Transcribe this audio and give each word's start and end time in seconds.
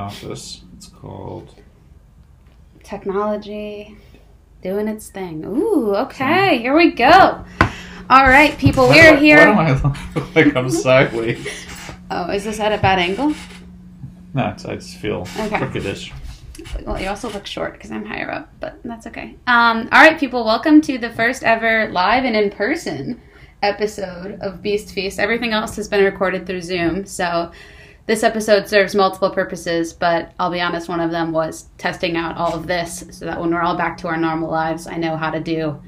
office. 0.00 0.62
It's 0.76 0.86
called. 0.88 1.54
Technology 2.82 3.96
doing 4.62 4.88
its 4.88 5.08
thing. 5.08 5.44
Ooh, 5.44 5.94
okay, 5.94 6.58
here 6.58 6.74
we 6.74 6.90
go. 6.92 7.44
All 8.08 8.24
right, 8.26 8.56
people, 8.58 8.88
we're 8.88 9.16
here. 9.16 9.52
Why 9.54 9.74
do 9.74 9.80
I 9.88 9.96
look 10.14 10.34
like 10.34 10.56
I'm 10.56 10.70
sideways? 10.70 11.66
Oh, 12.12 12.28
is 12.32 12.42
this 12.42 12.58
at 12.58 12.72
a 12.72 12.78
bad 12.82 12.98
angle? 12.98 13.32
No, 14.34 14.48
it's, 14.48 14.64
I 14.64 14.74
just 14.74 14.96
feel 14.96 15.20
Okay. 15.38 15.58
crookedish. 15.58 16.12
Well, 16.84 17.00
you 17.00 17.06
also 17.06 17.30
look 17.30 17.46
short 17.46 17.74
because 17.74 17.92
I'm 17.92 18.04
higher 18.04 18.28
up, 18.28 18.52
but 18.58 18.80
that's 18.82 19.06
okay. 19.06 19.36
Um, 19.46 19.88
all 19.92 20.02
right, 20.02 20.18
people, 20.18 20.44
welcome 20.44 20.80
to 20.80 20.98
the 20.98 21.10
first 21.10 21.44
ever 21.44 21.88
live 21.92 22.24
and 22.24 22.34
in 22.34 22.50
person 22.50 23.20
episode 23.62 24.40
of 24.40 24.60
Beast 24.60 24.92
Feast. 24.92 25.20
Everything 25.20 25.52
else 25.52 25.76
has 25.76 25.86
been 25.86 26.02
recorded 26.04 26.48
through 26.48 26.62
Zoom, 26.62 27.06
so 27.06 27.52
this 28.10 28.24
episode 28.24 28.66
serves 28.66 28.92
multiple 28.96 29.30
purposes, 29.30 29.92
but 29.92 30.32
I'll 30.40 30.50
be 30.50 30.60
honest, 30.60 30.88
one 30.88 30.98
of 30.98 31.12
them 31.12 31.30
was 31.30 31.68
testing 31.78 32.16
out 32.16 32.36
all 32.36 32.52
of 32.52 32.66
this 32.66 33.04
so 33.12 33.24
that 33.24 33.40
when 33.40 33.54
we're 33.54 33.62
all 33.62 33.76
back 33.76 33.96
to 33.98 34.08
our 34.08 34.16
normal 34.16 34.50
lives, 34.50 34.88
I 34.88 34.96
know 34.96 35.16
how 35.16 35.30
to 35.30 35.38
do 35.38 35.80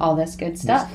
all 0.00 0.14
this 0.14 0.36
good 0.36 0.56
stuff. 0.56 0.88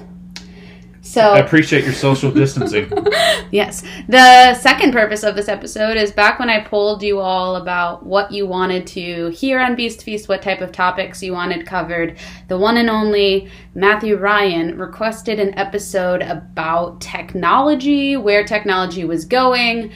So 1.02 1.20
I 1.20 1.40
appreciate 1.40 1.84
your 1.84 1.92
social 1.92 2.32
distancing. 2.32 2.90
yes. 3.52 3.84
The 4.08 4.54
second 4.54 4.94
purpose 4.94 5.24
of 5.24 5.36
this 5.36 5.50
episode 5.50 5.98
is 5.98 6.14
back 6.14 6.40
when 6.40 6.50
I 6.50 6.64
polled 6.64 7.04
you 7.04 7.20
all 7.20 7.58
about 7.58 8.06
what 8.06 8.32
you 8.32 8.48
wanted 8.48 8.88
to 8.88 9.32
hear 9.32 9.60
on 9.60 9.76
Beast 9.76 10.04
Feast, 10.04 10.30
what 10.30 10.42
type 10.42 10.62
of 10.62 10.72
topics 10.72 11.22
you 11.22 11.34
wanted 11.34 11.66
covered. 11.66 12.18
The 12.48 12.58
one 12.58 12.78
and 12.78 12.90
only 12.90 13.52
Matthew 13.76 14.16
Ryan 14.16 14.78
requested 14.78 15.42
an 15.42 15.60
episode 15.60 16.22
about 16.22 17.02
technology, 17.02 18.16
where 18.16 18.46
technology 18.46 19.04
was 19.04 19.26
going. 19.26 19.92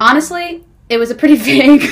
Honestly, 0.00 0.64
it 0.88 0.96
was 0.96 1.10
a 1.10 1.14
pretty 1.14 1.36
vague 1.36 1.88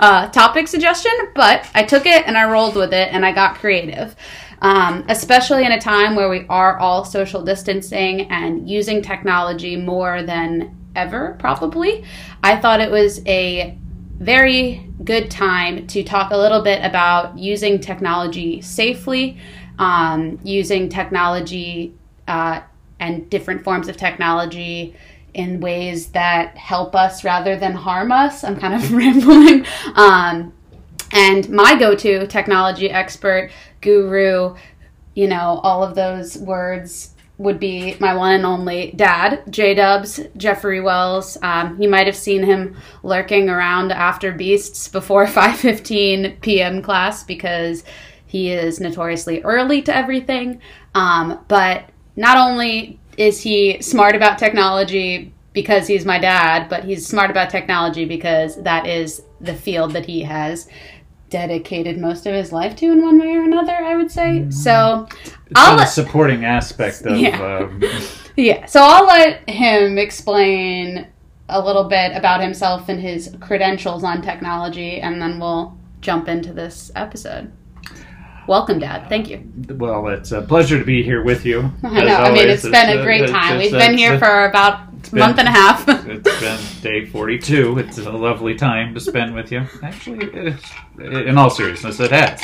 uh, 0.00 0.28
topic 0.28 0.68
suggestion, 0.68 1.12
but 1.34 1.66
I 1.74 1.84
took 1.84 2.04
it 2.04 2.26
and 2.26 2.36
I 2.36 2.50
rolled 2.50 2.74
with 2.74 2.92
it 2.92 3.08
and 3.12 3.24
I 3.24 3.32
got 3.32 3.56
creative. 3.56 4.16
Um, 4.62 5.04
especially 5.08 5.64
in 5.64 5.72
a 5.72 5.80
time 5.80 6.16
where 6.16 6.30
we 6.30 6.46
are 6.48 6.78
all 6.78 7.04
social 7.04 7.42
distancing 7.42 8.22
and 8.30 8.68
using 8.68 9.02
technology 9.02 9.76
more 9.76 10.22
than 10.22 10.74
ever, 10.96 11.36
probably. 11.38 12.04
I 12.42 12.56
thought 12.56 12.80
it 12.80 12.90
was 12.90 13.24
a 13.26 13.78
very 14.18 14.90
good 15.04 15.30
time 15.30 15.86
to 15.88 16.02
talk 16.02 16.32
a 16.32 16.36
little 16.36 16.62
bit 16.62 16.82
about 16.82 17.38
using 17.38 17.78
technology 17.78 18.62
safely, 18.62 19.36
um, 19.78 20.38
using 20.42 20.88
technology 20.88 21.94
uh, 22.26 22.62
and 22.98 23.28
different 23.28 23.62
forms 23.62 23.88
of 23.88 23.98
technology 23.98 24.96
in 25.36 25.60
ways 25.60 26.08
that 26.08 26.56
help 26.56 26.96
us 26.96 27.22
rather 27.22 27.56
than 27.56 27.74
harm 27.74 28.10
us. 28.10 28.42
I'm 28.42 28.58
kind 28.58 28.74
of 28.74 28.90
rambling. 28.92 29.66
Um, 29.94 30.54
and 31.12 31.48
my 31.50 31.76
go 31.78 31.94
to 31.94 32.26
technology 32.26 32.90
expert, 32.90 33.50
guru, 33.82 34.56
you 35.14 35.28
know, 35.28 35.60
all 35.62 35.84
of 35.84 35.94
those 35.94 36.38
words 36.38 37.10
would 37.38 37.60
be 37.60 37.94
my 38.00 38.14
one 38.14 38.32
and 38.32 38.46
only 38.46 38.92
dad, 38.96 39.42
J 39.50 39.74
Dubs, 39.74 40.20
Jeffrey 40.38 40.80
Wells. 40.80 41.36
Um, 41.42 41.80
you 41.80 41.88
might 41.90 42.06
have 42.06 42.16
seen 42.16 42.42
him 42.42 42.74
lurking 43.02 43.50
around 43.50 43.92
after 43.92 44.32
Beasts 44.32 44.88
before 44.88 45.26
5:15 45.26 46.40
p.m. 46.40 46.80
class 46.80 47.22
because 47.24 47.84
he 48.24 48.50
is 48.52 48.80
notoriously 48.80 49.42
early 49.42 49.82
to 49.82 49.94
everything. 49.94 50.62
Um, 50.94 51.44
but 51.46 51.90
not 52.16 52.38
only 52.38 52.98
is 53.18 53.42
he 53.42 53.82
smart 53.82 54.16
about 54.16 54.38
technology 54.38 55.34
because 55.56 55.86
he's 55.86 56.04
my 56.04 56.18
dad, 56.18 56.68
but 56.68 56.84
he's 56.84 57.06
smart 57.06 57.30
about 57.30 57.48
technology 57.48 58.04
because 58.04 58.62
that 58.62 58.86
is 58.86 59.22
the 59.40 59.54
field 59.54 59.92
that 59.92 60.04
he 60.04 60.22
has 60.22 60.68
dedicated 61.30 61.96
most 61.96 62.26
of 62.26 62.34
his 62.34 62.52
life 62.52 62.76
to 62.76 62.92
in 62.92 63.02
one 63.02 63.18
way 63.18 63.34
or 63.34 63.42
another, 63.42 63.72
I 63.72 63.96
would 63.96 64.10
say. 64.10 64.50
So 64.50 65.08
It's 65.24 65.54
I'll 65.54 65.74
a 65.74 65.78
let, 65.78 65.86
supporting 65.86 66.44
aspect 66.44 67.06
of. 67.06 67.16
Yeah. 67.16 67.42
Um, 67.42 67.82
yeah, 68.36 68.66
so 68.66 68.80
I'll 68.82 69.06
let 69.06 69.48
him 69.48 69.96
explain 69.96 71.06
a 71.48 71.58
little 71.58 71.84
bit 71.84 72.14
about 72.14 72.42
himself 72.42 72.90
and 72.90 73.00
his 73.00 73.34
credentials 73.40 74.04
on 74.04 74.20
technology 74.20 75.00
and 75.00 75.22
then 75.22 75.40
we'll 75.40 75.74
jump 76.02 76.28
into 76.28 76.52
this 76.52 76.92
episode. 76.94 77.50
Welcome, 78.46 78.78
Dad. 78.78 79.08
Thank 79.08 79.28
you. 79.28 79.42
well, 79.76 80.08
it's 80.08 80.32
a 80.32 80.42
pleasure 80.42 80.78
to 80.78 80.84
be 80.84 81.02
here 81.02 81.22
with 81.22 81.44
you. 81.44 81.70
I 81.82 82.04
know. 82.04 82.14
I 82.16 82.30
mean, 82.30 82.42
always. 82.42 82.64
it's 82.64 82.70
been 82.70 82.96
a 82.96 83.00
uh, 83.00 83.04
great 83.04 83.22
it's- 83.22 83.30
time. 83.30 83.60
it's- 83.60 83.72
We've 83.72 83.80
been 83.80 83.98
here 83.98 84.14
it's- 84.14 84.20
for 84.20 84.44
about 84.46 84.80
a 84.88 85.10
been- 85.10 85.18
month 85.18 85.38
and 85.38 85.48
a 85.48 85.50
half. 85.50 85.86
It's 86.08 86.40
been 86.40 86.82
day 86.82 87.06
42. 87.06 87.78
It's 87.78 87.98
a 87.98 88.10
lovely 88.10 88.54
time 88.54 88.94
to 88.94 89.00
spend 89.00 89.34
with 89.34 89.50
you. 89.50 89.66
Actually, 89.82 90.26
it's, 90.32 90.70
in 90.98 91.36
all 91.36 91.50
seriousness, 91.50 91.98
it 92.00 92.12
has. 92.12 92.42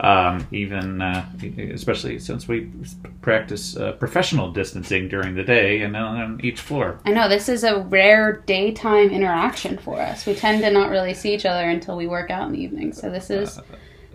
Um, 0.00 0.46
even, 0.50 1.00
uh, 1.00 1.24
especially 1.72 2.18
since 2.18 2.48
we 2.48 2.68
practice 3.20 3.76
uh, 3.76 3.92
professional 3.92 4.50
distancing 4.50 5.08
during 5.08 5.34
the 5.36 5.44
day 5.44 5.82
and 5.82 5.96
on 5.96 6.40
each 6.42 6.60
floor. 6.60 6.98
I 7.06 7.12
know 7.12 7.28
this 7.28 7.48
is 7.48 7.62
a 7.62 7.78
rare 7.82 8.42
daytime 8.46 9.10
interaction 9.10 9.78
for 9.78 10.00
us. 10.00 10.26
We 10.26 10.34
tend 10.34 10.62
to 10.64 10.70
not 10.72 10.90
really 10.90 11.14
see 11.14 11.32
each 11.32 11.46
other 11.46 11.68
until 11.70 11.96
we 11.96 12.08
work 12.08 12.30
out 12.30 12.48
in 12.48 12.52
the 12.52 12.60
evening. 12.60 12.92
So 12.92 13.10
this 13.10 13.30
is 13.30 13.60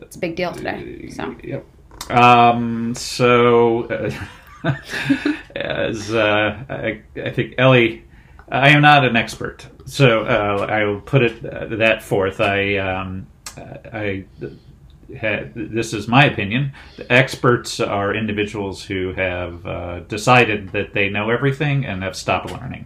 it's 0.02 0.16
a 0.16 0.20
big 0.20 0.36
deal 0.36 0.54
today. 0.54 1.10
So 1.10 1.36
Yep. 1.44 1.66
Um, 2.10 2.96
so, 2.96 3.84
uh, 3.86 4.74
as 5.56 6.14
uh, 6.14 6.64
I, 6.70 7.02
I 7.16 7.32
think 7.32 7.56
Ellie, 7.58 8.06
I 8.50 8.70
am 8.70 8.82
not 8.82 9.04
an 9.04 9.16
expert, 9.16 9.68
so 9.86 10.22
uh, 10.22 10.66
I 10.70 10.86
will 10.86 11.02
put 11.02 11.22
it 11.24 11.46
uh, 11.46 11.76
that 11.78 12.02
forth. 12.02 12.40
I, 12.40 12.78
um, 12.78 13.28
I 13.58 14.26
had, 15.16 15.54
this 15.54 15.94
is 15.94 16.08
my 16.08 16.26
opinion. 16.26 16.74
The 16.96 17.12
experts 17.12 17.80
are 17.80 18.14
individuals 18.16 18.84
who 18.84 19.14
have 19.14 19.66
uh, 19.66 20.00
decided 20.02 20.70
that 20.70 20.94
they 20.94 21.10
know 21.10 21.30
everything 21.30 21.86
and 21.86 22.04
have 22.04 22.16
stopped 22.16 22.52
learning. 22.52 22.86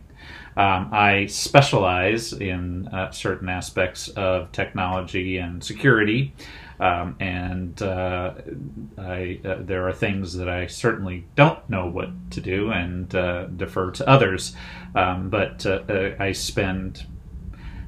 Um, 0.57 0.89
I 0.91 1.27
specialize 1.27 2.33
in 2.33 2.87
uh, 2.89 3.11
certain 3.11 3.47
aspects 3.47 4.09
of 4.09 4.51
technology 4.51 5.37
and 5.37 5.63
security, 5.63 6.33
um, 6.81 7.15
and 7.19 7.79
uh, 7.83 8.33
I, 8.97 9.39
uh, 9.45 9.57
there 9.59 9.87
are 9.87 9.93
things 9.93 10.33
that 10.33 10.49
I 10.49 10.65
certainly 10.65 11.27
don't 11.35 11.69
know 11.69 11.87
what 11.87 12.09
to 12.31 12.41
do 12.41 12.71
and 12.71 13.13
uh, 13.13 13.45
defer 13.45 13.91
to 13.91 14.09
others. 14.09 14.55
Um, 14.95 15.29
but 15.29 15.63
uh, 15.63 15.83
uh, 15.87 16.15
I 16.19 16.31
spend 16.31 17.05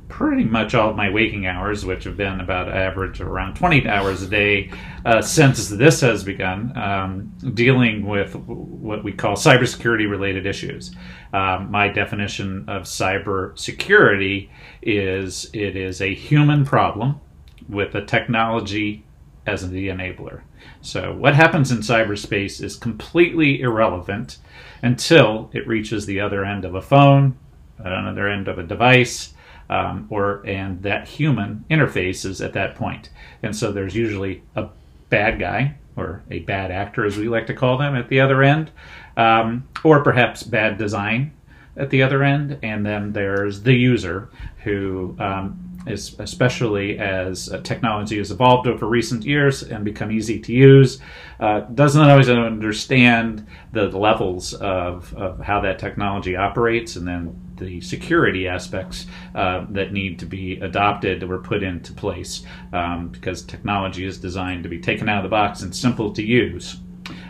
pretty 0.10 0.44
much 0.44 0.76
all 0.76 0.92
of 0.92 0.96
my 0.96 1.10
waking 1.10 1.48
hours, 1.48 1.84
which 1.84 2.04
have 2.04 2.16
been 2.16 2.40
about 2.40 2.70
average 2.70 3.20
around 3.20 3.56
20 3.56 3.88
hours 3.88 4.22
a 4.22 4.28
day 4.28 4.72
uh, 5.06 5.24
since 5.24 5.70
this 5.70 6.02
has 6.02 6.24
begun, 6.24 6.78
um, 6.78 7.34
dealing 7.56 8.06
with 8.06 8.36
what 8.36 9.04
we 9.04 9.12
call 9.12 9.36
cybersecurity 9.36 10.08
related 10.08 10.46
issues. 10.46 10.96
Um, 11.34 11.72
my 11.72 11.88
definition 11.88 12.70
of 12.70 12.84
cybersecurity 12.84 14.52
is 14.84 15.50
it 15.52 15.76
is 15.76 16.00
a 16.00 16.14
human 16.14 16.64
problem 16.64 17.20
with 17.70 17.96
a 17.96 18.06
technology 18.06 19.04
as 19.46 19.70
the 19.70 19.90
enabler. 19.90 20.42
So, 20.82 21.14
what 21.14 21.36
happens 21.36 21.72
in 21.72 21.80
cyberspace 21.80 22.62
is 22.64 22.76
completely 22.76 23.62
irrelevant 23.62 24.38
until 24.82 25.50
it 25.54 25.68
reaches 25.68 26.06
the 26.06 26.20
other 26.20 26.46
end 26.46 26.66
of 26.66 26.76
a 26.76 26.82
phone, 26.82 27.38
another 27.78 28.30
end 28.30 28.48
of 28.48 28.58
a 28.58 28.64
device, 28.64 29.34
um, 29.70 30.08
or 30.10 30.46
and 30.46 30.82
that 30.84 31.08
human 31.08 31.66
interfaces 31.70 32.44
at 32.44 32.54
that 32.54 32.76
point. 32.76 33.10
And 33.42 33.56
so, 33.56 33.72
there's 33.72 33.96
usually 33.96 34.44
a 34.56 34.70
bad 35.10 35.40
guy 35.40 35.76
or 35.96 36.24
a 36.32 36.40
bad 36.40 36.72
actor, 36.72 37.06
as 37.06 37.18
we 37.18 37.28
like 37.28 37.48
to 37.48 37.54
call 37.54 37.78
them, 37.78 37.96
at 37.96 38.10
the 38.10 38.20
other 38.20 38.42
end, 38.42 38.72
um, 39.16 39.68
or 39.84 40.02
perhaps 40.02 40.44
bad 40.44 40.78
design 40.78 41.32
at 41.76 41.90
the 41.90 42.04
other 42.04 42.24
end, 42.24 42.58
and 42.64 42.86
then 42.86 43.14
there's 43.14 43.62
the 43.64 43.74
user 43.74 44.30
who 44.64 45.16
um, 45.20 45.63
especially 45.88 46.98
as 46.98 47.52
uh, 47.52 47.60
technology 47.62 48.18
has 48.18 48.32
evolved 48.32 48.68
over 48.68 48.88
recent 48.88 49.24
years 49.24 49.64
and 49.64 49.84
become 49.84 50.12
easy 50.12 50.40
to 50.40 50.54
use, 50.54 51.00
uh, 51.40 51.62
doesn't 51.62 52.02
always 52.02 52.30
understand 52.30 53.46
the 53.72 53.88
levels 53.88 54.54
of, 54.56 55.14
of 55.16 55.40
how 55.40 55.60
that 55.62 55.80
technology 55.80 56.36
operates 56.36 56.96
and 56.96 57.08
then 57.08 57.40
the 57.58 57.82
security 57.82 58.48
aspects 58.48 59.06
uh, 59.36 59.66
that 59.70 59.94
need 59.94 60.20
to 60.20 60.26
be 60.26 60.60
adopted 60.60 61.24
or 61.24 61.38
put 61.40 61.64
into 61.64 61.94
place 61.94 62.44
um, 62.72 63.10
because 63.10 63.44
technology 63.44 64.06
is 64.06 64.18
designed 64.18 64.64
to 64.64 64.70
be 64.70 64.80
taken 64.80 65.08
out 65.08 65.18
of 65.18 65.24
the 65.24 65.30
box 65.30 65.62
and 65.62 65.76
simple 65.76 66.12
to 66.12 66.24
use. 66.24 66.78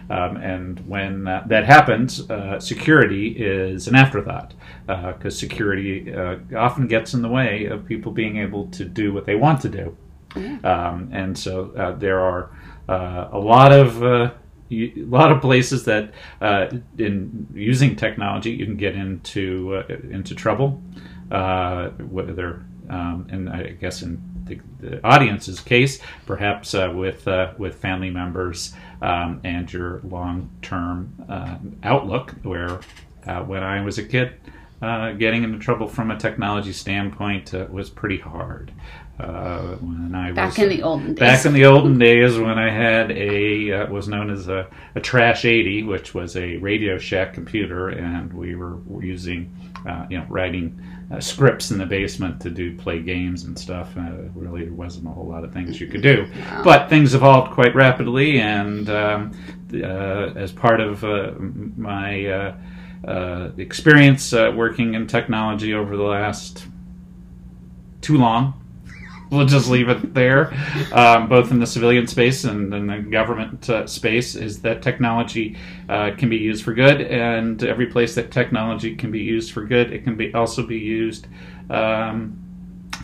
Um, 0.10 0.38
and 0.38 0.80
when 0.88 1.28
uh, 1.28 1.44
that 1.48 1.66
happens, 1.66 2.30
uh, 2.30 2.60
security 2.60 3.30
is 3.30 3.88
an 3.88 3.96
afterthought 3.96 4.54
because 4.86 5.38
security 5.38 6.14
uh, 6.14 6.38
often 6.58 6.88
gets 6.88 7.14
in 7.14 7.22
the 7.22 7.30
way 7.30 7.66
of 7.66 7.86
people 7.86 8.12
being 8.12 8.38
able 8.38 8.68
to 8.68 8.86
do 8.86 9.14
what 9.14 9.26
they 9.26 9.36
want 9.36 9.62
to 9.62 9.70
do. 9.70 9.98
Um, 10.64 11.10
and 11.12 11.38
so 11.38 11.72
uh, 11.78 11.92
there 11.94 12.20
are 12.20 12.50
uh, 12.90 13.30
a 13.32 13.40
lot 13.40 13.72
of 13.72 14.04
uh, 14.04 14.32
a 14.72 14.94
lot 15.06 15.32
of 15.32 15.42
places 15.42 15.86
that 15.86 16.12
uh, 16.42 16.68
in 16.98 17.48
using 17.54 17.96
technology 17.96 18.52
you 18.52 18.66
can 18.66 18.78
get 18.78 18.96
into 18.96 19.76
uh, 19.76 19.94
into 20.10 20.34
trouble, 20.34 20.82
uh, 21.32 21.90
whether 21.90 22.66
um, 22.90 23.28
and 23.30 23.50
I 23.50 23.78
guess 23.80 24.02
in 24.02 24.22
the, 24.46 24.60
the 24.80 25.06
audience's 25.06 25.60
case, 25.60 26.00
perhaps 26.26 26.74
uh, 26.74 26.92
with 26.94 27.28
uh, 27.28 27.54
with 27.58 27.76
family 27.76 28.10
members 28.10 28.74
um, 29.04 29.42
and 29.44 29.72
your 29.72 30.02
long 30.04 30.50
term 30.62 31.14
uh, 31.30 31.58
outlook. 31.84 32.34
Where 32.42 32.80
uh, 33.28 33.44
when 33.44 33.62
I 33.62 33.84
was 33.84 33.98
a 33.98 34.04
kid, 34.04 34.40
uh, 34.84 35.14
getting 35.14 35.44
into 35.44 35.58
trouble 35.58 35.88
from 35.88 36.12
a 36.12 36.18
technology 36.18 36.74
standpoint 36.74 37.54
uh, 37.54 37.66
was 37.72 37.90
pretty 37.90 38.18
hard. 38.18 38.72
Uh, 39.18 39.76
when 39.76 40.14
I 40.14 40.32
Back 40.32 40.58
was, 40.58 40.60
in 40.60 40.70
the 40.70 40.82
olden 40.82 41.14
days. 41.14 41.20
Back 41.20 41.46
in 41.46 41.54
the 41.54 41.66
olden 41.66 41.98
days, 41.98 42.38
when 42.38 42.58
I 42.58 42.70
had 42.70 43.12
a 43.12 43.72
uh, 43.72 43.88
was 43.90 44.10
known 44.10 44.30
as 44.30 44.50
a, 44.50 44.68
a 44.96 45.00
Trash 45.00 45.46
80, 45.46 45.84
which 45.84 46.14
was 46.14 46.36
a 46.36 46.58
Radio 46.58 46.98
Shack 46.98 47.34
computer, 47.34 47.90
and 47.90 48.34
we 48.34 48.56
were 48.56 48.80
using, 49.02 49.56
uh, 49.88 50.08
you 50.10 50.18
know, 50.18 50.26
writing 50.28 50.82
uh, 51.12 51.22
scripts 51.22 51.72
in 51.72 51.78
the 51.78 51.86
basement 51.86 52.42
to 52.42 52.50
do 52.50 52.76
play 52.76 53.02
games 53.02 53.46
and 53.46 53.58
stuff. 53.58 53.96
Uh, 53.96 54.12
really, 54.36 54.66
there 54.66 54.74
wasn't 54.74 55.08
a 55.08 55.12
whole 55.12 55.28
lot 55.28 55.46
of 55.46 55.54
things 55.54 55.80
you 55.80 55.88
could 55.88 56.02
do, 56.02 56.28
but 56.64 56.90
things 56.90 57.14
evolved 57.14 57.54
quite 57.54 57.74
rapidly, 57.74 58.40
and 58.42 58.90
um, 58.90 59.32
uh, 59.76 60.34
as 60.36 60.52
part 60.52 60.82
of 60.82 61.04
uh, 61.06 61.32
my 61.78 62.54
uh, 63.08 63.50
experience 63.58 64.34
uh, 64.34 64.52
working 64.56 64.94
in 64.94 65.08
technology 65.08 65.74
over 65.74 65.98
the 65.98 66.04
last 66.04 66.66
too 68.02 68.18
long 68.18 68.54
we'll 69.34 69.46
just 69.46 69.70
leave 69.70 69.90
it 69.90 70.14
there, 70.14 70.54
um, 70.94 71.28
both 71.28 71.52
in 71.52 71.60
the 71.60 71.66
civilian 71.66 72.08
space 72.08 72.44
and 72.44 72.74
in 72.74 72.88
the 72.88 73.00
government 73.00 73.70
uh, 73.70 73.88
space, 73.88 74.36
is 74.36 74.62
that 74.62 74.82
technology 74.82 75.58
uh, 75.90 76.12
can 76.18 76.30
be 76.30 76.38
used 76.38 76.64
for 76.64 76.74
good, 76.74 77.02
and 77.02 77.64
every 77.64 77.88
place 77.88 78.16
that 78.16 78.32
technology 78.32 78.96
can 78.96 79.12
be 79.12 79.20
used 79.20 79.52
for 79.52 79.66
good, 79.66 79.92
it 79.92 80.04
can 80.04 80.16
be 80.16 80.34
also 80.34 80.66
be 80.66 80.78
used 80.78 81.28
um, 81.70 82.40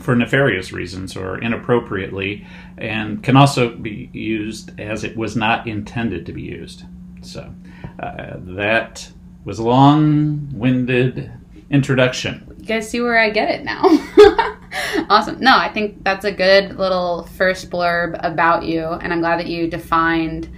for 0.02 0.16
nefarious 0.16 0.72
reasons 0.72 1.18
or 1.18 1.40
inappropriately, 1.40 2.46
and 2.78 3.24
can 3.24 3.36
also 3.36 3.76
be 3.76 4.10
used 4.14 4.80
as 4.80 5.04
it 5.04 5.18
was 5.18 5.36
not 5.36 5.68
intended 5.68 6.26
to 6.26 6.32
be 6.32 6.44
used. 6.44 6.84
So 7.22 7.54
uh, 8.00 8.36
that 8.40 9.12
was 9.46 9.60
a 9.60 9.64
long-winded 9.64 11.32
introduction. 11.70 12.56
You 12.60 12.66
guys 12.66 12.90
see 12.90 13.02
where 13.02 13.18
I 13.18 13.30
get 13.30 13.50
it 13.50 13.64
now. 13.64 13.82
awesome. 15.10 15.40
No, 15.40 15.58
I 15.58 15.70
think 15.70 16.04
that's 16.04 16.26
a 16.26 16.32
good 16.32 16.78
little 16.78 17.24
first 17.38 17.70
blurb 17.70 18.20
about 18.24 18.64
you, 18.64 18.86
and 18.86 19.12
I'm 19.12 19.20
glad 19.20 19.40
that 19.40 19.48
you 19.48 19.68
defined 19.68 20.50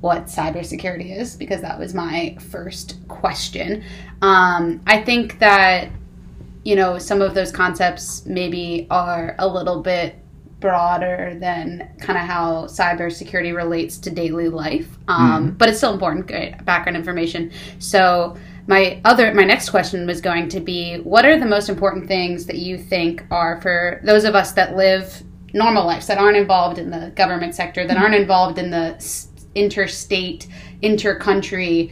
what 0.00 0.24
cybersecurity 0.26 1.18
is 1.18 1.36
because 1.36 1.60
that 1.60 1.78
was 1.78 1.94
my 1.94 2.36
first 2.50 2.96
question. 3.08 3.84
Um, 4.22 4.80
I 4.86 5.02
think 5.02 5.38
that 5.40 5.90
you 6.64 6.76
know 6.76 6.98
some 6.98 7.22
of 7.22 7.34
those 7.34 7.52
concepts 7.52 8.24
maybe 8.26 8.86
are 8.90 9.34
a 9.38 9.46
little 9.46 9.82
bit 9.82 10.19
broader 10.60 11.36
than 11.40 11.90
kind 11.98 12.18
of 12.18 12.26
how 12.26 12.66
cybersecurity 12.66 13.54
relates 13.54 13.98
to 13.98 14.10
daily 14.10 14.48
life, 14.48 14.98
um, 15.08 15.52
but 15.52 15.68
it's 15.68 15.78
still 15.78 15.92
important. 15.92 16.26
Great 16.26 16.64
background 16.64 16.96
information. 16.96 17.50
So 17.78 18.36
my 18.66 19.00
other 19.04 19.34
my 19.34 19.44
next 19.44 19.70
question 19.70 20.06
was 20.06 20.20
going 20.20 20.48
to 20.48 20.60
be 20.60 20.98
what 20.98 21.24
are 21.24 21.38
the 21.38 21.46
most 21.46 21.68
important 21.68 22.06
things 22.06 22.46
that 22.46 22.56
you 22.56 22.78
think 22.78 23.24
are 23.30 23.60
for 23.60 24.00
those 24.04 24.24
of 24.24 24.34
us 24.34 24.52
that 24.52 24.76
live 24.76 25.22
normal 25.52 25.84
lives 25.84 26.06
that 26.06 26.18
aren't 26.18 26.36
involved 26.36 26.78
in 26.78 26.90
the 26.90 27.10
government 27.16 27.54
sector 27.54 27.86
that 27.86 27.96
aren't 27.96 28.14
involved 28.14 28.58
in 28.58 28.70
the 28.70 29.26
interstate 29.56 30.46
intercountry 30.82 31.90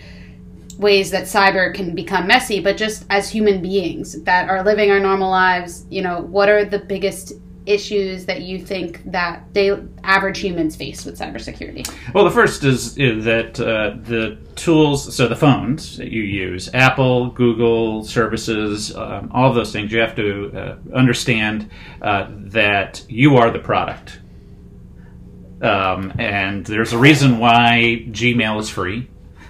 ways 0.78 1.10
that 1.10 1.24
cyber 1.24 1.74
can 1.74 1.94
become 1.94 2.28
messy 2.28 2.60
but 2.60 2.76
just 2.76 3.04
as 3.10 3.28
human 3.28 3.60
beings 3.60 4.22
that 4.22 4.48
are 4.48 4.62
living 4.62 4.90
our 4.92 5.00
normal 5.00 5.30
lives 5.30 5.84
you 5.90 6.00
know 6.00 6.20
what 6.20 6.48
are 6.48 6.64
the 6.64 6.78
biggest 6.78 7.32
issues 7.68 8.24
that 8.24 8.42
you 8.42 8.58
think 8.58 9.02
that 9.04 9.44
they 9.52 9.78
average 10.02 10.38
humans 10.38 10.74
face 10.74 11.04
with 11.04 11.18
cybersecurity 11.18 11.88
Well, 12.14 12.24
the 12.24 12.30
first 12.30 12.64
is, 12.64 12.96
is 12.96 13.24
that 13.24 13.60
uh, 13.60 13.96
the 14.02 14.38
tools, 14.56 15.14
so 15.14 15.28
the 15.28 15.36
phones 15.36 15.98
that 15.98 16.10
you 16.10 16.22
use, 16.22 16.70
Apple, 16.72 17.30
Google 17.30 18.04
services, 18.04 18.96
um, 18.96 19.30
all 19.32 19.48
of 19.48 19.54
those 19.54 19.72
things, 19.72 19.92
you 19.92 20.00
have 20.00 20.16
to 20.16 20.52
uh, 20.56 20.96
understand 20.96 21.70
uh, 22.00 22.28
that 22.30 23.04
you 23.08 23.36
are 23.36 23.50
the 23.50 23.58
product. 23.58 24.20
Um, 25.60 26.12
and 26.18 26.64
there's 26.64 26.92
a 26.92 26.98
reason 26.98 27.38
why 27.38 28.04
Gmail 28.08 28.60
is 28.60 28.70
free. 28.70 29.08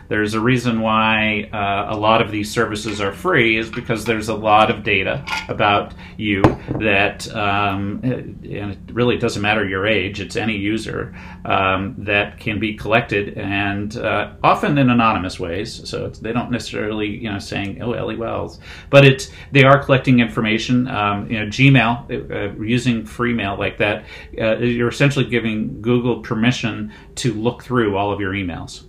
There's 0.08 0.34
a 0.34 0.40
reason 0.40 0.80
why 0.80 1.50
uh, 1.52 1.94
a 1.94 1.96
lot 1.96 2.22
of 2.22 2.30
these 2.30 2.50
services 2.50 3.00
are 3.00 3.12
free 3.12 3.58
is 3.58 3.68
because 3.70 4.04
there's 4.04 4.28
a 4.28 4.34
lot 4.34 4.70
of 4.70 4.82
data 4.82 5.24
about 5.48 5.92
you 6.16 6.42
that, 6.80 7.28
um, 7.34 8.00
and 8.02 8.44
it 8.44 8.78
really 8.92 9.18
doesn't 9.18 9.42
matter 9.42 9.68
your 9.68 9.86
age, 9.86 10.20
it's 10.20 10.36
any 10.36 10.56
user 10.56 11.14
um, 11.44 11.94
that 11.98 12.40
can 12.40 12.58
be 12.58 12.74
collected 12.74 13.36
and 13.36 13.96
uh, 13.98 14.32
often 14.42 14.78
in 14.78 14.90
anonymous 14.90 15.38
ways. 15.38 15.88
So 15.88 16.08
they 16.08 16.32
don't 16.32 16.50
necessarily, 16.50 17.08
you 17.08 17.30
know, 17.30 17.38
saying, 17.38 17.82
oh, 17.82 17.92
Ellie 17.92 18.16
Wells, 18.16 18.60
but 18.90 19.04
it's, 19.04 19.30
they 19.52 19.64
are 19.64 19.82
collecting 19.82 20.20
information. 20.20 20.88
Um, 20.88 21.30
you 21.30 21.38
know, 21.38 21.46
Gmail, 21.46 22.30
uh, 22.30 22.62
using 22.62 23.04
free 23.04 23.34
mail 23.34 23.56
like 23.58 23.76
that, 23.78 24.04
uh, 24.40 24.56
you're 24.56 24.88
essentially 24.88 25.26
giving 25.26 25.82
Google 25.82 26.20
permission 26.20 26.92
to 27.16 27.34
look 27.34 27.62
through 27.62 27.96
all 27.96 28.10
of 28.10 28.20
your 28.20 28.32
emails 28.32 28.87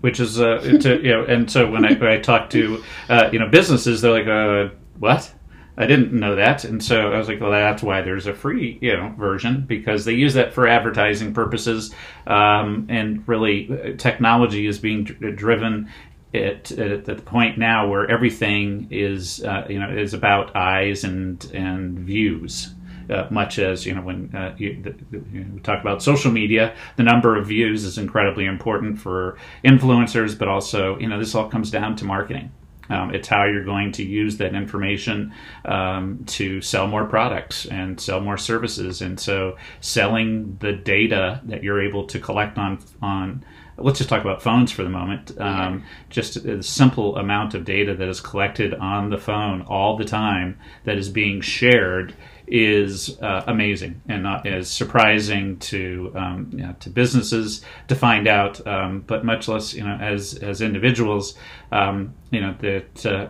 which 0.00 0.20
is 0.20 0.40
uh, 0.40 0.58
to, 0.80 1.02
you 1.02 1.10
know, 1.10 1.24
and 1.24 1.50
so 1.50 1.70
when 1.70 1.84
I, 1.84 1.94
when 1.94 2.10
I 2.10 2.18
talk 2.18 2.50
to 2.50 2.82
uh, 3.08 3.30
you 3.32 3.38
know 3.38 3.48
businesses, 3.48 4.00
they're 4.00 4.12
like, 4.12 4.26
uh, 4.26 4.74
"What? 4.98 5.32
I 5.76 5.86
didn't 5.86 6.12
know 6.12 6.36
that." 6.36 6.64
And 6.64 6.82
so 6.82 7.12
I 7.12 7.18
was 7.18 7.28
like, 7.28 7.40
"Well, 7.40 7.50
that's 7.50 7.82
why 7.82 8.02
there's 8.02 8.26
a 8.26 8.34
free 8.34 8.78
you 8.80 8.96
know 8.96 9.14
version 9.18 9.64
because 9.66 10.04
they 10.04 10.14
use 10.14 10.34
that 10.34 10.52
for 10.52 10.66
advertising 10.66 11.34
purposes, 11.34 11.94
um, 12.26 12.86
and 12.88 13.26
really 13.28 13.68
uh, 13.70 13.96
technology 13.96 14.66
is 14.66 14.78
being 14.78 15.04
dr- 15.04 15.36
driven." 15.36 15.90
At, 16.32 16.70
at 16.70 17.06
the 17.06 17.16
point 17.16 17.58
now 17.58 17.88
where 17.88 18.08
everything 18.08 18.86
is 18.92 19.42
uh, 19.42 19.66
you 19.68 19.80
know 19.80 19.90
is 19.90 20.14
about 20.14 20.54
eyes 20.54 21.02
and 21.02 21.44
and 21.52 21.98
views 21.98 22.72
uh, 23.10 23.26
much 23.30 23.58
as 23.58 23.86
you 23.86 23.94
know 23.94 24.02
when 24.02 24.34
uh, 24.34 24.54
you, 24.56 24.80
the, 24.82 24.90
the, 25.10 25.24
you 25.32 25.40
know, 25.40 25.54
we 25.54 25.60
talk 25.60 25.80
about 25.80 26.02
social 26.02 26.30
media, 26.30 26.74
the 26.96 27.02
number 27.02 27.36
of 27.36 27.46
views 27.46 27.84
is 27.84 27.98
incredibly 27.98 28.46
important 28.46 28.98
for 28.98 29.38
influencers, 29.64 30.38
but 30.38 30.48
also 30.48 30.98
you 30.98 31.08
know 31.08 31.18
this 31.18 31.34
all 31.34 31.48
comes 31.48 31.70
down 31.70 31.96
to 31.96 32.04
marketing. 32.04 32.50
Um, 32.88 33.14
it's 33.14 33.28
how 33.28 33.44
you're 33.44 33.64
going 33.64 33.92
to 33.92 34.02
use 34.02 34.36
that 34.38 34.52
information 34.52 35.32
um, 35.64 36.24
to 36.26 36.60
sell 36.60 36.88
more 36.88 37.04
products 37.04 37.66
and 37.66 38.00
sell 38.00 38.20
more 38.20 38.36
services, 38.36 39.00
and 39.00 39.18
so 39.18 39.56
selling 39.80 40.56
the 40.60 40.72
data 40.72 41.40
that 41.44 41.62
you're 41.62 41.80
able 41.80 42.06
to 42.08 42.18
collect 42.18 42.58
on 42.58 42.82
on 43.00 43.44
let's 43.80 43.98
just 43.98 44.10
talk 44.10 44.20
about 44.20 44.42
phones 44.42 44.70
for 44.70 44.82
the 44.82 44.90
moment. 44.90 45.32
Um, 45.40 45.84
just 46.10 46.36
a 46.36 46.62
simple 46.62 47.16
amount 47.16 47.54
of 47.54 47.64
data 47.64 47.94
that 47.94 48.08
is 48.08 48.20
collected 48.20 48.74
on 48.74 49.10
the 49.10 49.18
phone 49.18 49.62
all 49.62 49.96
the 49.96 50.04
time 50.04 50.58
that 50.84 50.98
is 50.98 51.08
being 51.08 51.40
shared 51.40 52.14
is 52.50 53.16
uh, 53.22 53.44
amazing 53.46 54.02
and 54.08 54.24
not 54.24 54.46
as 54.46 54.68
surprising 54.68 55.56
to 55.58 56.12
um, 56.16 56.50
you 56.52 56.58
know, 56.58 56.74
to 56.80 56.90
businesses 56.90 57.64
to 57.88 57.94
find 57.94 58.26
out, 58.26 58.66
um, 58.66 59.04
but 59.06 59.24
much 59.24 59.46
less 59.48 59.72
you 59.72 59.84
know 59.84 59.96
as 60.00 60.34
as 60.34 60.60
individuals. 60.60 61.34
Um, 61.72 62.14
you 62.30 62.40
know 62.40 62.54
that 62.60 63.06
uh, 63.06 63.28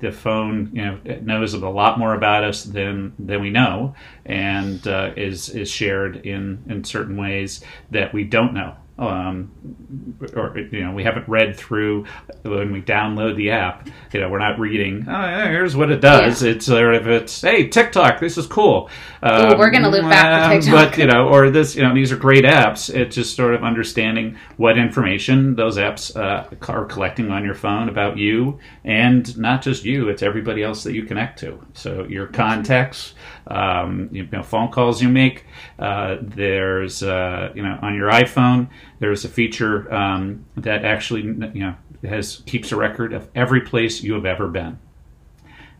the 0.00 0.10
phone 0.10 0.70
you 0.72 0.84
know 0.84 0.98
knows 1.22 1.54
a 1.54 1.58
lot 1.58 1.98
more 1.98 2.14
about 2.14 2.42
us 2.42 2.64
than 2.64 3.12
than 3.18 3.40
we 3.40 3.50
know, 3.50 3.94
and 4.26 4.86
uh, 4.86 5.12
is 5.16 5.48
is 5.48 5.70
shared 5.70 6.16
in 6.16 6.64
in 6.68 6.84
certain 6.84 7.16
ways 7.16 7.64
that 7.90 8.12
we 8.12 8.24
don't 8.24 8.52
know 8.52 8.74
um, 9.00 9.50
or 10.36 10.56
you 10.58 10.84
know 10.84 10.92
we 10.92 11.02
haven't 11.02 11.26
read 11.26 11.56
through 11.56 12.04
when 12.42 12.70
we 12.70 12.82
download 12.82 13.34
the 13.36 13.50
app 13.50 13.88
you 14.12 14.20
know 14.20 14.28
we're 14.28 14.38
not 14.38 14.58
reading 14.58 15.04
oh 15.08 15.48
here's 15.48 15.74
what 15.74 15.90
it 15.90 16.00
does. 16.00 16.42
It's 16.42 16.66
sort 16.66 16.94
of 16.94 17.08
it's 17.08 17.40
hey 17.40 17.68
tiktok 17.68 18.20
this 18.20 18.36
is 18.36 18.46
cool. 18.46 18.90
Ooh, 19.24 19.56
we're 19.58 19.70
gonna 19.70 19.88
loop 19.88 20.02
back 20.02 20.50
to 20.50 20.54
um, 20.54 20.60
TikTok. 20.60 20.90
but 20.90 20.98
you 20.98 21.06
know 21.06 21.28
or 21.28 21.50
this 21.50 21.74
you 21.74 21.82
know 21.82 21.94
these 21.94 22.12
are 22.12 22.16
great 22.16 22.44
apps. 22.44 22.94
It's 22.94 23.14
just 23.14 23.36
sort 23.36 23.54
of 23.54 23.64
understanding 23.64 24.36
what 24.58 24.76
information 24.76 25.54
those 25.56 25.78
apps 25.78 26.14
uh, 26.14 26.48
are 26.68 26.84
collecting 26.84 27.30
on 27.30 27.44
your 27.44 27.54
phone 27.54 27.88
about 27.88 28.18
you 28.18 28.58
and 28.84 29.36
not 29.38 29.62
just 29.62 29.84
you 29.84 30.08
it's 30.08 30.22
everybody 30.22 30.62
else 30.62 30.84
that 30.84 30.92
you 30.92 31.04
connect 31.04 31.38
to. 31.40 31.58
So 31.72 32.04
your 32.04 32.26
contacts 32.26 33.14
um, 33.50 34.08
you 34.12 34.26
know 34.32 34.42
phone 34.42 34.70
calls 34.70 35.02
you 35.02 35.08
make 35.08 35.44
uh, 35.78 36.16
there's 36.20 37.02
uh, 37.02 37.52
you 37.54 37.62
know 37.62 37.78
on 37.82 37.94
your 37.94 38.10
iphone 38.12 38.68
there's 38.98 39.24
a 39.24 39.28
feature 39.28 39.92
um, 39.92 40.44
that 40.56 40.84
actually 40.84 41.22
you 41.22 41.60
know 41.60 41.74
has 42.02 42.42
keeps 42.46 42.72
a 42.72 42.76
record 42.76 43.12
of 43.12 43.28
every 43.34 43.60
place 43.60 44.02
you 44.02 44.14
have 44.14 44.24
ever 44.24 44.48
been 44.48 44.78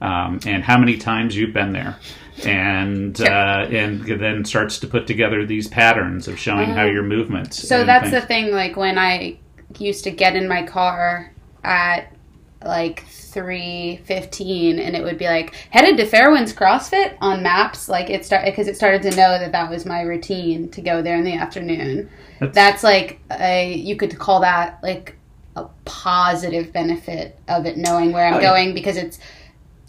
um, 0.00 0.40
and 0.46 0.64
how 0.64 0.78
many 0.78 0.96
times 0.96 1.36
you've 1.36 1.52
been 1.52 1.72
there 1.72 1.96
and 2.44 3.20
uh, 3.20 3.66
and 3.70 4.02
then 4.04 4.44
starts 4.44 4.78
to 4.78 4.86
put 4.86 5.06
together 5.06 5.44
these 5.44 5.68
patterns 5.68 6.26
of 6.28 6.38
showing 6.38 6.70
how 6.70 6.84
your 6.84 7.02
movements 7.02 7.68
So 7.68 7.84
that's 7.84 8.10
things. 8.10 8.22
the 8.22 8.26
thing. 8.26 8.50
Like 8.52 8.76
when 8.76 8.98
I 8.98 9.38
used 9.78 10.04
to 10.04 10.10
get 10.10 10.36
in 10.36 10.48
my 10.48 10.62
car 10.62 11.32
at 11.64 12.14
like 12.64 13.04
3:15 13.06 14.78
and 14.78 14.94
it 14.96 15.02
would 15.02 15.18
be 15.18 15.26
like 15.26 15.54
headed 15.70 15.96
to 15.96 16.06
Fairwinds 16.06 16.54
CrossFit 16.54 17.16
on 17.20 17.42
maps 17.42 17.88
like 17.88 18.10
it 18.10 18.24
started 18.24 18.50
because 18.50 18.68
it 18.68 18.76
started 18.76 19.02
to 19.02 19.10
know 19.10 19.38
that 19.38 19.52
that 19.52 19.70
was 19.70 19.86
my 19.86 20.02
routine 20.02 20.68
to 20.70 20.80
go 20.82 21.02
there 21.02 21.16
in 21.16 21.24
the 21.24 21.34
afternoon. 21.34 22.08
That's- 22.38 22.54
That's, 22.54 22.82
like 22.84 23.20
a 23.30 23.74
you 23.74 23.96
could 23.96 24.18
call 24.18 24.40
that 24.40 24.78
like 24.82 25.16
a 25.56 25.66
positive 25.84 26.72
benefit 26.72 27.38
of 27.48 27.66
it 27.66 27.76
knowing 27.76 28.12
where 28.12 28.26
I'm 28.26 28.34
Oh, 28.34 28.38
yeah. 28.40 28.50
going 28.50 28.74
because 28.74 28.96
it's 28.96 29.18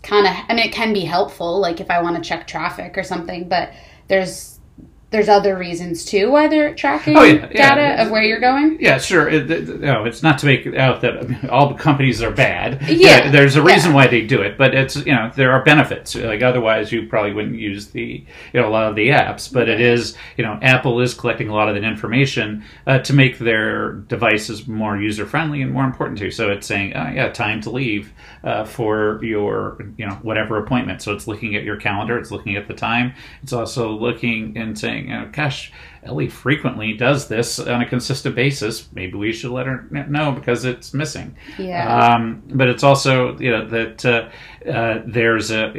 kind 0.03 0.25
of 0.25 0.33
I 0.49 0.53
mean 0.55 0.65
it 0.65 0.71
can 0.73 0.93
be 0.93 1.01
helpful 1.01 1.59
like 1.59 1.79
if 1.79 1.91
I 1.91 2.01
want 2.01 2.15
to 2.15 2.21
check 2.27 2.47
traffic 2.47 2.97
or 2.97 3.03
something 3.03 3.47
but 3.47 3.71
there's 4.07 4.59
there's 5.11 5.27
other 5.29 5.57
reasons 5.57 6.05
too 6.05 6.31
why 6.31 6.47
they're 6.47 6.73
tracking 6.73 7.17
Oh, 7.17 7.23
yeah, 7.23 7.47
yeah. 7.51 7.75
data 7.75 8.01
of 8.03 8.11
where 8.11 8.23
you're 8.23 8.39
going. 8.39 8.77
Yeah, 8.79 8.97
sure. 8.97 9.27
It, 9.27 9.51
it- 9.51 9.81
no, 9.81 10.05
it's 10.05 10.23
not 10.23 10.39
to 10.39 10.45
make 10.45 10.65
out 10.75 11.01
that 11.01 11.49
all 11.49 11.67
the 11.69 11.75
companies 11.75 12.21
are 12.21 12.31
bad. 12.31 12.81
Yeah, 12.89 13.29
there's 13.29 13.55
a 13.57 13.61
reason 13.61 13.91
yeah. 13.91 13.95
why 13.95 14.07
they 14.07 14.21
do 14.25 14.41
it, 14.41 14.57
but 14.57 14.73
it's 14.73 14.95
you 14.95 15.13
know 15.13 15.31
there 15.35 15.51
are 15.51 15.63
benefits. 15.63 16.15
Like 16.15 16.41
otherwise, 16.41 16.91
you 16.91 17.07
probably 17.07 17.33
wouldn't 17.33 17.55
use 17.59 17.87
the 17.87 18.25
you 18.53 18.59
know 18.61 18.67
a 18.67 18.71
lot 18.71 18.89
of 18.89 18.95
the 18.95 19.09
apps. 19.09 19.51
But 19.51 19.67
it 19.69 19.81
is 19.81 20.15
you 20.37 20.45
know 20.45 20.57
Apple 20.61 20.99
is 21.01 21.13
collecting 21.13 21.49
a 21.49 21.53
lot 21.53 21.67
of 21.67 21.75
that 21.75 21.83
information 21.83 22.63
uh, 22.87 22.99
to 22.99 23.13
make 23.13 23.37
their 23.37 23.93
devices 23.93 24.67
more 24.67 24.97
user 24.97 25.25
friendly 25.25 25.61
and 25.61 25.71
more 25.73 25.83
important 25.83 26.19
too. 26.19 26.31
So 26.31 26.49
it's 26.51 26.65
saying, 26.67 26.93
oh 26.95 27.09
yeah, 27.11 27.29
time 27.29 27.59
to 27.61 27.69
leave 27.69 28.13
uh, 28.45 28.63
for 28.63 29.19
your 29.23 29.77
you 29.97 30.05
know 30.07 30.15
whatever 30.21 30.57
appointment. 30.57 31.01
So 31.01 31.11
it's 31.13 31.27
looking 31.27 31.55
at 31.55 31.63
your 31.63 31.75
calendar. 31.75 32.17
It's 32.17 32.31
looking 32.31 32.55
at 32.55 32.67
the 32.69 32.73
time. 32.73 33.13
It's 33.43 33.51
also 33.53 33.91
looking 33.91 34.55
and 34.57 34.77
saying, 34.79 35.00
oh, 35.09 35.29
gosh. 35.31 35.71
Ellie 36.03 36.29
frequently 36.29 36.93
does 36.93 37.27
this 37.27 37.59
on 37.59 37.81
a 37.81 37.87
consistent 37.87 38.35
basis. 38.35 38.91
Maybe 38.91 39.13
we 39.17 39.31
should 39.31 39.51
let 39.51 39.67
her 39.67 39.87
know 40.09 40.31
because 40.31 40.65
it's 40.65 40.93
missing. 40.93 41.35
Yeah. 41.59 42.15
Um, 42.15 42.41
but 42.47 42.69
it's 42.69 42.83
also 42.83 43.37
you 43.37 43.51
know 43.51 43.67
that 43.67 44.05
uh, 44.05 44.29
uh, 44.67 45.03
there's 45.05 45.51
a, 45.51 45.71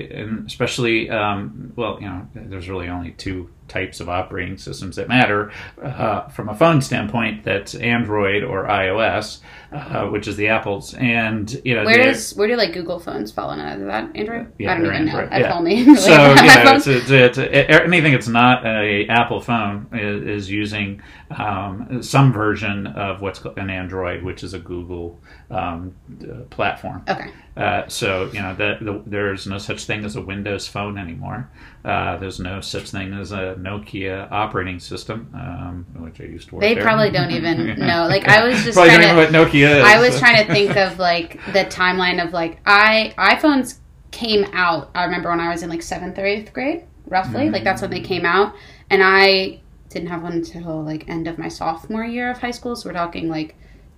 especially 0.47 1.11
um, 1.11 1.73
well 1.75 1.99
you 2.01 2.09
know 2.09 2.29
there's 2.35 2.69
really 2.69 2.89
only 2.89 3.13
two 3.13 3.51
types 3.73 4.01
of 4.01 4.09
operating 4.09 4.59
systems 4.59 4.97
that 4.97 5.09
matter 5.09 5.51
uh, 5.83 6.29
from 6.29 6.49
a 6.49 6.55
phone 6.55 6.83
standpoint. 6.83 7.43
That's 7.43 7.75
Android 7.75 8.45
or 8.45 8.67
iOS, 8.67 9.41
uh, 9.73 10.09
which 10.09 10.29
is 10.29 10.37
the 10.37 10.49
Apple's, 10.49 10.95
and 10.95 11.61
you 11.65 11.75
know 11.75 11.85
Where 11.85 12.05
does 12.05 12.35
where 12.35 12.49
do 12.49 12.57
like 12.57 12.75
Google 12.75 12.99
phones 12.99 13.33
fall 13.33 13.51
in? 13.53 13.61
Is 13.61 13.87
that 13.87 14.15
Android? 14.15 14.53
Yeah, 14.59 14.73
I 14.73 14.75
don't 14.75 14.87
even 14.87 15.09
Android, 15.09 15.31
know. 15.31 15.39
yeah. 15.39 15.51
iPhone 15.51 15.65
really. 15.65 15.97
so 15.97 16.11
you 16.11 16.65
know, 16.65 16.77
it's, 16.77 16.87
it's, 16.87 17.11
it's, 17.11 17.39
anything 17.39 18.13
that's 18.13 18.29
not 18.29 18.67
a 18.67 19.07
Apple 19.09 19.41
phone 19.41 19.89
is, 19.93 20.43
is 20.43 20.51
using 20.51 21.01
um, 21.31 22.03
some 22.03 22.33
version 22.33 22.87
of 22.89 23.23
what's 23.23 23.39
called 23.39 23.59
an 23.59 23.71
Android, 23.71 24.23
which 24.23 24.45
is 24.45 24.53
a 24.55 24.59
Google 24.59 25.21
um, 25.53 25.95
uh, 26.23 26.43
platform. 26.51 27.05
okay. 27.09 27.31
Uh, 27.57 27.87
so 27.87 28.31
you 28.33 28.41
know 28.41 28.55
that 28.55 28.83
the, 28.83 29.03
there's 29.05 29.47
no 29.47 29.59
such 29.59 29.85
thing 29.85 30.05
as 30.05 30.17
a 30.17 30.21
Windows 30.23 30.67
phone 30.67 30.97
anymore. 30.97 31.51
Uh, 31.85 32.17
there's 32.17 32.41
no 32.41 32.63
such 32.63 32.91
thing 32.91 33.13
as 33.13 33.33
a 33.33 33.55
Nokia 33.59 34.27
operating 34.33 34.81
system, 34.81 35.31
um, 35.35 35.87
which 35.99 36.21
I 36.21 36.25
used 36.25 36.49
to 36.49 36.55
work. 36.55 36.63
They 36.63 36.75
there. 36.75 36.83
probably 36.83 37.11
don't 37.11 37.31
even 37.31 37.67
know. 37.79 38.07
Like, 38.09 38.27
I 38.27 38.47
was 38.47 38.63
just 38.65 38.75
probably 38.75 38.93
don't 38.93 39.03
trying 39.03 39.19
even 39.19 39.33
know 39.33 39.43
what 39.43 39.51
Nokia 39.51 39.81
is. 39.81 39.85
I 39.85 40.01
was 40.01 40.19
trying 40.19 40.47
to 40.47 40.53
think 40.53 40.77
of 40.77 40.99
like 40.99 41.45
the 41.53 41.65
timeline 41.67 42.25
of 42.25 42.33
like 42.33 42.59
I 42.65 43.15
iPhones 43.19 43.79
came 44.11 44.45
out. 44.55 44.91
I 44.95 45.05
remember 45.05 45.29
when 45.29 45.41
I 45.41 45.51
was 45.51 45.63
in 45.63 45.69
like 45.69 45.83
seventh 45.83 46.19
or 46.19 46.25
eighth 46.25 46.55
grade, 46.55 46.85
roughly. 47.07 47.51
Like 47.51 47.65
that's 47.65 47.83
when 47.83 47.91
they 47.91 48.01
came 48.01 48.25
out, 48.25 48.55
and 48.89 49.03
I 49.05 49.61
didn't 49.91 50.09
have 50.09 50.23
one 50.23 50.33
until 50.33 50.83
like 50.83 51.07
end 51.09 51.29
of 51.29 51.37
my 51.37 51.49
sophomore 51.49 52.05
year 52.05 52.31
of 52.31 52.39
high 52.39 52.51
school. 52.51 52.75
So 52.77 52.89
we're 52.89 52.95
talking 52.95 53.29
like 53.29 53.57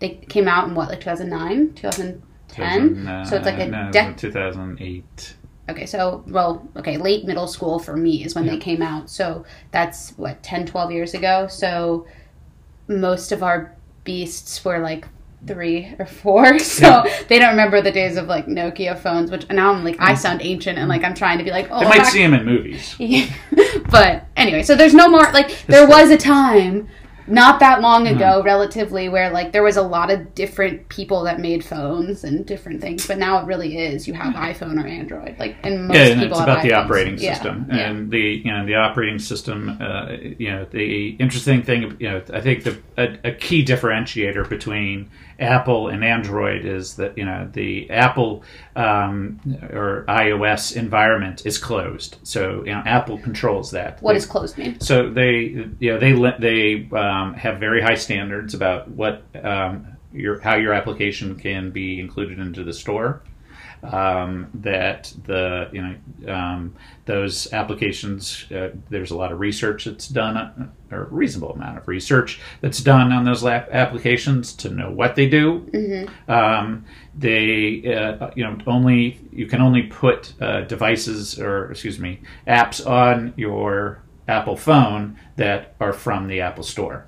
they 0.09 0.27
came 0.27 0.49
out 0.49 0.69
in 0.69 0.75
what 0.75 0.89
like 0.89 1.01
2009, 1.01 1.75
2010. 1.75 3.07
uh, 3.07 3.25
so 3.25 3.37
it's 3.37 3.47
like 3.47 3.59
a 3.59 3.67
no, 3.67 3.91
dec- 3.93 4.17
2008. 4.17 5.37
Okay, 5.71 5.87
so 5.87 6.23
well, 6.29 6.69
okay, 6.77 6.99
late 6.99 7.25
middle 7.25 7.47
school 7.47 7.79
for 7.79 7.97
me 7.97 8.23
is 8.25 8.35
when 8.35 8.45
Yeah. 8.45 8.53
they 8.53 8.59
came 8.59 8.83
out. 8.83 9.09
So 9.09 9.45
that's 9.71 10.11
what 10.19 10.43
10, 10.43 10.67
12 10.67 10.91
years 10.93 11.15
ago. 11.15 11.47
So 11.49 12.07
most 12.87 13.33
of 13.33 13.43
our 13.43 13.75
beasts 14.05 14.63
were 14.65 14.79
like 14.81 15.09
three 15.47 15.95
or 15.99 16.05
four. 16.07 16.59
So 16.75 17.05
they 17.29 17.39
don't 17.39 17.51
remember 17.51 17.81
the 17.81 17.93
days 17.93 18.17
of 18.19 18.27
like 18.27 18.47
Nokia 18.47 18.99
phones, 18.99 19.31
which 19.31 19.49
now 19.49 19.73
I'm 19.73 19.85
like 19.85 19.97
I 20.01 20.15
sound 20.15 20.43
ancient 20.43 20.79
and 20.79 20.89
like 20.89 21.03
I'm 21.03 21.15
trying 21.15 21.39
to 21.39 21.45
be 21.45 21.51
like 21.51 21.69
oh 21.71 21.81
They 21.81 21.87
might 21.89 21.99
back- 21.99 22.13
see 22.13 22.23
them 22.23 22.35
in 22.35 22.45
movies. 22.45 22.95
Yeah. 22.99 23.27
but 23.91 24.27
anyway, 24.37 24.63
so 24.63 24.75
there's 24.75 24.95
no 24.95 25.09
more 25.09 25.23
like 25.33 25.65
there 25.67 25.87
was 25.87 26.11
a 26.11 26.19
time 26.19 26.89
not 27.27 27.61
that 27.61 27.81
long 27.81 28.07
ago 28.07 28.43
relatively 28.45 29.09
where 29.09 29.31
like 29.31 29.53
there 29.53 29.63
was 29.63 29.77
a 29.77 29.83
lot 29.83 30.11
of 30.11 30.35
different 30.35 30.89
people 30.89 31.23
that 31.25 31.41
made 31.41 31.65
phones 31.65 32.25
and 32.25 32.45
different 32.47 32.81
things 32.81 33.07
but 33.07 33.19
now 33.19 33.41
it 33.41 33.47
really 33.47 33.79
is 33.79 34.07
you 34.07 34.15
have 34.15 34.35
iphone 34.35 34.83
or 34.83 34.87
android 34.87 35.37
like 35.39 35.57
and 35.63 35.89
most 35.89 35.97
yeah, 35.97 36.05
and 36.07 36.21
people 36.21 36.39
it's 36.39 36.43
about 36.43 36.63
the 36.63 36.73
operating 36.73 37.19
system 37.19 37.67
yeah. 37.71 37.89
and 37.89 38.11
the 38.11 38.43
you 38.45 38.53
know 38.53 38.65
the 38.67 38.75
operating 38.75 39.19
system. 39.19 39.77
Uh, 39.81 40.13
you 40.39 40.51
know 40.51 40.67
the 40.71 41.11
interesting 41.19 41.63
thing. 41.63 41.97
You 41.99 42.11
know 42.11 42.23
I 42.33 42.41
think 42.41 42.65
the 42.65 42.79
a, 42.97 43.19
a 43.29 43.33
key 43.33 43.65
differentiator 43.65 44.49
between 44.49 45.11
Apple 45.39 45.89
and 45.89 46.05
Android 46.05 46.65
is 46.65 46.97
that 46.97 47.17
you 47.19 47.25
know 47.25 47.49
the 47.53 47.91
Apple 47.91 48.43
um, 48.77 49.41
or 49.73 50.05
iOS 50.09 50.77
environment 50.77 51.45
is 51.45 51.59
closed, 51.59 52.17
so 52.23 52.63
you 52.65 52.73
know 52.73 52.83
Apple 52.85 53.19
controls 53.19 53.71
that. 53.73 54.01
what 54.03 54.13
They- 54.13 54.19
does 54.19 54.27
closed 54.27 54.59
mean 54.59 54.81
so 54.81 55.11
they, 55.11 55.67
you 55.79 55.93
know, 55.93 55.99
they 55.99 56.13
they 56.39 56.97
um, 56.97 57.35
have 57.35 57.59
very 57.59 57.81
high 57.83 57.95
standards 57.95 58.55
about 58.55 58.89
what 58.89 59.23
um, 59.43 59.87
your 60.13 60.41
how 60.41 60.57
your 60.57 60.73
application 60.73 61.37
can 61.37 61.71
be 61.71 62.01
included 62.01 62.39
into 62.39 62.63
the 62.65 62.73
store. 62.73 63.23
Um, 63.93 64.49
that 64.55 65.13
the 65.25 65.69
you 65.71 65.83
know 65.83 66.35
um, 66.35 66.75
those 67.05 67.53
applications 67.53 68.51
uh, 68.51 68.71
there's 68.89 69.11
a 69.11 69.17
lot 69.17 69.31
of 69.31 69.41
research 69.41 69.85
that's 69.85 70.09
done 70.09 70.39
uh, 70.39 70.67
or 70.91 71.03
a 71.03 71.09
reasonable 71.09 71.51
amount 71.53 71.77
of 71.77 71.87
research 71.87 72.41
that's 72.63 72.81
done 72.81 73.13
on 73.13 73.25
those 73.25 73.43
lap 73.43 73.69
applications 73.73 74.55
to 74.55 74.71
know 74.71 74.91
what 74.91 75.17
they 75.17 75.29
do 75.29 75.69
um, 76.29 76.87
they 77.15 77.95
uh, 77.95 78.31
you 78.35 78.45
know 78.45 78.57
only 78.67 79.21
you 79.31 79.47
can 79.47 79.61
only 79.61 79.83
put 79.83 80.33
uh, 80.41 80.63
devices 80.63 81.39
or 81.39 81.71
excuse 81.71 81.99
me 81.99 82.21
apps 82.47 82.87
on 82.87 83.35
your 83.37 84.03
Apple 84.27 84.57
phone 84.57 85.19
that 85.37 85.75
are 85.81 85.93
from 85.93 86.29
the 86.29 86.41
Apple 86.41 86.65
Store. 86.65 87.07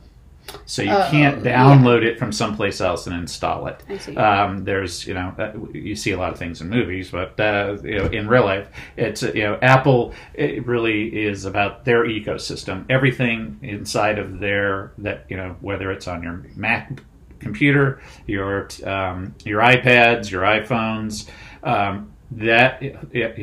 So 0.65 0.83
you 0.83 0.91
Oh, 0.91 1.09
can't 1.11 1.45
yeah. 1.45 1.57
download 1.65 2.03
it 2.05 2.19
from 2.19 2.33
someplace 2.33 2.81
else 2.81 3.07
and 3.07 3.15
install 3.17 3.67
it. 3.67 3.83
I 3.89 3.99
see. 3.99 4.17
Um, 4.17 4.65
there's, 4.65 5.07
you 5.07 5.15
know, 5.15 5.35
uh, 5.39 5.53
you 5.73 5.97
see 5.97 6.13
a 6.13 6.19
lot 6.19 6.33
of 6.33 6.39
things 6.39 6.61
in 6.61 6.69
movies, 6.69 7.11
but 7.11 7.39
uh, 7.41 7.77
you 7.83 7.99
know, 7.99 8.07
in 8.07 8.29
real 8.29 8.45
life, 8.45 8.69
it's 8.97 9.23
uh, 9.23 9.33
you 9.35 9.43
know, 9.43 9.59
Apple 9.63 10.15
it 10.35 10.67
really 10.67 11.09
is 11.25 11.45
about 11.45 11.85
their 11.85 12.05
ecosystem. 12.05 12.85
Everything 12.89 13.59
inside 13.63 14.19
of 14.19 14.39
their 14.39 14.93
that 14.99 15.27
you 15.29 15.37
know, 15.37 15.57
whether 15.61 15.91
it's 15.91 16.07
on 16.09 16.23
your 16.23 16.45
Mac 16.57 17.01
computer, 17.39 18.01
your 18.27 18.69
um, 18.85 19.35
your 19.45 19.61
iPads, 19.61 20.31
your 20.31 20.43
iPhones. 20.43 21.29
Um, 21.63 22.13
that 22.33 22.83
you 22.83 22.93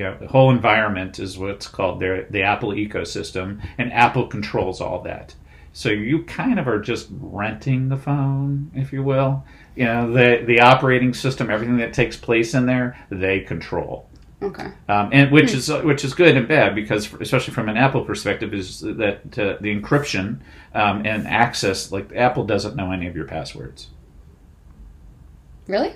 know, 0.04 0.18
the 0.20 0.28
whole 0.28 0.52
environment 0.52 1.18
is 1.18 1.38
what's 1.38 1.68
called 1.68 2.02
their 2.02 2.24
the 2.30 2.42
Apple 2.44 2.72
ecosystem, 2.72 3.62
and 3.78 3.94
Apple 3.94 4.28
controls 4.28 4.82
all 4.82 5.02
that. 5.04 5.34
So 5.74 5.90
you 5.90 6.24
kind 6.24 6.60
of 6.60 6.68
are 6.68 6.80
just 6.80 7.08
renting 7.12 7.90
the 7.90 7.98
phone, 7.98 8.72
if 8.76 8.94
you 8.94 9.04
will. 9.04 9.44
You 9.76 9.86
know, 9.86 10.12
the 10.12 10.44
the 10.46 10.60
operating 10.62 11.14
system, 11.14 11.50
everything 11.50 11.78
that 11.78 11.94
takes 11.94 12.16
place 12.16 12.54
in 12.54 12.68
there, 12.68 12.98
they 13.10 13.40
control. 13.40 14.08
okay 14.42 14.68
Um, 14.88 15.10
and 15.12 15.32
which 15.32 15.54
is 15.54 15.70
which 15.70 16.06
is 16.06 16.14
good 16.14 16.38
and 16.38 16.48
bad 16.48 16.76
because, 16.76 17.12
especially 17.14 17.54
from 17.54 17.70
an 17.70 17.78
Apple 17.78 18.06
perspective, 18.06 18.54
is 18.54 18.82
that 18.82 19.40
uh, 19.40 19.58
the 19.62 19.76
encryption 19.76 20.40
um, 20.76 21.06
and 21.06 21.28
access, 21.28 21.92
like 21.92 22.16
Apple 22.16 22.46
doesn't 22.46 22.76
know 22.76 22.92
any 22.92 23.08
of 23.08 23.16
your 23.16 23.26
passwords. 23.26 23.88
really 25.68 25.96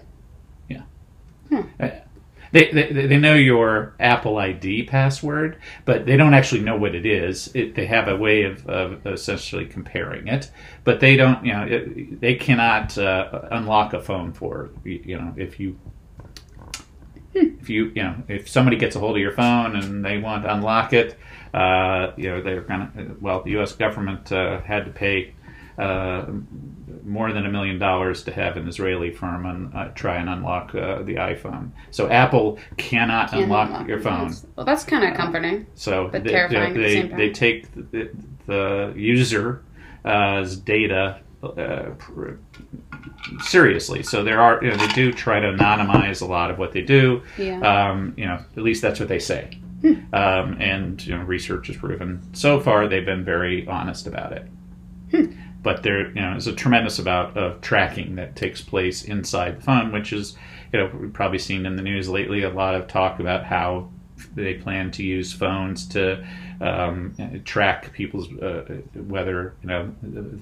They, 2.51 2.71
they, 2.71 3.17
know 3.17 3.33
your 3.33 3.93
Apple 3.99 4.37
ID 4.37 4.83
password, 4.83 5.57
but 5.85 6.05
they 6.05 6.15
don't 6.15 6.33
actually 6.33 6.61
know 6.61 6.77
what 6.77 6.95
it 6.95 7.05
is. 7.05 7.51
It, 7.53 7.75
they 7.75 7.85
have 7.85 8.07
a 8.07 8.15
way 8.15 8.43
of, 8.43 8.67
of 8.67 9.05
essentially 9.05 9.65
comparing 9.65 10.27
it, 10.27 10.49
but 10.83 10.99
they 10.99 11.15
don't. 11.15 11.45
You 11.45 11.53
know, 11.53 11.63
it, 11.63 12.21
they 12.21 12.35
cannot 12.35 12.97
uh, 12.97 13.41
unlock 13.51 13.93
a 13.93 14.01
phone 14.01 14.33
for 14.33 14.69
you 14.83 15.17
know 15.17 15.33
if 15.35 15.59
you 15.59 15.77
if 17.33 17.69
you 17.69 17.91
you 17.95 18.03
know 18.03 18.15
if 18.27 18.49
somebody 18.49 18.77
gets 18.77 18.95
a 18.95 18.99
hold 18.99 19.15
of 19.15 19.21
your 19.21 19.31
phone 19.31 19.75
and 19.75 20.03
they 20.03 20.17
want 20.17 20.43
to 20.43 20.53
unlock 20.53 20.93
it, 20.93 21.17
uh, 21.53 22.11
you 22.17 22.29
know 22.29 22.41
they're 22.41 22.61
gonna. 22.61 22.91
Well, 23.19 23.43
the 23.43 23.51
U.S. 23.51 23.73
government 23.73 24.31
uh, 24.31 24.61
had 24.61 24.85
to 24.85 24.91
pay. 24.91 25.33
Uh, 25.77 26.25
more 27.03 27.31
than 27.31 27.45
a 27.45 27.51
million 27.51 27.77
dollars 27.77 28.23
to 28.23 28.31
have 28.31 28.57
an 28.57 28.67
Israeli 28.67 29.11
firm 29.11 29.45
un, 29.45 29.71
uh, 29.75 29.89
try 29.93 30.17
and 30.17 30.27
unlock 30.27 30.73
uh, 30.73 31.03
the 31.03 31.15
iPhone. 31.15 31.69
So 31.91 32.09
Apple 32.09 32.57
cannot 32.77 33.31
unlock, 33.31 33.67
unlock 33.69 33.87
your 33.87 33.99
phone. 33.99 34.29
That's- 34.29 34.45
well 34.55 34.65
that's 34.65 34.83
kind 34.83 35.05
of 35.05 35.15
comforting 35.15 35.67
So 35.75 36.09
But 36.11 36.23
they, 36.23 36.31
terrifying 36.31 36.71
at 36.71 36.73
the 36.73 36.81
they, 36.81 37.27
they 37.27 37.31
take 37.31 37.73
the, 37.73 38.09
the 38.47 38.93
user's 38.95 40.57
data 40.57 41.21
uh, 41.43 41.91
seriously. 43.41 44.03
So 44.03 44.23
there 44.23 44.41
are, 44.41 44.63
you 44.63 44.71
know, 44.71 44.77
they 44.77 44.87
do 44.93 45.13
try 45.13 45.39
to 45.39 45.47
anonymize 45.47 46.21
a 46.21 46.25
lot 46.25 46.49
of 46.49 46.57
what 46.57 46.71
they 46.71 46.81
do. 46.81 47.21
Yeah. 47.37 47.59
Um, 47.59 48.13
you 48.17 48.25
know, 48.25 48.39
at 48.55 48.63
least 48.63 48.81
that's 48.81 48.99
what 48.99 49.09
they 49.09 49.19
say. 49.19 49.59
Um, 50.11 50.57
and 50.59 51.05
you 51.05 51.15
know, 51.15 51.23
research 51.23 51.67
has 51.67 51.77
proven 51.77 52.21
so 52.33 52.59
far 52.59 52.87
they've 52.87 53.05
been 53.05 53.23
very 53.23 53.67
honest 53.67 54.07
about 54.07 54.31
it. 54.33 55.31
But 55.67 55.83
there, 55.83 56.07
you 56.07 56.21
know, 56.21 56.31
there's 56.31 56.47
a 56.47 56.55
tremendous 56.55 56.97
amount 56.97 57.35
of 57.35 57.59
tracking 57.59 58.15
that 58.15 58.37
takes 58.37 58.61
place 58.61 59.03
inside 59.03 59.57
the 59.57 59.63
phone, 59.63 59.91
which 59.91 60.13
is, 60.13 60.37
you 60.71 60.79
know, 60.79 60.89
we've 60.97 61.11
probably 61.11 61.39
seen 61.39 61.65
in 61.65 61.75
the 61.75 61.81
news 61.81 62.07
lately 62.07 62.43
a 62.43 62.49
lot 62.49 62.73
of 62.73 62.87
talk 62.87 63.19
about 63.19 63.43
how 63.43 63.89
they 64.33 64.53
plan 64.53 64.91
to 64.91 65.03
use 65.03 65.33
phones 65.33 65.85
to 65.89 66.25
um, 66.61 67.13
track 67.43 67.91
people's 67.91 68.31
uh, 68.35 68.63
whether 68.95 69.55
you 69.61 69.67
know 69.67 69.91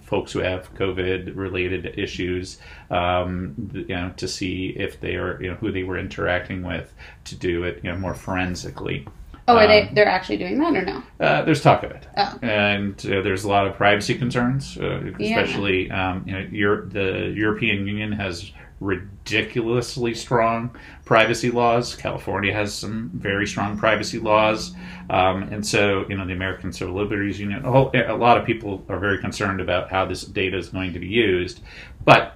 folks 0.03 0.31
who 0.31 0.41
have 0.41 0.71
COVID 0.75 1.35
related 1.35 1.97
issues, 1.97 2.59
um, 2.91 3.55
you 3.73 3.95
know, 3.95 4.13
to 4.17 4.27
see 4.27 4.75
if 4.77 5.01
they 5.01 5.15
are 5.15 5.41
you 5.41 5.49
know 5.49 5.55
who 5.55 5.71
they 5.71 5.81
were 5.81 5.97
interacting 5.97 6.61
with 6.61 6.93
to 7.23 7.35
do 7.35 7.63
it 7.63 7.83
you 7.83 7.91
know 7.91 7.97
more 7.97 8.13
forensically. 8.13 9.07
Oh, 9.47 9.55
are 9.57 9.67
they? 9.67 9.83
Um, 9.83 9.93
They're 9.93 10.07
actually 10.07 10.37
doing 10.37 10.57
that 10.59 10.75
or 10.75 10.81
no? 10.83 11.03
Uh, 11.19 11.43
there's 11.43 11.61
talk 11.61 11.83
of 11.83 11.91
it, 11.91 12.07
Oh. 12.17 12.39
and 12.41 12.93
uh, 13.05 13.21
there's 13.21 13.43
a 13.43 13.47
lot 13.47 13.67
of 13.67 13.75
privacy 13.75 14.15
concerns, 14.15 14.77
uh, 14.77 15.11
Yeah. 15.19 15.39
especially 15.39 15.91
um, 15.91 16.23
you 16.25 16.33
know 16.33 16.47
Euro- 16.51 16.85
the 16.87 17.31
European 17.35 17.85
Union 17.87 18.11
has 18.13 18.51
ridiculously 18.79 20.13
strong 20.13 20.75
privacy 21.05 21.51
laws. 21.51 21.95
California 21.95 22.53
has 22.53 22.73
some 22.73 23.11
very 23.13 23.45
strong 23.47 23.77
privacy 23.77 24.19
laws, 24.19 24.73
um, 25.09 25.43
and 25.43 25.65
so 25.65 26.05
you 26.09 26.17
know 26.17 26.25
the 26.25 26.33
American 26.33 26.73
Civil 26.73 26.95
Liberties 26.95 27.39
Union. 27.39 27.63
A, 27.65 27.71
whole, 27.71 27.91
a 27.93 28.15
lot 28.15 28.37
of 28.37 28.45
people 28.45 28.83
are 28.89 28.99
very 28.99 29.19
concerned 29.19 29.61
about 29.61 29.91
how 29.91 30.05
this 30.05 30.23
data 30.23 30.57
is 30.57 30.69
going 30.69 30.93
to 30.93 30.99
be 30.99 31.07
used, 31.07 31.61
but 32.03 32.33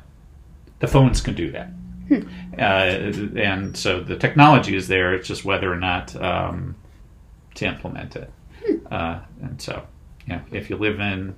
the 0.80 0.88
phones 0.88 1.22
can 1.22 1.34
do 1.34 1.52
that. 1.52 1.70
Uh, 2.58 3.40
and 3.40 3.78
so 3.78 4.00
the 4.02 4.16
technology 4.16 4.76
is 4.76 4.88
there. 4.88 5.14
It's 5.14 5.28
just 5.28 5.46
whether 5.46 5.72
or 5.72 5.76
not 5.78 6.16
um, 6.22 6.76
to 7.56 7.66
implement 7.66 8.16
it. 8.16 8.32
Uh, 8.92 9.20
and 9.42 9.62
so, 9.62 9.84
you 10.26 10.34
know, 10.36 10.42
if 10.52 10.70
you 10.70 10.78
live 10.78 11.00
in 11.00 11.36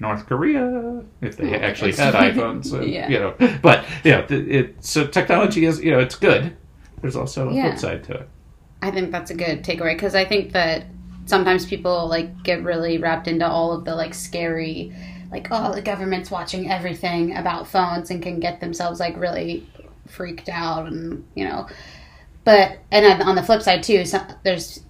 North 0.00 0.26
Korea, 0.26 1.02
if 1.20 1.36
they 1.36 1.54
Oh, 1.56 1.60
actually 1.60 1.92
had 1.92 2.14
iPhones, 2.14 2.72
uh, 2.72 2.82
Yeah. 2.82 3.08
you 3.08 3.18
know, 3.18 3.34
but 3.62 3.84
yeah, 4.04 4.22
th- 4.22 4.46
it, 4.48 4.84
so 4.84 5.06
technology 5.06 5.64
is, 5.64 5.80
you 5.82 5.90
know, 5.90 5.98
it's 5.98 6.14
good. 6.16 6.56
There's 7.00 7.16
also 7.16 7.48
a 7.48 7.54
Yeah. 7.54 7.62
flip 7.68 7.78
side 7.78 8.04
to 8.04 8.12
it. 8.14 8.28
I 8.82 8.90
think 8.92 9.10
that's 9.10 9.30
a 9.30 9.34
good 9.34 9.64
takeaway 9.64 9.94
because 9.94 10.14
I 10.14 10.24
think 10.24 10.52
that 10.52 10.84
sometimes 11.26 11.66
people 11.66 12.06
like 12.08 12.42
get 12.44 12.62
really 12.62 12.98
wrapped 12.98 13.26
into 13.26 13.46
all 13.46 13.72
of 13.72 13.84
the 13.84 13.94
like 13.94 14.14
scary, 14.14 14.92
like 15.32 15.48
oh 15.50 15.74
the 15.74 15.82
government's 15.82 16.30
watching 16.30 16.70
everything 16.70 17.36
about 17.36 17.66
phones 17.66 18.10
and 18.10 18.22
can 18.22 18.38
get 18.38 18.60
themselves 18.60 19.00
like 19.00 19.16
really 19.18 19.66
freaked 20.06 20.48
out 20.48 20.86
and 20.86 21.24
you 21.34 21.44
know, 21.44 21.66
but 22.44 22.78
and 22.92 23.04
on- 23.04 23.22
on 23.28 23.34
the 23.34 23.42
flip 23.42 23.62
side 23.62 23.82
too, 23.82 24.04
so, 24.04 24.20
there's 24.44 24.80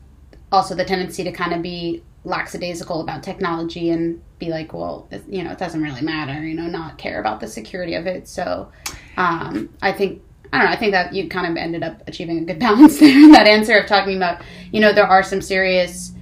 also 0.51 0.75
the 0.75 0.85
tendency 0.85 1.25
to 1.25 1.33
kind 1.33 1.53
of 1.53 1.63
be 1.63 2.03
lackadaisical 2.25 3.01
about 3.01 3.23
technology 3.23 3.91
and 3.91 4.21
be 4.39 4.49
like, 4.49 4.73
well, 4.73 5.09
you 5.29 5.43
know, 5.43 5.53
it 5.53 5.59
doesn't 5.59 5.83
really 5.83 6.03
matter, 6.03 6.45
you 6.45 6.55
know, 6.55 6.67
not 6.67 6.99
care 6.99 7.21
about 7.21 7.41
the 7.41 7.47
security 7.47 7.95
of 7.95 8.07
it. 8.07 8.29
So, 8.29 8.71
um, 9.17 9.69
I 9.83 9.93
think 9.93 10.23
I 10.53 10.59
don't 10.59 10.67
know. 10.67 10.73
I 10.73 10.77
think 10.77 10.93
that 10.93 11.13
you 11.13 11.29
kind 11.29 11.47
of 11.47 11.57
ended 11.57 11.83
up 11.83 12.03
achieving 12.07 12.39
a 12.39 12.45
good 12.45 12.59
balance 12.67 12.99
there 12.99 13.17
in 13.17 13.33
that 13.33 13.47
answer 13.47 13.77
of 13.79 13.87
talking 13.87 14.17
about, 14.17 14.43
you 14.73 14.81
know, 14.81 14.93
there 14.93 15.07
are 15.07 15.23
some 15.23 15.43
serious 15.43 16.13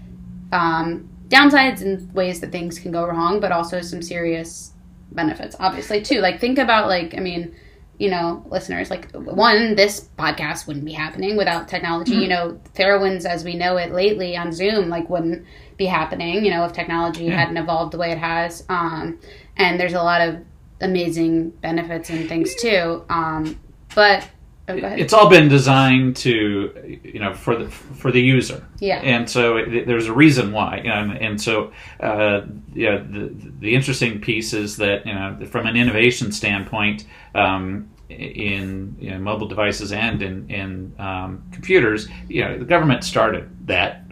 um, 0.53 1.09
downsides 1.29 1.83
and 1.83 2.13
ways 2.13 2.41
that 2.41 2.53
things 2.53 2.79
can 2.79 2.93
go 2.93 3.07
wrong, 3.07 3.41
but 3.41 3.53
also 3.53 3.81
some 3.81 4.03
serious 4.03 4.73
benefits, 5.13 5.57
obviously, 5.61 6.03
too. 6.03 6.21
Like, 6.21 6.41
think 6.41 6.59
about, 6.59 6.89
like, 6.89 7.15
I 7.17 7.21
mean, 7.21 7.55
you 7.99 8.11
know, 8.11 8.45
listeners, 8.51 8.91
like, 8.91 9.11
one, 9.13 9.75
this 9.75 10.09
podcast 10.19 10.67
wouldn't 10.67 10.85
be 10.85 10.93
happening 10.93 11.37
without 11.37 11.67
technology. 11.69 12.15
You 12.17 12.29
know, 12.29 12.61
Fairwinds, 12.75 13.25
as 13.25 13.45
we 13.45 13.55
know 13.55 13.77
it 13.77 13.93
lately 13.93 14.37
on 14.37 14.53
Zoom, 14.53 14.89
like, 14.89 15.09
wouldn't 15.09 15.45
be 15.77 15.87
happening, 15.87 16.45
you 16.45 16.51
know, 16.51 16.65
if 16.65 16.73
technology 16.73 17.25
Yeah. 17.25 17.37
hadn't 17.39 17.57
evolved 17.57 17.93
the 17.93 17.99
way 17.99 18.13
it 18.13 18.19
has. 18.19 18.65
Um, 18.69 19.19
and 19.57 19.81
there's 19.81 19.95
a 19.95 20.03
lot 20.03 20.21
of 20.21 20.37
amazing 20.81 21.51
benefits 21.51 22.11
and 22.11 22.29
things, 22.29 22.55
too. 22.55 23.03
Um, 23.09 23.59
but, 23.95 24.29
oh. 24.69 24.75
It's 24.75 25.13
all 25.13 25.29
been 25.29 25.49
designed 25.49 26.17
to, 26.17 27.01
you 27.03 27.21
know, 27.21 27.35
for 27.35 27.57
the 27.57 27.71
for 27.71 28.11
the 28.11 28.21
user. 28.21 28.67
Yeah. 28.81 29.01
And 29.03 29.29
so 29.29 29.57
it, 29.57 29.87
there's 29.87 30.07
a 30.07 30.13
reason 30.13 30.53
why, 30.53 30.79
you 30.79 30.89
know, 30.89 30.95
and, 30.95 31.13
and 31.19 31.41
so 31.41 31.73
uh, 32.01 32.43
yeah, 32.75 32.99
the 32.99 33.35
the 33.61 33.75
interesting 33.75 34.21
piece 34.21 34.53
is 34.53 34.77
that 34.79 35.07
you 35.07 35.15
know 35.15 35.39
from 35.47 35.67
an 35.67 35.77
innovation 35.77 36.33
standpoint, 36.33 37.07
um, 37.35 37.89
in 38.09 38.97
you 39.01 39.11
know, 39.11 39.19
mobile 39.19 39.49
devices 39.49 39.93
and 39.93 40.23
in 40.23 40.49
in 40.51 40.95
um, 40.99 41.43
computers, 41.53 42.09
you 42.29 42.45
know, 42.45 42.59
the 42.59 42.65
government 42.65 43.05
started 43.05 43.49
that 43.67 44.06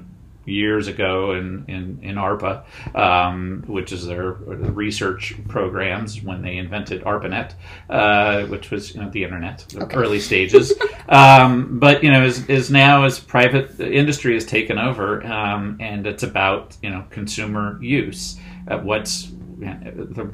years 0.46 0.88
ago 0.88 1.32
in 1.32 1.64
in, 1.68 1.98
in 2.02 2.16
ARPA, 2.16 2.64
um, 2.94 3.64
which 3.66 3.92
is 3.92 4.06
their 4.06 4.32
research 4.32 5.34
programs 5.48 6.22
when 6.22 6.42
they 6.42 6.56
invented 6.56 7.02
ARPANET, 7.04 7.54
uh, 7.90 8.42
which 8.46 8.70
was 8.70 8.94
you 8.94 9.00
know 9.00 9.10
the 9.10 9.24
internet, 9.24 9.64
the 9.70 9.84
Okay. 9.84 9.96
early 9.96 10.20
stages. 10.20 10.72
um, 11.08 11.78
but 11.78 12.02
you 12.02 12.10
know, 12.10 12.24
is 12.24 12.46
is 12.48 12.70
now 12.70 13.04
as 13.04 13.18
private 13.18 13.78
industry 13.80 14.34
has 14.34 14.44
taken 14.44 14.78
over, 14.78 15.24
um, 15.26 15.76
and 15.80 16.06
it's 16.06 16.22
about 16.22 16.76
you 16.82 16.90
know 16.90 17.04
consumer 17.10 17.78
use. 17.82 18.38
Uh, 18.68 18.78
what's 18.78 19.30
the, 19.58 20.30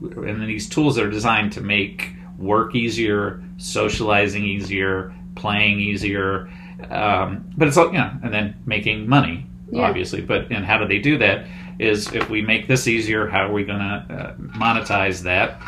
and 0.00 0.40
then 0.40 0.46
these 0.46 0.68
tools 0.68 0.98
are 0.98 1.08
designed 1.10 1.52
to 1.52 1.60
make 1.60 2.10
work 2.38 2.74
easier, 2.74 3.42
socializing 3.58 4.44
easier, 4.44 5.14
playing 5.34 5.78
easier. 5.80 6.50
Um, 6.90 7.50
but 7.56 7.68
it's 7.68 7.76
all 7.76 7.86
you 7.86 7.98
know, 7.98 8.10
and 8.22 8.32
then 8.32 8.60
making 8.66 9.08
money, 9.08 9.46
Yeah. 9.72 9.82
obviously. 9.82 10.20
But 10.20 10.50
and 10.52 10.64
how 10.64 10.78
do 10.78 10.86
they 10.86 10.98
do 10.98 11.18
that? 11.18 11.46
Is 11.78 12.12
if 12.12 12.28
we 12.30 12.42
make 12.42 12.68
this 12.68 12.86
easier, 12.86 13.26
how 13.26 13.46
are 13.48 13.52
we 13.52 13.64
going 13.64 13.78
to 13.80 14.06
uh, 14.10 14.34
monetize 14.36 15.22
that? 15.22 15.60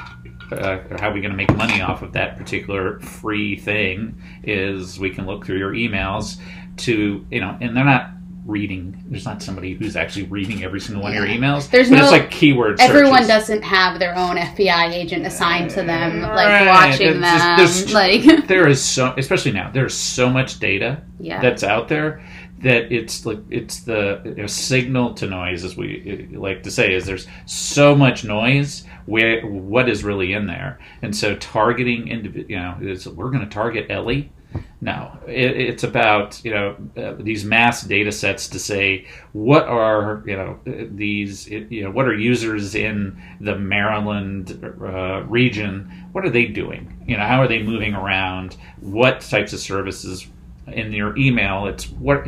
Uh, 0.52 0.78
or 0.90 0.98
how 1.00 1.08
are 1.08 1.14
we 1.14 1.20
going 1.20 1.30
to 1.32 1.36
make 1.36 1.52
money 1.56 1.80
off 1.80 2.02
of 2.02 2.12
that 2.12 2.36
particular 2.36 3.00
free 3.00 3.56
thing? 3.56 4.20
Is 4.44 4.98
we 5.00 5.10
can 5.10 5.26
look 5.26 5.44
through 5.46 5.58
your 5.58 5.72
emails 5.72 6.36
to 6.78 7.24
you 7.30 7.40
know, 7.40 7.56
and 7.60 7.76
they're 7.76 7.84
not 7.84 8.10
reading. 8.44 9.02
There's 9.08 9.24
not 9.24 9.42
somebody 9.42 9.72
who's 9.72 9.96
actually 9.96 10.24
reading 10.26 10.62
every 10.64 10.78
single 10.80 11.02
one 11.02 11.12
of 11.12 11.18
your 11.18 11.26
emails. 11.26 11.70
There's 11.70 11.90
no- 11.90 12.02
it's 12.02 12.10
like 12.12 12.30
keyword 12.30 12.78
Everyone 12.78 13.14
searches. 13.22 13.28
doesn't 13.28 13.62
have 13.62 13.98
their 13.98 14.14
own 14.14 14.36
FBI 14.36 14.92
agent 14.92 15.24
assigned 15.24 15.70
to 15.70 15.76
them, 15.82 16.20
like 16.20 16.46
Right. 16.46 16.66
watching 16.66 17.22
them. 17.22 17.56
there's- 17.56 17.90
like, 17.94 18.46
there 18.46 18.68
is 18.68 18.84
so 18.84 19.14
especially 19.16 19.52
now 19.52 19.70
there's 19.72 19.94
so 19.94 20.28
much 20.28 20.58
data 20.60 21.00
yeah, 21.18 21.40
that's 21.40 21.62
out 21.64 21.88
there 21.88 22.22
that 22.64 22.90
it's 22.90 23.26
like 23.26 23.38
it's 23.50 23.80
the 23.80 24.20
you 24.24 24.34
know, 24.34 24.46
signal 24.46 25.12
to 25.14 25.26
noise 25.26 25.64
as 25.64 25.76
we 25.76 26.30
uh, 26.34 26.40
like 26.40 26.62
to 26.62 26.70
say 26.70 26.94
is 26.94 27.04
there's 27.04 27.26
so 27.46 27.94
much 27.94 28.24
noise 28.24 28.84
where 29.04 29.46
what 29.46 29.88
is 29.88 30.02
really 30.02 30.32
in 30.32 30.46
there? 30.46 30.78
And 31.02 31.14
so 31.14 31.36
targeting 31.36 32.06
individ 32.06 32.48
you 32.48 32.56
know 32.56 32.76
is 32.80 33.06
we're 33.06 33.30
going 33.30 33.46
to 33.46 33.54
target 33.54 33.86
ellie. 33.90 34.32
No 34.80 35.18
it, 35.26 35.56
it's 35.56 35.82
about 35.82 36.42
you 36.42 36.52
know 36.52 36.76
uh, 36.96 37.14
these 37.18 37.44
mass 37.44 37.82
data 37.82 38.12
sets 38.12 38.48
to 38.48 38.58
say 38.58 39.06
what 39.32 39.64
are 39.64 40.22
you 40.26 40.36
know 40.36 40.58
uh, 40.66 40.86
these 40.90 41.48
you 41.48 41.82
know 41.82 41.90
what 41.90 42.06
are 42.06 42.14
users 42.14 42.74
in 42.74 43.20
the 43.40 43.58
maryland 43.58 44.58
uh, 44.82 45.22
region? 45.24 45.90
What 46.12 46.24
are 46.24 46.30
they 46.30 46.46
doing? 46.46 47.04
You 47.06 47.18
know 47.18 47.24
how 47.26 47.42
are 47.42 47.48
they 47.48 47.62
moving 47.62 47.94
around? 47.94 48.56
What 48.80 49.20
types 49.20 49.52
of 49.52 49.60
services 49.60 50.26
in 50.68 50.92
your 50.92 51.16
email 51.16 51.66
it's 51.66 51.90
what 51.90 52.26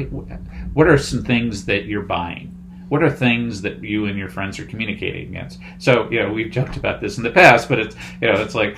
what 0.74 0.86
are 0.88 0.98
some 0.98 1.24
things 1.24 1.64
that 1.66 1.86
you're 1.86 2.02
buying? 2.02 2.52
What 2.88 3.02
are 3.02 3.10
things 3.10 3.62
that 3.62 3.82
you 3.82 4.06
and 4.06 4.16
your 4.16 4.28
friends 4.28 4.58
are 4.58 4.66
communicating 4.66 5.28
against? 5.28 5.58
So 5.78 6.08
you 6.10 6.20
know 6.22 6.32
we've 6.32 6.50
joked 6.50 6.76
about 6.76 7.00
this 7.00 7.16
in 7.18 7.24
the 7.24 7.30
past 7.30 7.68
but 7.68 7.78
it's 7.78 7.96
you 8.20 8.32
know 8.32 8.40
it's 8.40 8.54
like 8.54 8.76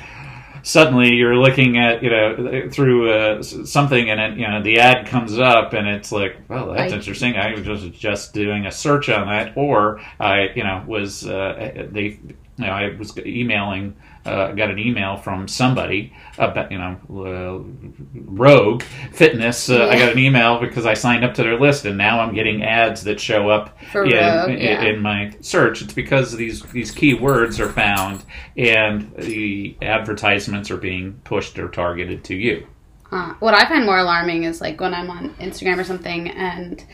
suddenly 0.63 1.15
you're 1.15 1.37
looking 1.37 1.79
at 1.79 2.03
you 2.03 2.11
know 2.11 2.69
through 2.71 3.11
uh, 3.11 3.43
something 3.43 4.11
and 4.11 4.21
it, 4.21 4.39
you 4.39 4.47
know 4.47 4.63
the 4.63 4.79
ad 4.79 5.07
comes 5.07 5.39
up 5.39 5.73
and 5.73 5.89
it's 5.89 6.11
like 6.13 6.37
well 6.49 6.73
that's 6.73 6.93
I- 6.93 6.97
interesting. 6.97 7.37
I 7.37 7.55
was 7.55 7.65
just 7.65 7.93
just 7.93 8.35
doing 8.35 8.67
a 8.67 8.73
search 8.73 9.09
on 9.09 9.27
that 9.29 9.57
or 9.57 10.01
i 10.21 10.49
you 10.55 10.65
know 10.65 10.85
was 10.87 11.27
uh, 11.27 11.89
they 11.91 12.19
you 12.59 12.67
know 12.67 12.73
i 12.73 12.95
was 12.97 13.17
emailing 13.19 13.97
uh, 14.27 14.53
got 14.53 14.71
an 14.71 14.79
email 14.79 15.17
from 15.17 15.49
somebody 15.49 16.13
about 16.37 16.71
you 16.71 16.79
know 16.79 16.99
uh, 17.11 18.13
rogue 18.15 18.83
fitness 19.13 19.71
uh, 19.71 19.87
i 19.89 19.99
got 19.99 20.13
an 20.13 20.19
email 20.19 20.61
because 20.61 20.85
i 20.85 20.93
signed 20.93 21.25
up 21.25 21.33
to 21.35 21.43
their 21.43 21.59
list 21.59 21.85
and 21.85 21.97
now 21.97 22.21
i'm 22.21 22.35
getting 22.35 22.63
ads 22.63 23.05
that 23.05 23.19
show 23.19 23.49
up 23.49 23.79
For 23.91 24.05
in, 24.05 24.13
Rogue, 24.13 24.61
yeah. 24.61 24.83
in 24.85 25.01
my 25.01 25.35
search 25.41 25.81
it's 25.83 25.95
because 25.95 26.37
these 26.37 26.63
these 26.73 26.91
key 26.91 27.15
words 27.15 27.59
are 27.61 27.71
found 27.71 28.25
and 28.57 29.15
the 29.17 29.77
advertisements 29.81 30.71
are 30.71 30.77
being 30.77 31.21
pushed 31.25 31.59
or 31.59 31.69
targeted 31.69 32.25
to 32.25 32.35
you 32.35 32.67
Uh, 33.11 33.33
what 33.39 33.55
I 33.55 33.67
find 33.67 33.87
more 33.87 33.99
alarming 33.99 34.45
is 34.45 34.61
like 34.61 34.79
when 34.81 34.93
I'm 34.93 35.09
on 35.09 35.31
Instagram 35.37 35.79
or 35.79 35.85
something 35.85 36.29
and 36.29 36.85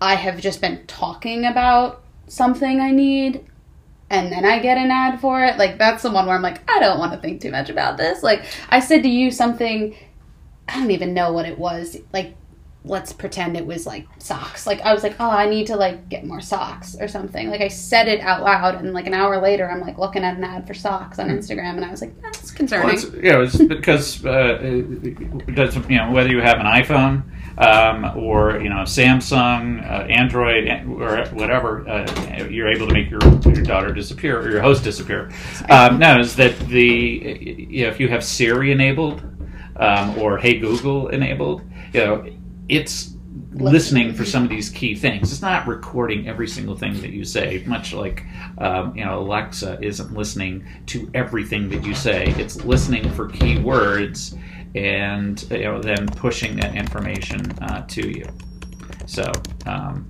I 0.00 0.16
have 0.16 0.40
just 0.40 0.60
been 0.60 0.84
talking 0.88 1.44
about 1.44 2.02
something 2.26 2.80
I 2.80 2.90
need 2.90 3.46
and 4.12 4.30
then 4.30 4.44
I 4.44 4.60
get 4.60 4.78
an 4.78 4.90
ad 4.90 5.20
for 5.20 5.42
it. 5.42 5.56
Like 5.56 5.78
that's 5.78 6.02
the 6.02 6.10
one 6.12 6.26
where 6.26 6.36
I'm 6.36 6.42
like, 6.42 6.70
I 6.70 6.78
don't 6.78 6.98
want 6.98 7.12
to 7.12 7.18
think 7.18 7.40
too 7.40 7.50
much 7.50 7.70
about 7.70 7.96
this. 7.96 8.22
Like 8.22 8.44
I 8.68 8.78
said 8.78 9.02
to 9.02 9.08
you 9.08 9.32
something 9.32 9.96
I 10.68 10.78
don't 10.78 10.90
even 10.92 11.14
know 11.14 11.32
what 11.32 11.46
it 11.46 11.58
was. 11.58 11.96
Like 12.12 12.36
let's 12.84 13.12
pretend 13.12 13.56
it 13.56 13.64
was 13.64 13.86
like 13.86 14.06
socks. 14.18 14.66
Like 14.66 14.80
I 14.82 14.92
was 14.92 15.02
like, 15.02 15.16
oh, 15.18 15.30
I 15.30 15.48
need 15.48 15.66
to 15.68 15.76
like 15.76 16.08
get 16.08 16.26
more 16.26 16.40
socks 16.40 16.96
or 17.00 17.08
something. 17.08 17.48
Like 17.48 17.62
I 17.62 17.68
said 17.68 18.06
it 18.06 18.20
out 18.20 18.42
loud, 18.42 18.74
and 18.76 18.92
like 18.92 19.06
an 19.06 19.14
hour 19.14 19.40
later, 19.40 19.70
I'm 19.70 19.80
like 19.80 19.98
looking 19.98 20.24
at 20.24 20.36
an 20.36 20.44
ad 20.44 20.66
for 20.66 20.74
socks 20.74 21.18
on 21.18 21.28
Instagram, 21.28 21.76
and 21.76 21.84
I 21.84 21.90
was 21.90 22.02
like, 22.02 22.20
that's 22.20 22.50
concerning. 22.50 22.86
Well, 22.86 22.94
it's, 22.94 23.12
know, 23.12 23.42
it's 23.42 23.56
because 23.56 24.24
uh, 24.24 24.58
it 24.62 25.54
doesn't, 25.54 25.90
you 25.90 25.98
know 25.98 26.10
whether 26.10 26.28
you 26.28 26.40
have 26.40 26.58
an 26.58 26.66
iPhone 26.66 27.22
um, 27.58 28.16
or 28.16 28.60
you 28.60 28.68
know 28.68 28.82
Samsung, 28.82 29.82
uh, 29.88 30.04
Android, 30.06 30.68
or 30.88 31.26
whatever, 31.28 31.88
uh, 31.88 32.46
you're 32.48 32.70
able 32.70 32.88
to 32.88 32.94
make 32.94 33.10
your 33.10 33.20
your 33.44 33.64
daughter 33.64 33.92
disappear 33.92 34.40
or 34.40 34.50
your 34.50 34.62
host 34.62 34.84
disappear. 34.84 35.30
Um, 35.68 35.98
no, 35.98 36.18
is 36.18 36.36
that 36.36 36.58
the 36.68 37.66
you 37.68 37.84
know, 37.84 37.88
if 37.88 38.00
you 38.00 38.08
have 38.08 38.24
Siri 38.24 38.72
enabled 38.72 39.22
um, 39.76 40.18
or 40.18 40.38
Hey 40.38 40.58
Google 40.58 41.08
enabled, 41.08 41.62
you 41.92 42.00
know 42.00 42.26
it's 42.68 43.12
listening 43.54 44.14
for 44.14 44.24
some 44.24 44.42
of 44.42 44.48
these 44.48 44.70
key 44.70 44.94
things. 44.94 45.30
It's 45.30 45.42
not 45.42 45.66
recording 45.66 46.26
every 46.26 46.48
single 46.48 46.76
thing 46.76 47.00
that 47.02 47.10
you 47.10 47.24
say, 47.24 47.62
much 47.66 47.92
like 47.92 48.24
um, 48.58 48.96
you 48.96 49.04
know 49.04 49.18
Alexa 49.18 49.78
isn't 49.82 50.14
listening 50.14 50.64
to 50.86 51.10
everything 51.14 51.68
that 51.70 51.84
you 51.84 51.94
say. 51.94 52.34
It's 52.38 52.64
listening 52.64 53.10
for 53.12 53.28
key 53.28 53.58
words 53.58 54.34
and 54.74 55.42
you 55.50 55.64
know 55.64 55.80
then 55.80 56.06
pushing 56.08 56.56
that 56.56 56.74
information 56.74 57.40
uh, 57.62 57.82
to 57.88 58.08
you. 58.08 58.26
So. 59.06 59.30
Um, 59.66 60.08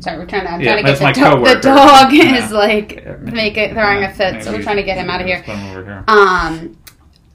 Sorry, 0.00 0.18
we're 0.18 0.26
trying 0.26 0.44
to. 0.44 0.50
I'm 0.52 0.60
Yeah, 0.60 0.80
trying 0.80 0.84
to 0.86 0.90
get 0.92 0.98
the, 0.98 1.04
my 1.04 1.12
dog. 1.12 1.44
the 1.44 1.60
dog 1.60 2.12
Yeah. 2.12 2.44
is 2.44 2.50
like 2.52 2.92
Yeah, 3.04 3.16
make 3.18 3.56
it 3.56 3.72
throwing 3.74 4.04
a 4.04 4.12
fit, 4.12 4.42
so 4.42 4.52
we're 4.52 4.62
trying 4.62 4.76
to 4.76 4.82
get 4.82 4.96
him 4.96 5.10
out 5.10 5.20
of 5.20 5.26
here. 5.26 5.36
let's 5.36 5.46
put 5.48 5.56
him 5.56 5.70
over 5.76 5.84
here. 5.84 6.04
Um, 6.08 6.76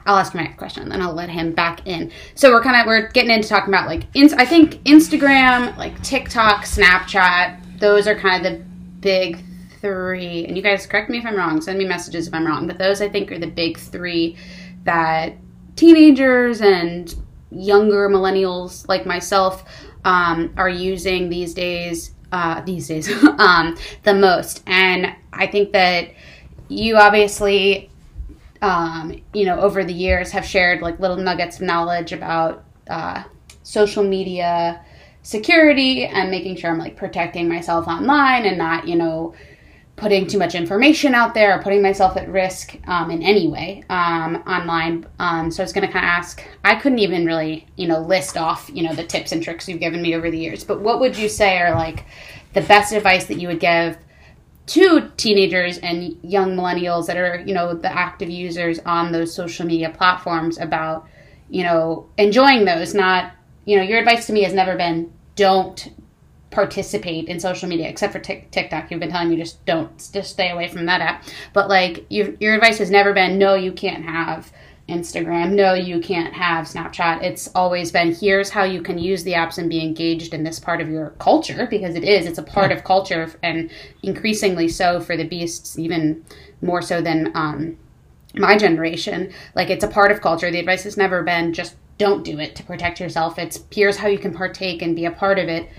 I'll 0.05 0.17
ask 0.17 0.33
my 0.33 0.43
next 0.43 0.57
question, 0.57 0.89
then 0.89 1.01
I'll 1.01 1.13
let 1.13 1.29
him 1.29 1.51
back 1.53 1.85
in. 1.85 2.11
So 2.33 2.51
we're 2.51 2.63
kind 2.63 2.79
of 2.81 2.87
we're 2.87 3.09
getting 3.11 3.29
into 3.31 3.47
talking 3.47 3.69
about 3.71 3.87
like 3.87 4.03
ins- 4.15 4.33
I 4.33 4.45
think 4.45 4.83
Instagram, 4.85 5.77
like 5.77 6.01
TikTok, 6.01 6.63
Snapchat. 6.65 7.79
Those 7.79 8.07
are 8.07 8.15
kind 8.15 8.43
of 8.45 8.51
the 8.51 8.59
big 9.01 9.43
three. 9.79 10.45
And 10.45 10.57
you 10.57 10.63
guys 10.63 10.85
correct 10.87 11.09
me 11.09 11.19
if 11.19 11.25
I'm 11.25 11.35
wrong. 11.35 11.61
Send 11.61 11.77
me 11.77 11.85
messages 11.85 12.27
if 12.27 12.33
I'm 12.33 12.45
wrong. 12.47 12.65
But 12.67 12.77
those 12.79 13.01
I 13.01 13.09
think 13.09 13.31
are 13.31 13.39
the 13.39 13.47
big 13.47 13.77
three 13.77 14.37
that 14.83 15.33
teenagers 15.75 16.61
and 16.61 17.13
younger 17.51 18.09
millennials 18.09 18.87
like 18.87 19.05
myself 19.05 19.63
um, 20.05 20.53
are 20.57 20.69
using 20.69 21.29
these 21.29 21.53
days. 21.53 22.13
Uh, 22.31 22.61
these 22.61 22.87
days, 22.87 23.11
um, 23.39 23.77
the 24.03 24.13
most, 24.13 24.63
and 24.65 25.13
I 25.33 25.47
think 25.47 25.73
that 25.73 26.11
you 26.69 26.95
obviously 26.95 27.91
um, 28.61 29.19
you 29.33 29.45
know, 29.45 29.59
over 29.59 29.83
the 29.83 29.93
years 29.93 30.31
have 30.31 30.45
shared 30.45 30.81
like 30.81 30.99
little 30.99 31.17
nuggets 31.17 31.57
of 31.57 31.63
knowledge 31.63 32.13
about 32.13 32.63
uh, 32.89 33.23
social 33.63 34.03
media 34.03 34.83
security 35.23 36.05
and 36.05 36.29
making 36.29 36.55
sure 36.55 36.69
I'm 36.71 36.77
like 36.77 36.95
protecting 36.95 37.47
myself 37.47 37.87
online 37.87 38.45
and 38.45 38.57
not, 38.57 38.87
you 38.87 38.95
know, 38.95 39.33
putting 40.01 40.25
too 40.25 40.39
much 40.39 40.55
information 40.55 41.13
out 41.13 41.35
there 41.35 41.55
or 41.55 41.61
putting 41.61 41.79
myself 41.79 42.17
at 42.17 42.27
risk 42.27 42.75
um, 42.87 43.11
in 43.11 43.21
any 43.21 43.47
way 43.47 43.83
um, 43.87 44.35
online. 44.47 45.05
Um, 45.19 45.51
so 45.51 45.61
I 45.61 45.63
was 45.63 45.71
going 45.71 45.85
to 45.85 45.93
kind 45.93 46.03
of 46.03 46.09
ask, 46.09 46.43
I 46.65 46.73
couldn't 46.73 46.97
even 46.97 47.23
really, 47.23 47.67
you 47.75 47.87
know, 47.87 47.99
list 47.99 48.35
off, 48.35 48.67
you 48.73 48.81
know, 48.81 48.95
the 48.95 49.03
tips 49.03 49.31
and 49.31 49.43
tricks 49.43 49.69
you've 49.69 49.79
given 49.79 50.01
me 50.01 50.15
over 50.15 50.31
the 50.31 50.39
years, 50.39 50.63
but 50.63 50.81
what 50.81 50.99
would 50.99 51.15
you 51.15 51.29
say 51.29 51.59
are 51.59 51.75
like 51.75 52.05
the 52.53 52.61
best 52.61 52.91
advice 52.93 53.25
that 53.25 53.39
you 53.39 53.47
would 53.47 53.59
give 53.59 53.95
to 54.65 55.11
teenagers 55.17 55.77
and 55.77 56.17
young 56.23 56.55
millennials 56.55 57.05
that 57.05 57.17
are 57.17 57.43
you 57.45 57.53
know 57.53 57.73
the 57.73 57.91
active 57.91 58.29
users 58.29 58.79
on 58.85 59.11
those 59.11 59.33
social 59.33 59.65
media 59.65 59.89
platforms 59.89 60.57
about 60.59 61.07
you 61.49 61.63
know 61.63 62.07
enjoying 62.17 62.63
those 62.63 62.93
not 62.93 63.33
you 63.65 63.75
know 63.75 63.81
your 63.81 63.97
advice 63.97 64.27
to 64.27 64.33
me 64.33 64.43
has 64.43 64.53
never 64.53 64.77
been 64.77 65.11
don't 65.35 65.89
participate 66.51 67.29
in 67.29 67.39
social 67.39 67.67
media 67.67 67.87
except 67.87 68.13
for 68.13 68.19
Tik 68.19 68.51
tiktok. 68.51 68.91
You've 68.91 68.99
been 68.99 69.09
telling 69.09 69.29
me 69.29 69.37
just 69.37 69.65
don't 69.65 69.97
just 70.13 70.31
stay 70.31 70.51
away 70.51 70.67
from 70.67 70.85
that 70.85 71.01
app. 71.01 71.23
But 71.53 71.69
like 71.69 72.05
your, 72.09 72.33
your 72.39 72.55
advice 72.55 72.77
has 72.77 72.91
never 72.91 73.13
been 73.13 73.39
no 73.39 73.55
you 73.55 73.71
can't 73.71 74.03
have 74.03 74.51
instagram. 74.89 75.53
No 75.53 75.73
you 75.73 76.01
can't 76.01 76.33
have 76.33 76.65
snapchat. 76.65 77.23
It's 77.23 77.49
always 77.55 77.91
been 77.91 78.13
here's 78.13 78.49
how 78.49 78.63
you 78.63 78.81
can 78.81 78.97
use 78.97 79.23
the 79.23 79.31
apps 79.31 79.57
and 79.57 79.69
be 79.69 79.81
engaged 79.81 80.33
in 80.33 80.43
this 80.43 80.59
part 80.59 80.81
of 80.81 80.89
your 80.89 81.11
culture 81.19 81.67
because 81.69 81.95
it 81.95 82.03
is 82.03 82.25
it's 82.25 82.37
a 82.37 82.43
part 82.43 82.73
of 82.73 82.83
culture 82.83 83.31
and 83.41 83.71
increasingly 84.03 84.67
so 84.67 84.99
for 84.99 85.15
the 85.15 85.27
beasts 85.27 85.79
even 85.79 86.23
more 86.61 86.81
so 86.81 87.01
than 87.01 87.31
um, 87.33 87.77
my 88.35 88.57
generation. 88.57 89.31
Like 89.55 89.69
it's 89.69 89.85
a 89.85 89.87
part 89.87 90.11
of 90.11 90.19
culture. 90.19 90.51
The 90.51 90.59
advice 90.59 90.83
has 90.83 90.97
never 90.97 91.23
been 91.23 91.53
just 91.53 91.75
don't 91.97 92.23
do 92.25 92.39
it 92.39 92.55
to 92.55 92.63
protect 92.63 92.99
yourself. 92.99 93.39
It's 93.39 93.63
here's 93.71 93.97
how 93.97 94.07
you 94.07 94.19
can 94.19 94.33
partake 94.33 94.81
and 94.81 94.95
be 94.95 95.05
a 95.05 95.11
part 95.11 95.39
of 95.39 95.47
it 95.47 95.69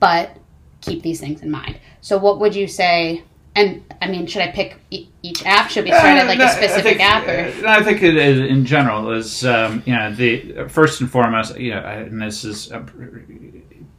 but 0.00 0.36
keep 0.80 1.02
these 1.02 1.20
things 1.20 1.42
in 1.42 1.50
mind. 1.50 1.78
So 2.00 2.18
what 2.18 2.40
would 2.40 2.54
you 2.54 2.66
say 2.66 3.22
and 3.56 3.82
i 4.00 4.06
mean 4.08 4.28
should 4.28 4.42
i 4.42 4.46
pick 4.46 4.76
e- 4.90 5.08
each 5.22 5.44
app? 5.44 5.68
Should 5.70 5.84
we 5.84 5.90
start 5.90 6.16
at 6.18 6.26
like 6.28 6.38
No, 6.38 6.46
a 6.46 6.48
specific 6.50 6.98
think, 6.98 7.00
app 7.00 7.26
or? 7.26 7.32
uh, 7.32 7.60
no, 7.62 7.68
I 7.68 7.82
think 7.82 8.02
it 8.02 8.16
is, 8.16 8.38
in 8.48 8.64
general 8.64 9.10
is 9.12 9.44
um, 9.44 9.82
you 9.86 9.94
know 9.94 10.12
the 10.14 10.66
first 10.68 11.00
and 11.00 11.10
foremost 11.10 11.58
you 11.58 11.70
know 11.72 11.80
and 11.80 12.22
this 12.22 12.44
is 12.44 12.70
uh, 12.72 12.84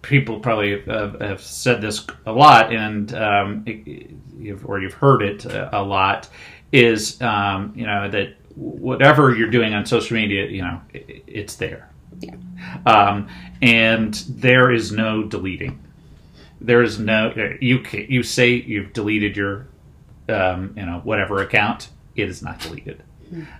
people 0.01 0.39
probably 0.39 0.83
uh, 0.89 1.17
have 1.19 1.41
said 1.41 1.81
this 1.81 2.05
a 2.25 2.31
lot 2.31 2.73
and 2.73 3.13
um, 3.13 3.63
it- 3.67 4.11
you've, 4.37 4.65
or 4.65 4.79
you've 4.79 4.93
heard 4.95 5.21
it 5.21 5.45
uh, 5.45 5.69
a 5.73 5.83
lot 5.83 6.27
is 6.71 7.21
um, 7.21 7.73
you 7.75 7.85
know 7.85 8.09
that 8.09 8.35
whatever 8.55 9.35
you're 9.35 9.49
doing 9.51 9.73
on 9.73 9.85
social 9.85 10.15
media 10.15 10.45
you 10.47 10.61
know 10.61 10.81
it, 10.93 11.23
it's 11.27 11.55
there. 11.55 11.89
Um, 12.85 13.27
and 13.61 14.13
there 14.29 14.71
is 14.71 14.91
no 14.91 15.23
deleting 15.23 15.80
there 16.61 16.81
is 16.83 16.99
no 16.99 17.33
you 17.59 17.83
you 17.93 18.23
say 18.23 18.51
you've 18.51 18.93
deleted 18.93 19.35
your 19.35 19.67
um, 20.29 20.73
you 20.77 20.85
know 20.85 21.01
whatever 21.03 21.41
account. 21.41 21.89
It 22.15 22.29
is 22.29 22.41
not 22.41 22.59
deleted. 22.59 23.03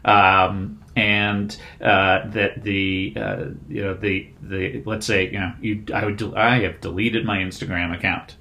Um, 0.03 0.83
and 0.95 1.55
uh, 1.81 2.27
that 2.29 2.63
the 2.63 3.13
uh, 3.15 3.45
you 3.69 3.83
know 3.83 3.93
the 3.93 4.29
the 4.41 4.83
let's 4.85 5.05
say 5.05 5.25
you 5.25 5.39
know 5.39 5.53
you 5.61 5.83
I 5.93 6.05
would 6.05 6.21
I 6.35 6.59
have 6.59 6.81
deleted 6.81 7.25
my 7.25 7.37
Instagram 7.37 7.95
account. 7.95 8.35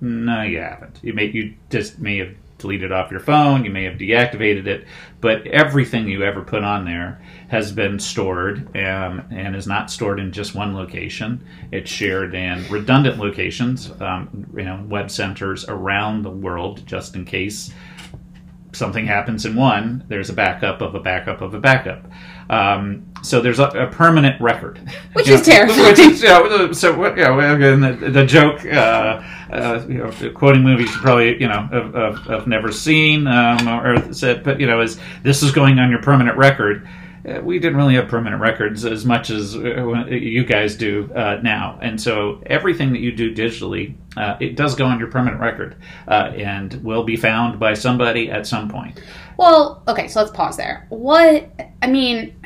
No 0.00 0.42
you 0.42 0.60
haven't. 0.60 0.98
You 1.02 1.12
may 1.12 1.26
you 1.26 1.54
just 1.68 1.98
may 1.98 2.18
have 2.18 2.34
deleted 2.60 2.92
off 2.92 3.10
your 3.10 3.20
phone 3.20 3.64
you 3.64 3.70
may 3.70 3.84
have 3.84 3.98
deactivated 3.98 4.66
it 4.66 4.86
but 5.20 5.46
everything 5.48 6.08
you 6.08 6.22
ever 6.22 6.42
put 6.42 6.62
on 6.62 6.84
there 6.84 7.20
has 7.48 7.72
been 7.72 7.98
stored 7.98 8.76
um, 8.76 9.22
and 9.30 9.56
is 9.56 9.66
not 9.66 9.90
stored 9.90 10.20
in 10.20 10.30
just 10.30 10.54
one 10.54 10.74
location 10.74 11.44
it's 11.72 11.90
shared 11.90 12.34
in 12.34 12.64
redundant 12.70 13.18
locations 13.18 13.90
um, 14.00 14.46
you 14.56 14.64
know 14.64 14.84
web 14.88 15.10
centers 15.10 15.68
around 15.68 16.22
the 16.22 16.30
world 16.30 16.86
just 16.86 17.16
in 17.16 17.24
case 17.24 17.72
something 18.72 19.06
happens 19.06 19.44
in 19.46 19.56
one, 19.56 20.04
there's 20.08 20.30
a 20.30 20.32
backup 20.32 20.80
of 20.80 20.94
a 20.94 21.00
backup 21.00 21.40
of 21.40 21.54
a 21.54 21.60
backup. 21.60 22.06
Um, 22.48 23.09
so 23.22 23.40
there's 23.40 23.58
a, 23.58 23.68
a 23.68 23.86
permanent 23.88 24.40
record, 24.40 24.78
Which 25.12 25.28
You 25.28 25.34
is 25.34 25.42
terrifying. 25.42 25.88
Which 25.88 25.98
is, 25.98 26.80
so 26.80 26.96
what? 26.96 27.16
Yeah, 27.16 27.34
well, 27.34 27.54
again, 27.54 27.80
the, 27.80 28.10
the 28.10 28.24
joke, 28.24 28.64
uh, 28.64 29.22
uh, 29.50 29.84
you 29.88 29.98
know, 29.98 30.32
quoting 30.32 30.62
movies 30.62 30.90
you 30.90 31.00
probably 31.00 31.40
you 31.40 31.48
know 31.48 32.16
have, 32.26 32.46
never 32.46 32.72
seen 32.72 33.26
um, 33.26 33.68
or 33.68 34.12
said, 34.12 34.42
but 34.42 34.60
you 34.60 34.66
know, 34.66 34.80
is 34.80 34.98
this 35.22 35.42
is 35.42 35.52
going 35.52 35.78
on 35.78 35.90
your 35.90 36.02
permanent 36.02 36.36
record? 36.36 36.88
Uh, 37.28 37.38
we 37.42 37.58
didn't 37.58 37.76
really 37.76 37.96
have 37.96 38.08
permanent 38.08 38.40
records 38.40 38.86
as 38.86 39.04
much 39.04 39.28
as 39.28 39.54
uh, 39.54 40.06
you 40.08 40.42
guys 40.42 40.74
do 40.74 41.10
uh, 41.14 41.38
now, 41.42 41.78
and 41.82 42.00
so 42.00 42.42
everything 42.46 42.92
that 42.92 43.00
you 43.00 43.12
do 43.12 43.34
digitally, 43.34 43.94
uh, 44.16 44.36
it 44.40 44.56
does 44.56 44.74
go 44.74 44.86
on 44.86 44.98
your 44.98 45.08
permanent 45.08 45.38
record 45.38 45.76
uh, 46.08 46.32
and 46.34 46.82
will 46.82 47.04
be 47.04 47.16
found 47.16 47.60
by 47.60 47.74
somebody 47.74 48.30
at 48.30 48.46
some 48.46 48.70
point. 48.70 49.02
Well, 49.36 49.82
okay, 49.86 50.08
so 50.08 50.20
let's 50.20 50.32
pause 50.32 50.56
there. 50.56 50.86
What 50.88 51.50
I 51.82 51.88
mean, 51.88 52.36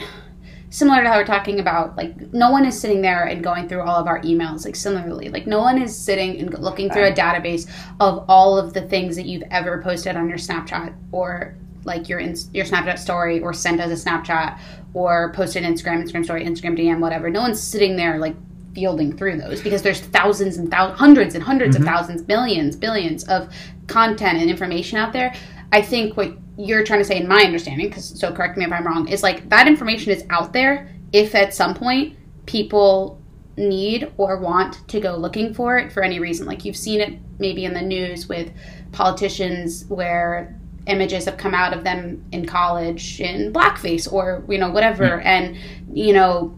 similar 0.74 1.04
to 1.04 1.08
how 1.08 1.16
we're 1.16 1.24
talking 1.24 1.60
about, 1.60 1.96
like 1.96 2.32
no 2.32 2.50
one 2.50 2.66
is 2.66 2.78
sitting 2.78 3.00
there 3.00 3.26
and 3.26 3.44
going 3.44 3.68
through 3.68 3.82
all 3.82 3.94
of 3.94 4.08
our 4.08 4.20
emails. 4.22 4.64
Like 4.64 4.74
similarly, 4.74 5.28
like 5.28 5.46
no 5.46 5.60
one 5.60 5.80
is 5.80 5.96
sitting 5.96 6.36
and 6.40 6.58
looking 6.58 6.90
through 6.90 7.06
a 7.06 7.12
database 7.12 7.70
of 8.00 8.24
all 8.28 8.58
of 8.58 8.72
the 8.72 8.82
things 8.82 9.14
that 9.14 9.24
you've 9.24 9.44
ever 9.52 9.80
posted 9.82 10.16
on 10.16 10.28
your 10.28 10.36
Snapchat 10.36 10.92
or 11.12 11.54
like 11.84 12.08
your 12.08 12.18
your 12.18 12.64
Snapchat 12.64 12.98
story 12.98 13.40
or 13.40 13.52
sent 13.52 13.80
as 13.80 13.92
a 13.92 14.10
Snapchat 14.10 14.58
or 14.94 15.32
posted 15.32 15.62
Instagram, 15.62 16.02
Instagram 16.02 16.24
story, 16.24 16.44
Instagram 16.44 16.76
DM, 16.76 16.98
whatever. 16.98 17.30
No 17.30 17.42
one's 17.42 17.60
sitting 17.60 17.94
there 17.94 18.18
like 18.18 18.34
fielding 18.74 19.16
through 19.16 19.38
those 19.38 19.62
because 19.62 19.82
there's 19.82 20.00
thousands 20.00 20.56
and 20.56 20.72
thousands, 20.72 20.98
hundreds 20.98 21.34
and 21.36 21.44
100s 21.44 21.68
of 21.68 21.74
mm-hmm. 21.74 21.84
thousands, 21.84 22.26
millions, 22.26 22.74
billions 22.74 23.22
of 23.28 23.48
content 23.86 24.38
and 24.40 24.50
information 24.50 24.98
out 24.98 25.12
there. 25.12 25.32
I 25.74 25.82
think 25.82 26.16
what 26.16 26.32
you're 26.56 26.84
trying 26.84 27.00
to 27.00 27.04
say, 27.04 27.16
in 27.20 27.26
my 27.26 27.42
understanding, 27.42 27.88
because 27.88 28.16
so 28.16 28.32
correct 28.32 28.56
me 28.56 28.64
if 28.64 28.70
I'm 28.70 28.86
wrong, 28.86 29.08
is 29.08 29.24
like 29.24 29.48
that 29.48 29.66
information 29.66 30.12
is 30.12 30.24
out 30.30 30.52
there. 30.52 30.88
If 31.12 31.34
at 31.34 31.52
some 31.52 31.74
point 31.74 32.16
people 32.46 33.20
need 33.56 34.12
or 34.16 34.38
want 34.38 34.86
to 34.86 35.00
go 35.00 35.16
looking 35.16 35.52
for 35.52 35.76
it 35.76 35.90
for 35.92 36.04
any 36.04 36.20
reason, 36.20 36.46
like 36.46 36.64
you've 36.64 36.76
seen 36.76 37.00
it 37.00 37.18
maybe 37.40 37.64
in 37.64 37.74
the 37.74 37.82
news 37.82 38.28
with 38.28 38.52
politicians 38.92 39.84
where 39.86 40.56
images 40.86 41.24
have 41.24 41.38
come 41.38 41.54
out 41.54 41.76
of 41.76 41.82
them 41.82 42.24
in 42.30 42.46
college 42.46 43.20
in 43.20 43.52
blackface 43.52 44.10
or 44.12 44.44
you 44.48 44.58
know 44.58 44.70
whatever 44.70 45.18
hmm. 45.18 45.26
and 45.26 45.56
you 45.92 46.12
know 46.12 46.54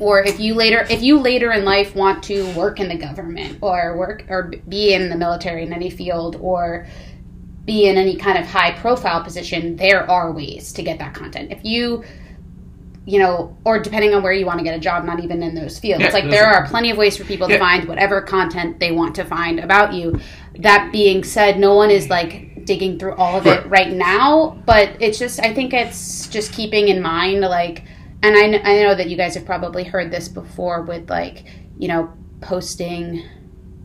or 0.00 0.22
if 0.22 0.40
you 0.40 0.54
later 0.54 0.86
if 0.88 1.02
you 1.02 1.18
later 1.18 1.52
in 1.52 1.62
life 1.62 1.94
want 1.94 2.22
to 2.22 2.50
work 2.54 2.80
in 2.80 2.88
the 2.88 2.96
government 2.96 3.58
or 3.60 3.98
work 3.98 4.24
or 4.30 4.50
be 4.66 4.94
in 4.94 5.10
the 5.10 5.16
military 5.16 5.62
in 5.62 5.74
any 5.74 5.90
field 5.90 6.36
or 6.40 6.86
be 7.64 7.86
in 7.88 7.96
any 7.96 8.16
kind 8.16 8.38
of 8.38 8.46
high 8.46 8.72
profile 8.72 9.22
position 9.22 9.76
there 9.76 10.10
are 10.10 10.32
ways 10.32 10.72
to 10.72 10.82
get 10.82 10.98
that 10.98 11.14
content. 11.14 11.52
If 11.52 11.64
you 11.64 12.04
you 13.06 13.18
know 13.18 13.56
or 13.64 13.78
depending 13.78 14.14
on 14.14 14.22
where 14.22 14.32
you 14.32 14.44
want 14.46 14.58
to 14.58 14.64
get 14.64 14.74
a 14.76 14.78
job 14.78 15.04
not 15.04 15.20
even 15.20 15.42
in 15.42 15.54
those 15.54 15.78
fields. 15.78 16.02
Yeah, 16.04 16.10
like 16.12 16.28
there 16.30 16.46
are- 16.46 16.66
plenty 16.66 16.90
of 16.90 16.96
ways 16.98 17.16
for 17.16 17.24
people 17.24 17.48
to 17.48 17.58
find 17.58 17.88
whatever 17.88 18.20
content 18.20 18.78
they 18.78 18.92
want 18.92 19.14
to 19.16 19.24
find 19.24 19.58
about 19.60 19.94
you. 19.94 20.20
That 20.58 20.90
being 20.92 21.24
said 21.24 21.58
no 21.58 21.74
one 21.74 21.90
is 21.90 22.08
like 22.10 22.64
digging 22.66 22.98
through 22.98 23.14
all 23.16 23.38
of 23.38 23.46
it 23.46 23.50
Right. 23.66 23.70
right 23.70 23.92
now 23.92 24.62
but 24.66 24.90
it's 25.00 25.18
just 25.18 25.40
i 25.40 25.52
think 25.52 25.72
it's 25.72 26.28
just 26.28 26.52
keeping 26.52 26.88
in 26.88 27.00
mind 27.00 27.40
like 27.40 27.84
and 28.22 28.36
I, 28.36 28.40
kn- 28.50 28.62
I 28.66 28.82
know 28.82 28.94
that 28.94 29.08
you 29.08 29.16
guys 29.16 29.34
have 29.34 29.46
probably 29.46 29.82
heard 29.82 30.10
this 30.12 30.28
before 30.28 30.82
with 30.82 31.08
like 31.08 31.46
you 31.78 31.88
know 31.88 32.12
posting 32.42 33.24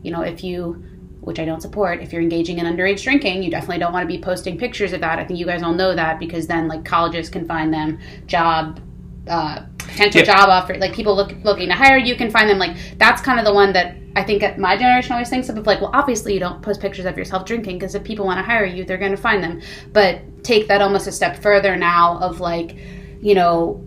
you 0.02 0.10
know 0.12 0.20
if 0.20 0.44
you 0.44 0.84
which 1.26 1.38
i 1.40 1.44
don't 1.44 1.60
support. 1.60 2.00
If 2.00 2.12
you're 2.12 2.22
engaging 2.22 2.58
in 2.60 2.66
underage 2.66 3.02
drinking 3.02 3.42
you 3.42 3.50
definitely 3.50 3.78
don't 3.78 3.92
want 3.92 4.04
to 4.08 4.12
be 4.16 4.20
posting 4.22 4.56
pictures 4.56 4.92
of 4.92 5.00
that. 5.00 5.18
I 5.18 5.24
think 5.24 5.38
you 5.40 5.46
guys 5.46 5.62
all 5.62 5.74
know 5.74 5.94
that 5.94 6.18
because 6.20 6.46
then 6.46 6.68
like 6.68 6.84
colleges 6.84 7.28
can 7.28 7.46
find 7.46 7.74
them 7.74 7.98
job 8.26 8.80
uh, 9.28 9.62
potential 9.78 10.20
Yeah. 10.20 10.26
job 10.34 10.48
offer 10.48 10.74
like 10.78 10.92
people 10.94 11.16
look, 11.16 11.32
looking 11.42 11.68
to 11.68 11.74
hire 11.74 11.96
you 11.98 12.14
can 12.14 12.30
find 12.30 12.48
them 12.48 12.58
like 12.58 12.76
that's 12.96 13.20
kind 13.20 13.40
of 13.40 13.44
the 13.44 13.52
one 13.52 13.72
that 13.72 13.96
i 14.14 14.22
think 14.22 14.40
my 14.56 14.76
generation 14.76 15.12
always 15.12 15.28
thinks 15.28 15.48
of 15.48 15.56
like 15.66 15.80
well 15.80 15.90
obviously 15.94 16.32
you 16.32 16.38
don't 16.38 16.62
post 16.62 16.80
pictures 16.80 17.04
of 17.06 17.18
yourself 17.18 17.44
drinking 17.44 17.76
because 17.78 17.96
if 17.96 18.04
people 18.04 18.24
want 18.24 18.38
to 18.38 18.44
hire 18.44 18.64
you 18.64 18.84
they're 18.84 18.98
going 18.98 19.10
to 19.10 19.16
find 19.16 19.42
them. 19.42 19.60
But 19.92 20.44
take 20.44 20.68
that 20.68 20.80
almost 20.80 21.08
a 21.08 21.12
step 21.12 21.42
further 21.42 21.74
now 21.74 22.18
of 22.18 22.38
like 22.38 22.76
you 23.20 23.34
know 23.34 23.84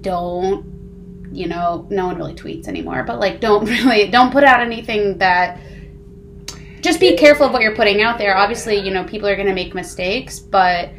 don't 0.00 0.66
you 1.32 1.46
know 1.46 1.86
no 1.90 2.06
one 2.06 2.16
really 2.16 2.34
tweets 2.34 2.66
anymore 2.68 3.04
but 3.04 3.18
like 3.20 3.40
don't 3.40 3.64
really 3.76 4.08
don't 4.10 4.32
put 4.32 4.42
out 4.44 4.60
anything 4.60 5.18
that 5.18 5.58
just 6.84 7.00
be 7.00 7.16
careful 7.16 7.46
of 7.46 7.52
what 7.52 7.62
you're 7.62 7.74
putting 7.74 8.02
out 8.02 8.18
there. 8.18 8.36
Obviously 8.36 8.78
you 8.78 8.92
know 8.92 9.04
people 9.04 9.26
are 9.26 9.34
going 9.34 9.48
to 9.48 9.54
make 9.54 9.74
mistakes 9.74 10.38
but 10.38 10.90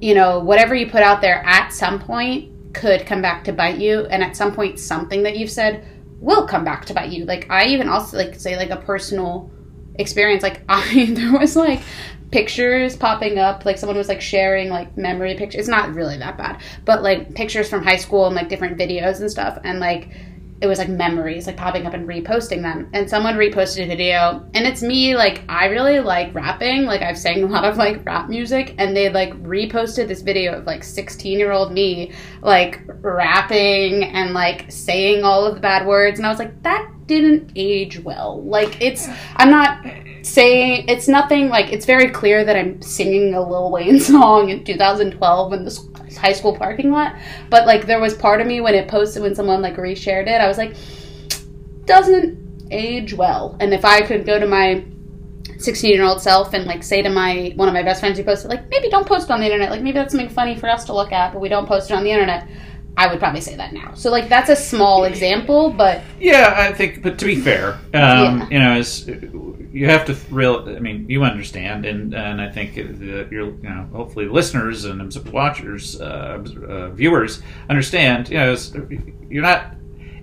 you 0.00 0.14
know 0.14 0.40
whatever 0.40 0.74
you 0.74 0.90
put 0.90 1.02
out 1.02 1.20
there 1.20 1.44
at 1.44 1.72
some 1.72 2.00
point 2.00 2.50
could 2.72 3.06
come 3.06 3.22
back 3.22 3.44
to 3.44 3.52
bite 3.52 3.78
you 3.78 4.06
and 4.06 4.24
at 4.24 4.34
some 4.34 4.52
point 4.52 4.80
something 4.80 5.22
that 5.22 5.36
you've 5.36 5.50
said 5.50 5.86
will 6.20 6.48
come 6.48 6.64
back 6.64 6.86
to 6.86 6.94
bite 6.94 7.10
you. 7.10 7.26
Like 7.26 7.48
i 7.50 7.66
even 7.66 7.88
also 7.88 8.16
like 8.16 8.34
say 8.34 8.56
like 8.56 8.70
a 8.70 8.76
personal 8.78 9.50
experience 9.96 10.42
like 10.42 10.62
i 10.68 11.06
there 11.10 11.38
was 11.38 11.54
like 11.54 11.82
pictures 12.32 12.96
popping 12.96 13.38
up 13.38 13.64
like 13.64 13.78
someone 13.78 13.96
was 13.96 14.08
like 14.08 14.20
sharing 14.20 14.68
like 14.70 14.96
memory 14.96 15.36
pictures. 15.36 15.60
It's 15.60 15.68
not 15.68 15.94
really 15.94 16.16
that 16.16 16.38
bad 16.38 16.62
but 16.86 17.02
like 17.02 17.34
pictures 17.34 17.68
from 17.68 17.84
high 17.84 17.98
school 17.98 18.26
and 18.26 18.34
like 18.34 18.48
different 18.48 18.78
videos 18.78 19.20
and 19.20 19.30
stuff 19.30 19.58
and 19.64 19.80
like 19.80 20.08
it 20.60 20.66
was 20.66 20.78
like 20.78 20.88
memories 20.88 21.46
like 21.46 21.56
popping 21.56 21.86
up 21.86 21.94
and 21.94 22.08
reposting 22.08 22.62
them. 22.62 22.88
And 22.92 23.08
someone 23.08 23.34
reposted 23.34 23.84
a 23.84 23.86
video 23.86 24.44
and 24.54 24.66
it's 24.66 24.82
me 24.82 25.16
like 25.16 25.42
i 25.48 25.66
really 25.66 26.00
like 26.00 26.34
rapping. 26.34 26.84
Like 26.84 27.02
i've 27.02 27.18
sang 27.18 27.42
a 27.42 27.46
lot 27.46 27.64
of 27.64 27.76
like 27.76 28.04
rap 28.06 28.28
music 28.28 28.74
and 28.78 28.96
they 28.96 29.10
like 29.10 29.34
reposted 29.42 30.08
this 30.08 30.22
video 30.22 30.54
of 30.54 30.64
like 30.64 30.84
16 30.84 31.38
year 31.38 31.52
old 31.52 31.72
me 31.72 32.12
like 32.40 32.80
rapping 32.86 34.04
and 34.04 34.32
like 34.32 34.70
saying 34.70 35.24
all 35.24 35.44
of 35.44 35.56
the 35.56 35.60
bad 35.60 35.86
words. 35.86 36.18
And 36.18 36.26
i 36.26 36.30
was 36.30 36.38
like 36.38 36.62
that 36.62 36.90
didn't 37.06 37.52
age 37.56 37.98
well. 38.00 38.42
Like 38.42 38.80
it's 38.80 39.08
i'm 39.36 39.50
not 39.50 39.84
saying 40.22 40.86
it's 40.88 41.08
nothing 41.08 41.48
like 41.48 41.70
it's 41.70 41.84
very 41.84 42.08
clear 42.08 42.44
that 42.44 42.56
i'm 42.56 42.80
singing 42.80 43.34
a 43.34 43.46
lil 43.46 43.70
wayne 43.70 44.00
song 44.14 44.48
in 44.48 44.64
2012 44.64 45.52
in 45.52 45.64
this 45.64 45.86
high 46.16 46.32
school 46.32 46.56
parking 46.56 46.90
lot. 46.90 47.16
But 47.50 47.66
like 47.66 47.86
there 47.86 48.00
was 48.00 48.14
part 48.14 48.40
of 48.40 48.46
me 48.46 48.60
when 48.60 48.74
it 48.74 48.88
posted 48.88 49.22
when 49.22 49.34
someone 49.34 49.62
like 49.62 49.76
reshared 49.76 50.26
it 50.26 50.40
i 50.40 50.48
was 50.48 50.58
like 50.58 50.76
doesn't 51.84 52.68
age 52.70 53.14
well. 53.14 53.56
And 53.60 53.74
if 53.74 53.84
i 53.84 54.00
could 54.02 54.24
go 54.26 54.38
to 54.38 54.46
my 54.46 54.84
16 55.58 55.90
year 55.90 56.02
old 56.02 56.20
self 56.20 56.52
and 56.52 56.66
like 56.66 56.82
say 56.82 57.02
to 57.02 57.10
my 57.10 57.52
one 57.56 57.68
of 57.68 57.74
my 57.74 57.82
best 57.82 58.00
friends 58.00 58.18
who 58.18 58.24
posted 58.24 58.50
like 58.50 58.68
maybe 58.70 58.88
don't 58.88 59.06
post 59.06 59.30
on 59.30 59.40
the 59.40 59.46
internet. 59.46 59.70
Like 59.70 59.82
maybe 59.82 59.98
that's 59.98 60.12
something 60.12 60.28
funny 60.28 60.56
for 60.56 60.68
us 60.68 60.84
to 60.86 60.94
look 60.94 61.12
at 61.12 61.32
but 61.32 61.40
we 61.40 61.48
don't 61.48 61.66
post 61.66 61.90
it 61.90 61.94
on 61.94 62.04
the 62.04 62.10
internet 62.10 62.48
i 62.96 63.06
would 63.08 63.18
probably 63.18 63.40
say 63.40 63.56
that 63.56 63.72
now 63.72 63.92
so 63.94 64.10
like 64.10 64.28
that's 64.28 64.50
a 64.50 64.56
small 64.56 65.04
example 65.04 65.70
but 65.70 66.02
Yeah, 66.20 66.54
I 66.56 66.72
think, 66.72 67.02
but 67.02 67.18
to 67.18 67.26
be 67.26 67.36
fair, 67.36 67.74
um, 67.74 67.80
Yeah. 67.92 68.48
you 68.50 68.58
know, 68.58 68.72
as 68.72 69.06
you 69.72 69.86
have 69.90 70.04
to 70.06 70.16
real. 70.30 70.68
I 70.68 70.78
mean, 70.78 71.06
you 71.08 71.24
understand, 71.24 71.84
and 71.84 72.14
and 72.14 72.40
I 72.40 72.48
think 72.50 72.74
that 72.76 73.28
you're, 73.30 73.50
you 73.50 73.58
know, 73.62 73.88
hopefully 73.92 74.26
listeners 74.28 74.84
and 74.84 75.12
watchers, 75.32 76.00
uh, 76.00 76.42
uh, 76.68 76.88
viewers 76.90 77.42
understand. 77.68 78.28
You 78.30 78.38
know, 78.38 78.56
you're 79.28 79.42
not. 79.42 79.74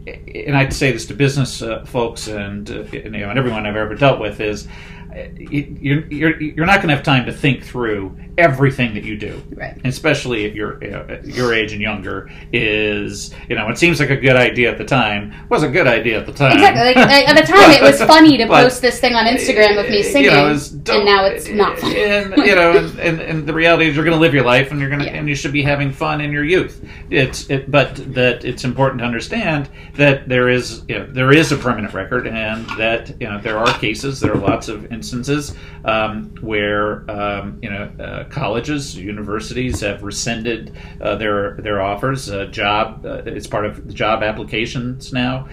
And 0.07 0.55
I'd 0.57 0.73
say 0.73 0.91
this 0.91 1.05
to 1.07 1.13
business 1.13 1.61
uh, 1.61 1.83
folks 1.85 2.27
and 2.27 2.69
uh, 2.71 2.83
you 2.91 3.09
know 3.09 3.29
and 3.29 3.37
everyone 3.37 3.67
I've 3.67 3.75
ever 3.75 3.93
dealt 3.93 4.19
with 4.19 4.39
is 4.39 4.67
uh, 5.15 5.27
you're 5.37 6.05
you're, 6.07 6.41
you're 6.41 6.65
not 6.65 6.77
going 6.77 6.87
to 6.89 6.95
have 6.95 7.03
time 7.03 7.25
to 7.25 7.33
think 7.33 7.63
through 7.63 8.17
everything 8.37 8.93
that 8.93 9.03
you 9.03 9.17
do 9.17 9.41
right 9.55 9.79
especially 9.83 10.45
at 10.45 10.55
your 10.55 10.81
you 10.83 10.89
know, 10.91 11.05
at 11.09 11.25
your 11.25 11.53
age 11.53 11.73
and 11.73 11.81
younger, 11.81 12.29
is 12.53 13.33
you 13.49 13.55
know 13.55 13.67
it 13.69 13.77
seems 13.77 13.99
like 13.99 14.09
a 14.09 14.15
good 14.15 14.35
idea 14.35 14.71
at 14.71 14.77
the 14.77 14.85
time. 14.85 15.33
Was 15.49 15.63
a 15.63 15.69
good 15.69 15.87
idea 15.87 16.19
at 16.19 16.25
the 16.25 16.33
time. 16.33 16.53
Exactly. 16.53 16.81
Like, 16.81 16.95
like, 16.95 17.27
at 17.29 17.35
the 17.35 17.51
time, 17.51 17.71
it 17.71 17.81
was 17.81 18.01
funny 18.15 18.37
to 18.37 18.47
But- 18.47 18.63
post 18.63 18.81
this 18.81 18.99
thing 18.99 19.15
on 19.15 19.25
Instagram 19.25 19.83
of 19.83 19.89
me 19.89 19.97
You 19.97 20.03
singing, 20.03 20.31
know, 20.31 20.51
it's 20.53 20.71
and 20.71 21.05
now 21.05 21.25
it's 21.25 21.47
not 21.49 21.77
funny. 21.79 22.03
And 22.03 22.35
you 22.37 22.55
know, 22.55 22.77
and, 22.77 22.99
and, 22.99 23.21
and 23.21 23.47
the 23.47 23.53
reality 23.53 23.89
is, 23.89 23.95
you're 23.95 24.05
going 24.05 24.15
to 24.15 24.21
live 24.21 24.33
your 24.33 24.45
life, 24.45 24.71
and 24.71 24.79
you're 24.79 24.89
going 24.89 25.01
to, 25.01 25.05
Yeah. 25.07 25.17
and 25.17 25.27
you 25.29 25.35
should 25.35 25.53
be 25.53 25.61
having 25.63 25.91
fun 25.91 26.21
in 26.21 26.31
your 26.31 26.43
youth. 26.43 26.83
It's, 27.09 27.49
it, 27.49 27.69
but 27.71 27.95
that 28.13 28.45
it's 28.45 28.63
important 28.63 28.99
to 28.99 29.05
understand 29.05 29.69
that 29.95 30.27
there 30.29 30.49
is, 30.49 30.83
you 30.87 30.99
know, 30.99 31.05
there 31.07 31.31
is 31.31 31.51
a 31.51 31.57
permanent 31.57 31.93
record, 31.93 32.27
and 32.27 32.65
that 32.77 33.19
you 33.19 33.27
know 33.27 33.39
there 33.41 33.57
are 33.57 33.73
cases, 33.79 34.19
there 34.19 34.33
are 34.33 34.37
lots 34.39 34.67
of 34.67 34.91
instances 34.91 35.55
um, 35.85 36.33
where 36.41 37.09
um, 37.11 37.59
you 37.61 37.69
know 37.69 37.91
uh, 37.99 38.23
colleges, 38.31 38.95
universities 38.97 39.81
have 39.81 40.03
rescinded 40.03 40.75
uh, 41.01 41.15
their 41.15 41.55
their 41.55 41.81
offers. 41.81 42.29
Uh, 42.29 42.45
job, 42.45 43.05
uh, 43.05 43.21
it's 43.25 43.47
part 43.47 43.65
of 43.65 43.87
the 43.87 43.93
job 43.93 44.23
applications 44.23 45.13
now. 45.13 45.47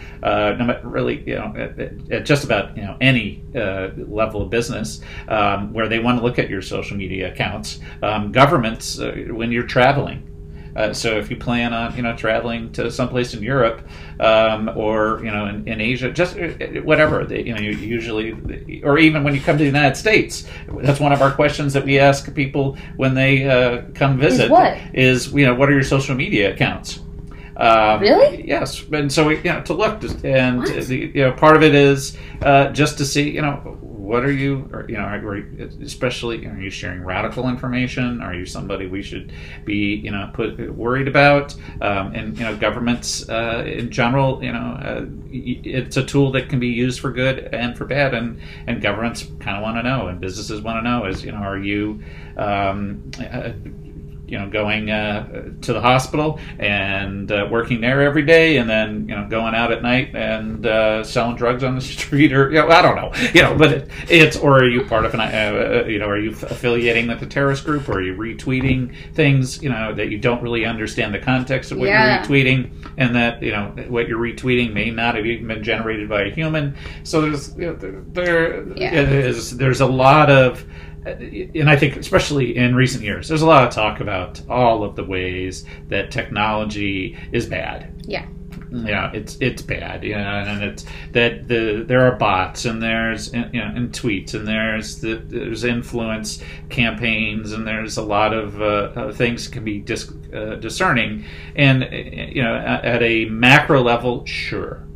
Really, 0.84 1.22
you 1.26 1.34
know, 1.34 1.54
at, 1.56 1.78
at- 1.78 2.24
just 2.24 2.44
about 2.44 2.76
you 2.76 2.82
know 2.82 2.96
any 3.00 3.42
level 3.54 4.42
of 4.42 4.50
business 4.50 5.00
um, 5.28 5.72
where 5.72 5.88
they 5.88 5.98
want 5.98 6.18
to 6.18 6.24
look 6.24 6.38
at 6.38 6.48
your 6.48 6.62
social 6.62 6.96
media 6.96 7.32
accounts. 7.32 7.80
Um, 8.02 8.32
governments, 8.32 8.98
when 8.98 9.52
you're 9.52 9.66
traveling. 9.66 10.27
Uh, 10.78 10.94
so 10.94 11.18
if 11.18 11.28
you 11.28 11.36
plan 11.36 11.74
on 11.74 11.96
you 11.96 12.02
know 12.02 12.16
traveling 12.16 12.70
to 12.70 12.88
someplace 12.88 13.34
in 13.34 13.42
Europe 13.42 13.82
um, 14.20 14.70
or 14.76 15.20
you 15.24 15.30
know 15.30 15.46
in, 15.46 15.66
in 15.66 15.80
Asia, 15.80 16.12
just 16.12 16.38
uh, 16.38 16.50
whatever 16.82 17.24
they, 17.24 17.42
you 17.42 17.52
know 17.52 17.60
you 17.60 17.72
usually 17.72 18.80
or 18.84 18.96
even 18.96 19.24
when 19.24 19.34
you 19.34 19.40
come 19.40 19.58
to 19.58 19.64
the 19.64 19.72
United 19.78 19.96
States, 19.96 20.46
that's 20.68 21.00
one 21.00 21.12
of 21.12 21.20
our 21.20 21.32
questions 21.32 21.72
that 21.72 21.84
we 21.84 21.98
ask 21.98 22.32
people 22.32 22.78
when 22.96 23.12
they 23.14 23.48
uh, 23.48 23.82
come 23.94 24.18
visit. 24.18 24.52
what? 24.52 24.78
is, 24.92 25.32
you 25.32 25.44
know 25.44 25.54
what 25.54 25.68
are 25.68 25.72
your 25.72 25.82
social 25.82 26.14
media 26.14 26.54
accounts? 26.54 27.00
Um, 27.56 28.00
Really? 28.00 28.46
Yes, 28.46 28.84
and 28.92 29.12
so 29.12 29.26
we, 29.26 29.38
you 29.38 29.52
know 29.52 29.62
to 29.62 29.74
look 29.74 30.00
and 30.22 30.64
the, 30.64 31.10
you 31.12 31.24
know 31.24 31.32
part 31.32 31.56
of 31.56 31.64
it 31.64 31.74
is 31.74 32.16
uh, 32.42 32.68
just 32.68 32.98
to 32.98 33.04
see 33.04 33.28
you 33.28 33.42
know 33.42 33.76
what 34.08 34.24
are 34.24 34.32
you 34.32 34.66
or, 34.72 34.86
you 34.88 34.96
know 34.96 35.02
are 35.02 35.36
especially 35.82 36.46
are 36.46 36.58
you 36.58 36.70
sharing 36.70 37.04
radical 37.04 37.46
information? 37.46 38.22
Are 38.22 38.34
you 38.34 38.46
somebody 38.46 38.86
we 38.86 39.02
should 39.02 39.32
be 39.66 39.96
you 39.96 40.10
know 40.10 40.30
put 40.32 40.58
worried 40.74 41.08
about? 41.08 41.54
Um, 41.82 42.14
and 42.14 42.38
you 42.38 42.44
know 42.44 42.56
governments 42.56 43.28
uh, 43.28 43.64
in 43.66 43.90
general 43.90 44.42
you 44.42 44.50
know 44.50 44.78
uh, 44.82 45.04
it's 45.30 45.98
a 45.98 46.04
tool 46.04 46.32
that 46.32 46.48
can 46.48 46.58
be 46.58 46.68
used 46.68 47.00
for 47.00 47.12
good 47.12 47.50
and 47.52 47.76
for 47.76 47.84
bad 47.84 48.14
and 48.14 48.40
and 48.66 48.80
governments 48.80 49.26
kind 49.40 49.58
of 49.58 49.62
want 49.62 49.76
to 49.76 49.82
know 49.82 50.06
and 50.08 50.18
businesses 50.20 50.62
want 50.62 50.78
to 50.82 50.90
know 50.90 51.04
is 51.04 51.22
you 51.22 51.32
know 51.32 51.38
are 51.38 51.58
you 51.58 52.02
um, 52.38 53.02
uh, 53.20 53.50
you 54.28 54.38
know, 54.38 54.48
going 54.48 54.90
uh, 54.90 55.50
to 55.62 55.72
the 55.72 55.80
hospital 55.80 56.38
and 56.58 57.30
uh, 57.32 57.46
working 57.50 57.80
there 57.80 58.02
every 58.02 58.22
day, 58.22 58.58
and 58.58 58.68
then 58.68 59.08
you 59.08 59.14
know, 59.16 59.26
going 59.28 59.54
out 59.54 59.72
at 59.72 59.82
night 59.82 60.14
and 60.14 60.66
uh, 60.66 61.02
selling 61.04 61.36
drugs 61.36 61.64
on 61.64 61.74
the 61.74 61.80
street, 61.96 62.32
or 62.32 62.50
you 62.50 62.56
know, 62.60 62.68
I 62.68 62.82
don't 62.82 62.96
know, 62.96 63.12
you 63.32 63.42
know, 63.42 63.56
but 63.56 63.72
it, 63.72 63.90
it's 64.08 64.36
or 64.36 64.58
are 64.58 64.68
you 64.68 64.84
part 64.84 65.04
of 65.04 65.14
an, 65.14 65.20
uh, 65.20 65.24
uh, 65.24 65.86
you 65.86 65.98
know, 65.98 66.08
are 66.08 66.18
you 66.18 66.30
affiliating 66.30 67.08
with 67.08 67.22
a 67.22 67.26
terrorist 67.26 67.64
group, 67.64 67.88
or 67.88 67.98
are 67.98 68.02
you 68.02 68.14
retweeting 68.14 68.94
things, 69.14 69.62
you 69.62 69.70
know, 69.70 69.94
that 69.94 70.10
you 70.10 70.18
don't 70.18 70.42
really 70.42 70.64
understand 70.64 71.14
the 71.14 71.18
context 71.18 71.72
of 71.72 71.78
what 71.78 71.88
Yeah. 71.88 72.16
you're 72.16 72.24
retweeting, 72.24 72.70
and 72.96 73.14
that 73.16 73.42
you 73.42 73.52
know 73.52 73.72
what 73.88 74.08
you're 74.08 74.18
retweeting 74.20 74.72
may 74.72 74.90
not 74.90 75.14
have 75.14 75.26
even 75.26 75.46
been 75.48 75.62
generated 75.62 76.08
by 76.08 76.22
a 76.24 76.30
human. 76.30 76.74
So 77.02 77.20
there's 77.22 77.56
you 77.56 77.66
know, 77.66 77.74
there, 77.74 78.00
there 78.62 78.76
Yeah. 78.76 79.00
is, 79.08 79.56
there's 79.56 79.80
a 79.80 79.86
lot 79.86 80.30
of 80.30 80.64
and 81.10 81.70
I 81.70 81.76
think 81.76 81.96
especially 81.96 82.56
in 82.56 82.74
recent 82.74 83.04
years, 83.04 83.28
there's 83.28 83.42
a 83.42 83.46
lot 83.46 83.64
of 83.64 83.70
talk 83.70 84.00
about 84.00 84.40
all 84.48 84.84
of 84.84 84.96
the 84.96 85.04
ways 85.04 85.64
that 85.88 86.10
technology 86.10 87.16
is 87.32 87.46
bad. 87.46 88.02
Yeah. 88.06 88.26
Yeah, 88.70 89.10
it's 89.14 89.38
it's 89.40 89.62
bad 89.62 90.04
you 90.04 90.14
know 90.14 90.18
and 90.18 90.62
it's 90.62 90.84
that 91.12 91.48
the 91.48 91.84
there 91.86 92.02
are 92.02 92.16
bots 92.16 92.66
and 92.66 92.82
there's 92.82 93.32
you 93.32 93.40
know 93.40 93.72
and 93.74 93.92
tweets 93.92 94.34
and 94.34 94.46
there's 94.46 95.00
the 95.00 95.14
there's 95.14 95.64
influence 95.64 96.42
campaigns 96.68 97.52
and 97.52 97.66
there's 97.66 97.96
a 97.96 98.02
lot 98.02 98.34
of 98.34 98.60
uh, 98.60 98.64
uh, 98.94 99.12
things 99.12 99.48
can 99.48 99.64
be 99.64 99.78
dis, 99.78 100.12
uh, 100.34 100.56
discerning 100.56 101.24
and 101.56 101.84
uh, 101.84 101.86
you 101.86 102.42
know 102.42 102.56
at 102.56 103.02
a 103.02 103.24
macro 103.26 103.82
level 103.82 104.24
sure 104.26 104.86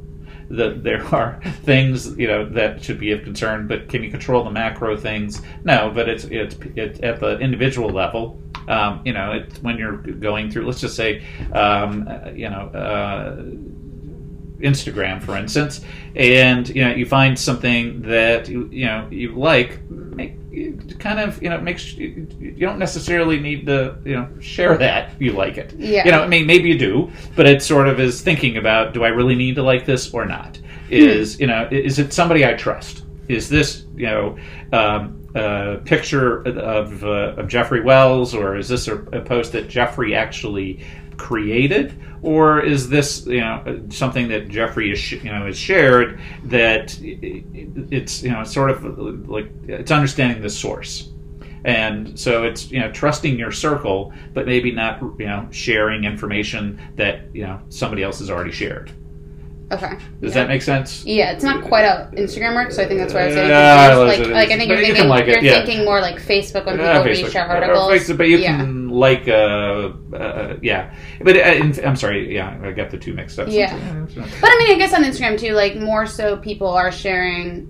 that 0.53 0.83
there 0.83 1.05
are 1.15 1.41
things 1.65 2.17
you 2.19 2.27
know 2.27 2.45
that 2.51 2.83
should 2.83 3.01
be 3.01 3.13
of 3.13 3.23
concern, 3.25 3.67
but 3.67 3.89
can 3.89 4.03
you 4.03 4.11
control 4.11 4.45
the 4.45 4.51
macro 4.51 4.97
things? 4.97 5.43
No, 5.65 5.91
but 5.95 6.09
it's 6.09 6.25
it's, 6.25 6.57
it's 6.77 7.01
at 7.03 7.21
the 7.21 7.39
individual 7.39 7.91
level. 7.91 8.41
Um, 8.69 9.03
you 9.05 9.13
know, 9.13 9.33
it's 9.33 9.61
when 9.63 9.77
you're 9.77 9.97
going 9.97 10.51
through. 10.51 10.67
Let's 10.67 10.81
just 10.81 10.97
say, 10.97 11.25
um, 11.53 12.09
you 12.35 12.49
know. 12.49 12.69
Uh, 12.69 13.43
Instagram, 14.63 15.21
for 15.21 15.37
instance, 15.37 15.81
and 16.15 16.69
you 16.69 16.85
know 16.85 16.95
you 16.95 17.05
find 17.05 17.37
something 17.37 18.01
that 18.03 18.49
you, 18.49 18.69
you 18.71 18.87
know 18.87 19.09
you 19.11 19.35
like, 19.35 19.81
make, 19.91 20.37
kind 20.99 21.21
of 21.21 21.43
you 21.43 21.49
know 21.49 21.61
makes 21.61 21.95
you, 21.95 22.27
don't 22.59 22.79
necessarily 22.79 23.39
need 23.39 23.67
to 23.67 23.97
you 24.05 24.15
know 24.15 24.29
share 24.41 24.77
that 24.79 25.21
you 25.21 25.33
like 25.33 25.59
it. 25.59 25.73
Yeah. 25.75 26.05
You 26.05 26.11
know, 26.13 26.23
I 26.23 26.29
mean, 26.29 26.47
maybe 26.47 26.69
you 26.69 26.79
do, 26.79 27.11
but 27.37 27.47
it 27.47 27.63
sort 27.63 27.89
of 27.89 28.01
is 28.01 28.21
thinking 28.21 28.57
about: 28.57 28.95
do 28.95 29.05
I 29.05 29.09
really 29.09 29.35
need 29.35 29.55
to 29.57 29.63
like 29.63 29.87
this 29.87 30.13
or 30.13 30.25
not? 30.27 30.59
Is 30.91 31.41
you 31.41 31.47
know, 31.47 31.69
is 31.71 31.99
it 31.99 32.13
somebody 32.13 32.45
I 32.45 32.55
trust? 32.55 33.05
Is 33.29 33.49
this 33.49 33.87
you 33.97 34.07
know? 34.07 34.39
Um, 34.73 35.19
a 35.35 35.79
picture 35.87 36.43
of, 36.43 37.03
uh, 37.05 37.35
of 37.39 37.49
Jeffrey 37.49 37.81
Wells, 37.81 38.35
or 38.35 38.57
is 38.57 38.69
this 38.69 38.87
a, 38.89 38.97
a 38.97 39.21
post 39.23 39.53
that 39.53 39.67
Jeffrey 39.67 40.15
actually 40.15 40.85
created, 41.17 41.99
or 42.23 42.61
is 42.61 42.89
this 42.89 43.27
you 43.27 43.41
know 43.41 43.83
something 43.91 44.29
that 44.29 44.49
Jeffrey 44.49 44.93
is 44.93 45.13
you 45.13 45.33
know 45.33 45.47
is 45.47 45.59
shared 45.59 46.21
that 46.45 46.97
it's 47.01 48.23
you 48.23 48.31
know 48.31 48.45
sort 48.45 48.71
of 48.71 49.29
like 49.29 49.51
it's 49.67 49.91
understanding 49.91 50.43
the 50.43 50.51
source, 50.51 51.13
and 51.65 52.19
so 52.19 52.45
it's 52.45 52.71
you 52.71 52.81
know 52.81 52.91
trusting 52.93 53.39
your 53.39 53.53
circle, 53.53 54.13
but 54.35 54.47
maybe 54.47 54.71
not 54.73 55.01
you 55.19 55.27
know 55.27 55.47
sharing 55.51 56.05
information 56.05 56.81
that 56.97 57.35
you 57.35 57.43
know 57.43 57.61
somebody 57.69 58.03
else 58.03 58.19
has 58.19 58.31
already 58.31 58.53
shared. 58.53 58.93
Okay. 59.73 59.89
Does 60.21 60.35
yeah. 60.35 60.43
that 60.43 60.49
make 60.49 60.61
sense? 60.61 61.05
Yeah, 61.07 61.33
it's 61.33 61.43
not 61.43 61.65
quite 61.65 61.85
how 61.87 62.09
Instagram 62.13 62.55
works, 62.55 62.77
so 62.77 62.83
I 62.83 62.87
think 62.87 63.01
that's 63.01 63.15
why 63.15 63.23
I 63.23 63.27
was 63.27 63.35
getting 63.35 63.51
Yeah, 63.51 63.89
confused. 63.95 64.21
it 64.21 64.23
is, 64.23 64.29
Like, 64.29 64.35
like 64.37 64.51
I 64.51 64.57
think 64.59 64.69
But 64.69 64.79
you're 64.79 64.87
you 64.87 64.95
can 64.95 65.09
like 65.09 65.25
it, 65.25 65.29
you're 65.29 65.43
yeah. 65.43 65.65
thinking 65.65 65.85
more 65.87 66.01
like 66.01 66.17
Facebook 66.17 66.67
when 66.67 66.77
people 66.77 66.87
Uh, 66.91 67.05
Facebook. 67.05 67.35
Or 67.49 67.51
articles. 67.53 67.93
Facebook, 67.93 68.17
but 68.19 68.29
you 68.29 68.39
yeah. 68.39 68.57
can 68.59 68.89
like, 68.91 69.27
uh, 69.29 69.93
uh, 70.15 70.57
yeah. 70.61 70.95
But 71.23 71.37
uh, 71.39 71.41
I'm 71.89 71.97
sorry, 71.97 72.35
yeah, 72.35 72.59
I 72.63 72.73
got 72.73 72.91
the 72.91 72.99
two 72.99 73.15
mixed 73.15 73.39
up. 73.39 73.49
Yeah. 73.49 73.73
But 74.15 74.51
I 74.51 74.59
mean, 74.59 74.75
I 74.75 74.79
guess 74.79 74.93
on 74.93 75.05
Instagram 75.05 75.39
too, 75.39 75.53
like 75.55 75.77
more 75.77 76.05
so 76.07 76.37
people 76.37 76.69
are 76.69 76.93
sharing 76.93 77.67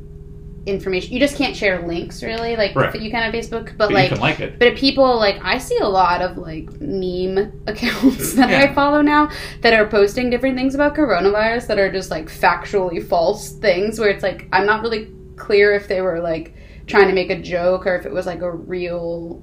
information. 0.67 1.13
You 1.13 1.19
just 1.21 1.37
can't 1.37 1.57
share 1.57 1.87
links 1.87 2.23
really, 2.23 2.55
like 2.57 2.75
Right. 2.77 2.95
you 3.01 3.11
can 3.11 3.23
on 3.23 3.33
Facebook. 3.33 3.67
But, 3.77 3.89
But 3.89 3.93
like, 3.93 4.11
you 4.11 4.17
can 4.17 4.21
like 4.23 4.41
it. 4.41 4.59
but 4.59 4.69
if 4.69 4.79
people 4.79 5.17
like, 5.19 5.39
I 5.43 5.59
see 5.59 5.77
a 5.79 5.89
lot 5.89 6.23
of 6.23 6.39
like 6.39 6.71
meme 6.81 7.53
accounts 7.67 8.35
that 8.35 8.49
Yeah. 8.51 8.61
I 8.71 8.75
follow 8.75 9.01
now 9.03 9.31
that 9.63 9.73
are 9.75 9.87
posting 9.87 10.31
different 10.31 10.57
things 10.57 10.75
about 10.75 10.95
coronavirus 10.95 11.67
that 11.67 11.79
are 11.79 11.91
just 11.91 12.11
like 12.11 12.27
factually 12.27 13.05
false 13.05 13.51
things. 13.53 13.99
Where 13.99 14.09
it's 14.11 14.23
like 14.23 14.47
I'm 14.53 14.67
not 14.67 14.83
really 14.83 15.11
clear 15.37 15.75
if 15.75 15.89
they 15.89 16.01
were 16.01 16.21
like 16.21 16.55
trying 16.87 17.09
to 17.09 17.15
make 17.15 17.31
a 17.31 17.41
joke 17.41 17.87
or 17.87 17.97
if 17.97 18.07
it 18.07 18.13
was 18.13 18.27
like 18.27 18.43
a 18.43 18.51
real 18.51 19.43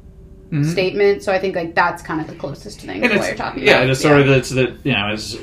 Mhm. 0.51 0.65
statement. 0.65 1.21
So 1.21 1.31
I 1.31 1.37
think 1.39 1.55
like 1.55 1.75
that's 1.75 2.01
kind 2.01 2.19
of 2.21 2.27
the 2.27 2.33
closest 2.35 2.81
thing 2.81 3.03
And 3.03 3.11
to 3.11 3.17
what 3.19 3.27
you're 3.27 3.35
talking 3.35 3.63
yeah, 3.63 3.77
about. 3.79 3.89
it's 3.91 4.01
sort 4.01 4.19
of 4.21 4.29
it's 4.29 4.49
that 4.51 4.83
you 4.83 4.93
know 4.93 5.07
as 5.09 5.37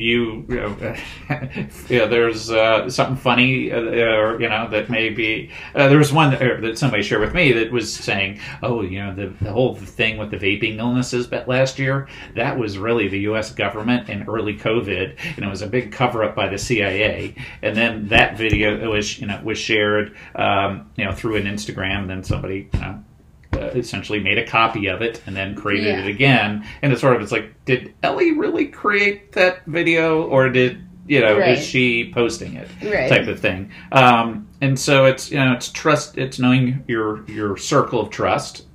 you 0.00 0.46
you 0.48 0.56
know 0.56 0.96
yeah 1.88 2.06
there's 2.06 2.50
uh, 2.50 2.88
something 2.88 3.16
funny 3.16 3.70
uh, 3.70 3.78
or 3.78 4.40
you 4.40 4.48
know 4.48 4.66
that 4.68 4.88
maybe 4.88 5.50
uh, 5.74 5.88
there 5.88 5.98
was 5.98 6.12
one 6.12 6.30
that, 6.30 6.62
that 6.62 6.78
somebody 6.78 7.02
shared 7.02 7.20
with 7.20 7.34
me 7.34 7.52
that 7.52 7.70
was 7.70 7.92
saying 7.92 8.40
oh 8.62 8.80
you 8.82 8.98
know 8.98 9.14
the, 9.14 9.26
the 9.44 9.52
whole 9.52 9.74
thing 9.74 10.16
with 10.16 10.30
the 10.30 10.38
vaping 10.38 10.78
illnesses 10.78 11.26
but 11.26 11.46
last 11.46 11.78
year 11.78 12.08
that 12.34 12.58
was 12.58 12.78
really 12.78 13.08
the 13.08 13.20
U.S. 13.20 13.52
government 13.52 14.08
in 14.08 14.22
early 14.26 14.56
COVID 14.56 15.16
and 15.36 15.44
it 15.44 15.48
was 15.48 15.60
a 15.60 15.66
big 15.66 15.92
cover 15.92 16.24
up 16.24 16.34
by 16.34 16.48
the 16.48 16.58
CIA 16.58 17.34
and 17.60 17.76
then 17.76 18.08
that 18.08 18.38
video 18.38 18.90
was 18.90 19.18
you 19.18 19.26
know 19.26 19.38
was 19.44 19.58
shared 19.58 20.16
um, 20.34 20.90
you 20.96 21.04
know 21.04 21.12
through 21.12 21.36
an 21.36 21.44
Instagram 21.44 22.00
and 22.00 22.10
then 22.10 22.24
somebody 22.24 22.70
you 22.72 22.80
know 22.80 23.04
uh, 23.52 23.70
essentially 23.74 24.20
made 24.20 24.38
a 24.38 24.46
copy 24.46 24.86
of 24.86 25.02
it 25.02 25.22
and 25.26 25.36
then 25.36 25.54
created 25.54 25.86
Yeah. 25.86 26.04
it 26.04 26.06
again. 26.08 26.64
And 26.82 26.92
it's 26.92 27.00
sort 27.00 27.16
of 27.16 27.22
it's 27.22 27.32
like, 27.32 27.52
did 27.64 27.92
Ellie 28.02 28.32
really 28.32 28.66
create 28.66 29.32
that 29.32 29.64
video, 29.66 30.22
or 30.22 30.48
did 30.48 30.78
you 31.08 31.20
know 31.20 31.38
Right. 31.38 31.58
is 31.58 31.64
she 31.66 32.12
posting 32.14 32.54
it 32.54 32.68
Right. 32.82 33.08
type 33.08 33.26
of 33.26 33.40
thing? 33.40 33.70
Um, 33.92 34.46
and 34.60 34.78
so 34.78 35.04
it's 35.06 35.30
you 35.30 35.38
know 35.38 35.52
it's 35.52 35.70
trust, 35.70 36.16
it's 36.18 36.38
knowing 36.38 36.84
your 36.86 37.24
your 37.28 37.56
circle 37.56 38.00
of 38.00 38.10
trust 38.10 38.66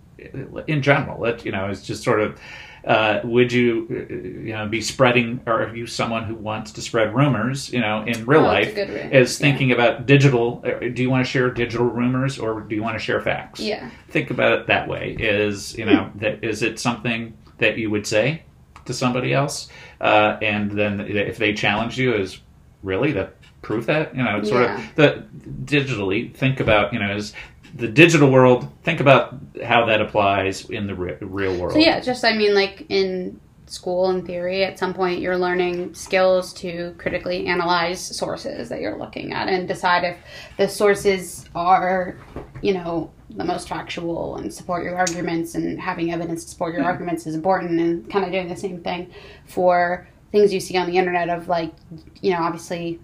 in 0.68 0.82
general. 0.82 1.22
That 1.22 1.46
you 1.46 1.52
know 1.52 1.70
is 1.70 1.84
just 1.84 2.04
sort 2.04 2.20
of. 2.22 2.40
Uh, 2.86 3.20
would 3.24 3.52
you, 3.52 3.88
uh, 3.90 4.14
you 4.14 4.54
know, 4.54 4.68
be 4.68 4.80
spreading, 4.80 5.42
or 5.48 5.64
are 5.64 5.76
you 5.76 5.88
someone 5.88 6.24
who 6.24 6.36
wants 6.36 6.72
to 6.74 6.82
spread 6.82 7.16
rumors, 7.16 7.74
you 7.74 7.80
know, 7.82 8.04
in 8.04 8.24
real 8.28 8.42
Oh, 8.42 8.46
life? 8.46 8.78
Is 8.78 9.40
Yeah. 9.40 9.48
thinking 9.48 9.72
about 9.72 10.06
digital. 10.06 10.64
uh, 10.64 10.88
Do 10.94 11.02
you 11.02 11.10
want 11.10 11.26
to 11.26 11.32
share 11.32 11.50
digital 11.50 11.88
rumors, 11.88 12.38
or 12.38 12.62
do 12.62 12.76
you 12.76 12.84
want 12.84 12.96
to 12.96 13.04
share 13.04 13.20
facts? 13.22 13.60
Yeah. 13.60 13.90
think 14.10 14.30
about 14.30 14.54
it 14.60 14.68
that 14.68 14.88
way 14.88 15.16
is 15.20 15.78
you 15.78 15.84
know 15.86 16.10
that 16.16 16.42
is 16.44 16.62
it 16.64 16.80
something 16.80 17.34
that 17.58 17.78
you 17.78 17.90
would 17.90 18.06
say 18.08 18.44
to 18.86 18.94
somebody 18.94 19.34
else 19.34 19.68
uh, 20.00 20.38
and 20.42 20.72
then 20.72 21.02
if 21.02 21.38
they 21.38 21.54
challenge 21.54 21.98
you 21.98 22.14
is 22.14 22.40
really 22.84 23.12
that 23.12 23.36
prove 23.62 23.88
that 23.88 24.16
you 24.16 24.24
know 24.24 24.38
it's 24.38 24.48
sort 24.50 24.62
Yeah. 24.64 24.78
of 24.80 24.96
the 24.96 25.24
digitally 25.66 26.34
think 26.34 26.60
about 26.62 26.94
you 26.94 27.00
know 27.00 27.14
is 27.16 27.34
the 27.76 27.88
digital 27.88 28.32
world 28.32 28.68
think 28.84 29.02
about 29.02 29.38
how 29.64 29.86
that 29.86 30.02
applies 30.02 30.70
in 30.70 30.88
the 30.88 30.96
re- 30.96 31.18
real 31.20 31.60
world. 31.60 31.74
So 31.74 31.80
yeah, 31.80 32.00
just 32.00 32.24
I 32.24 32.36
mean, 32.36 32.56
like 32.56 32.86
in 32.90 33.40
school 33.68 34.10
in 34.12 34.26
theory, 34.26 34.64
at 34.64 34.80
some 34.80 34.94
point 34.94 35.20
you're 35.20 35.38
learning 35.38 35.94
skills 35.94 36.54
to 36.54 36.96
critically 36.98 37.48
analyze 37.48 38.00
sources 38.00 38.70
that 38.70 38.80
you're 38.80 38.98
looking 38.98 39.34
at 39.34 39.50
and 39.50 39.68
decide 39.68 40.04
if 40.04 40.18
the 40.58 40.70
sources 40.70 41.50
are, 41.54 42.18
you 42.62 42.74
know, 42.74 43.12
the 43.32 43.44
most 43.44 43.68
factual 43.68 44.38
and 44.38 44.54
support 44.54 44.84
your 44.84 44.96
arguments 44.96 45.56
and 45.56 45.80
having 45.80 46.14
evidence 46.14 46.46
to 46.46 46.52
support 46.52 46.74
your 46.74 46.84
hmm. 46.84 46.88
arguments 46.88 47.28
is 47.28 47.36
important 47.36 47.80
and 47.80 48.10
kind 48.10 48.24
of 48.24 48.32
doing 48.32 48.48
the 48.48 48.56
same 48.56 48.82
thing 48.82 49.12
for 49.46 50.08
things 50.32 50.54
you 50.54 50.60
see 50.60 50.78
on 50.78 50.88
the 50.88 50.98
internet 50.98 51.30
of 51.30 51.48
like, 51.48 51.74
you 52.22 52.32
know, 52.32 52.40
obviously 52.40 53.00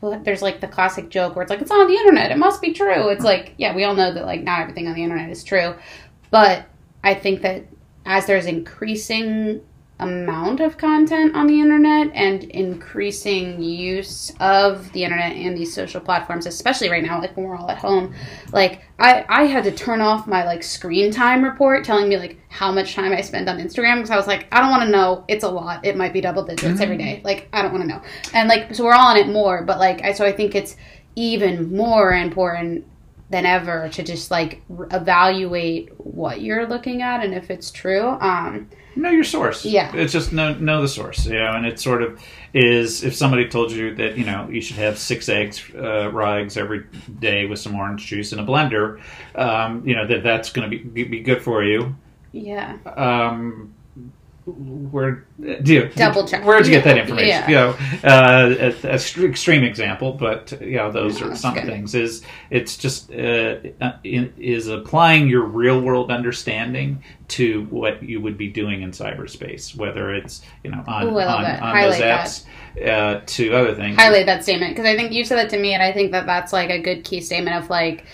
well, 0.00 0.20
there's 0.24 0.42
like 0.42 0.60
the 0.60 0.68
classic 0.68 1.08
joke 1.08 1.34
where 1.34 1.42
it's 1.42 1.50
like 1.50 1.60
it's 1.60 1.70
on 1.70 1.86
the 1.86 1.94
internet. 1.94 2.30
It 2.30 2.38
must 2.38 2.60
be 2.60 2.72
true. 2.72 3.08
It's 3.08 3.24
like 3.24 3.54
yeah 3.58 3.74
we 3.74 3.84
all 3.84 3.94
know 3.94 4.12
that 4.12 4.24
like 4.24 4.42
not 4.42 4.60
everything 4.60 4.88
on 4.88 4.94
the 4.94 5.02
internet 5.02 5.30
is 5.30 5.44
true. 5.44 5.74
But 6.30 6.66
i 7.04 7.14
think 7.14 7.42
that 7.42 7.64
as 8.04 8.26
there's 8.26 8.46
increasing 8.46 9.60
amount 9.98 10.60
of 10.60 10.76
content 10.76 11.34
on 11.34 11.46
the 11.46 11.58
internet 11.58 12.10
and 12.14 12.44
increasing 12.44 13.62
use 13.62 14.30
of 14.40 14.92
the 14.92 15.02
internet 15.02 15.32
and 15.32 15.56
these 15.56 15.72
social 15.72 16.00
platforms 16.00 16.44
especially 16.44 16.90
right 16.90 17.02
now 17.02 17.18
like 17.18 17.34
when 17.34 17.46
we're 17.46 17.56
all 17.56 17.70
at 17.70 17.78
home. 17.78 18.14
Like 18.52 18.82
i 18.98 19.24
i 19.28 19.44
had 19.44 19.64
to 19.64 19.72
turn 19.72 20.02
off 20.02 20.26
my 20.26 20.44
like 20.44 20.62
screen 20.62 21.10
time 21.10 21.42
report 21.42 21.84
telling 21.84 22.08
me 22.08 22.18
like 22.18 22.38
how 22.48 22.70
much 22.70 22.94
time 22.94 23.12
i 23.12 23.20
spend 23.20 23.48
on 23.48 23.58
instagram 23.58 23.96
because 23.96 24.10
i 24.10 24.16
was 24.16 24.26
like 24.26 24.46
i 24.52 24.60
don't 24.60 24.70
want 24.70 24.82
to 24.82 24.90
know. 24.90 25.24
It's 25.28 25.44
a 25.44 25.48
lot. 25.48 25.84
It 25.84 25.96
might 25.96 26.12
be 26.12 26.20
double 26.20 26.44
digits 26.44 26.80
every 26.80 26.98
day. 26.98 27.20
Mm. 27.20 27.24
Like 27.24 27.48
i 27.54 27.62
don't 27.62 27.72
want 27.72 27.82
to 27.82 27.88
know. 27.88 28.02
And 28.34 28.48
like 28.48 28.74
so 28.74 28.84
we're 28.84 28.92
all 28.92 29.08
on 29.08 29.16
it 29.16 29.28
more 29.28 29.62
but 29.62 29.78
like 29.78 30.02
i 30.02 30.12
so 30.12 30.26
i 30.26 30.32
think 30.32 30.54
it's 30.54 30.76
even 31.14 31.74
more 31.74 32.12
important 32.12 32.84
than 33.30 33.44
ever 33.44 33.88
to 33.88 34.02
just 34.02 34.30
like 34.30 34.62
evaluate 34.92 35.90
what 35.98 36.40
you're 36.40 36.66
looking 36.66 37.02
at 37.02 37.24
and 37.24 37.34
if 37.34 37.50
it's 37.50 37.70
true 37.70 38.06
um 38.20 38.68
know 38.96 39.10
your 39.10 39.24
source. 39.24 39.64
Yeah. 39.64 39.94
It's 39.94 40.12
just 40.12 40.32
know 40.32 40.54
know 40.54 40.82
the 40.82 40.88
source, 40.88 41.26
you 41.26 41.38
know, 41.38 41.52
and 41.52 41.66
it 41.66 41.78
sort 41.78 42.02
of 42.02 42.20
is 42.54 43.04
if 43.04 43.14
somebody 43.14 43.48
told 43.48 43.70
you 43.70 43.94
that, 43.96 44.16
you 44.16 44.24
know, 44.24 44.48
you 44.48 44.60
should 44.60 44.76
have 44.76 44.98
six 44.98 45.28
eggs, 45.28 45.62
uh, 45.74 46.10
raw 46.10 46.34
eggs 46.34 46.56
every 46.56 46.86
day 47.18 47.46
with 47.46 47.58
some 47.58 47.74
orange 47.74 48.06
juice 48.06 48.32
in 48.32 48.38
a 48.38 48.44
blender, 48.44 49.00
um, 49.34 49.86
you 49.86 49.94
know, 49.94 50.06
that 50.06 50.22
that's 50.22 50.50
going 50.50 50.70
to 50.70 50.78
be, 50.78 51.04
be 51.04 51.20
good 51.20 51.42
for 51.42 51.62
you. 51.62 51.94
yeah 52.32 52.76
Um, 52.86 53.74
where 54.46 55.26
do 55.40 55.74
you 55.74 55.88
Double 55.96 56.26
check. 56.26 56.44
Where'd 56.44 56.66
you 56.66 56.72
get 56.72 56.84
that 56.84 56.98
information? 56.98 57.28
Yeah. 57.28 57.48
You 57.48 57.54
know, 57.56 57.70
uh, 58.08 58.54
a, 58.60 58.68
a 58.68 58.72
extre- 58.94 59.28
extreme 59.28 59.64
example, 59.64 60.12
but 60.12 60.52
you 60.60 60.76
know, 60.76 60.92
those 60.92 61.20
Yeah, 61.20 61.26
are 61.28 61.34
some 61.34 61.54
good. 61.54 61.64
things. 61.66 61.96
Is 61.96 62.22
it's 62.50 62.76
just 62.76 63.10
uh, 63.12 63.56
uh, 63.80 63.92
is 64.02 64.68
applying 64.68 65.28
your 65.28 65.42
real 65.42 65.80
world 65.80 66.12
understanding 66.12 67.02
to 67.28 67.64
what 67.70 68.04
you 68.04 68.20
would 68.20 68.38
be 68.38 68.48
doing 68.48 68.82
in 68.82 68.92
cyberspace, 68.92 69.74
whether 69.74 70.14
it's 70.14 70.42
you 70.62 70.70
know 70.70 70.84
on 70.86 71.08
Ooh, 71.08 71.18
on, 71.18 71.44
on 71.44 71.80
those 71.82 71.96
apps 71.96 72.44
uh, 72.86 73.22
to 73.26 73.52
other 73.52 73.74
things. 73.74 73.96
highlight 73.96 74.26
that 74.26 74.44
statement 74.44 74.76
because 74.76 74.86
I 74.88 74.94
think 74.96 75.10
you 75.10 75.24
said 75.24 75.38
that 75.38 75.50
to 75.50 75.58
me, 75.58 75.74
and 75.74 75.82
I 75.82 75.92
think 75.92 76.12
that 76.12 76.24
that's 76.24 76.52
like 76.52 76.70
a 76.70 76.80
good 76.80 77.02
key 77.02 77.20
statement 77.20 77.56
of 77.56 77.68
like, 77.68 78.04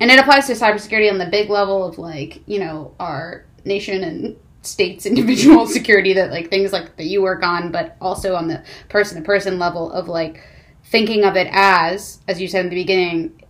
and 0.00 0.10
it 0.10 0.18
applies 0.18 0.48
to 0.48 0.54
cybersecurity 0.54 1.08
on 1.12 1.18
the 1.18 1.26
big 1.26 1.48
level 1.48 1.84
of 1.84 1.96
like 1.96 2.42
you 2.46 2.58
know 2.58 2.92
our 2.98 3.44
nation 3.64 4.02
and 4.02 4.36
state's 4.62 5.06
individual 5.12 5.66
security 5.66 6.12
that 6.14 6.30
like 6.30 6.50
things 6.50 6.72
like 6.72 6.96
that 6.96 7.04
you 7.04 7.22
work 7.22 7.42
on, 7.42 7.70
but 7.70 7.96
also 8.00 8.34
on 8.34 8.48
the 8.48 8.62
person 8.88 9.18
to 9.18 9.24
person 9.24 9.58
level 9.58 9.90
of 9.92 10.08
like 10.08 10.42
thinking 10.84 11.24
of 11.24 11.36
it 11.36 11.48
as, 11.50 12.20
as 12.28 12.40
you 12.40 12.48
said 12.48 12.64
in 12.64 12.70
the 12.70 12.76
beginning, 12.76 13.42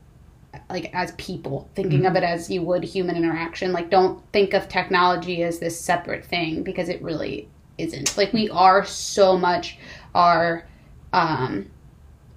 like 0.71 0.93
as 0.95 1.13
people, 1.13 1.69
thinking 1.75 2.05
of 2.07 2.17
it 2.17 2.23
as 2.23 2.51
you 2.51 2.63
would 2.63 2.83
human 2.85 3.17
interaction. 3.17 3.73
Like 3.73 3.91
don't 3.91 4.21
think 4.33 4.55
of 4.55 4.69
technology 4.69 5.43
as 5.43 5.59
this 5.59 5.79
separate 5.79 6.25
thing 6.25 6.63
because 6.63 6.89
it 6.89 7.01
really 7.03 7.49
isn't. 7.79 8.17
Like 8.17 8.33
we 8.33 8.51
are 8.51 8.85
so 8.85 9.37
much 9.37 9.79
our 10.15 10.67
um 11.13 11.71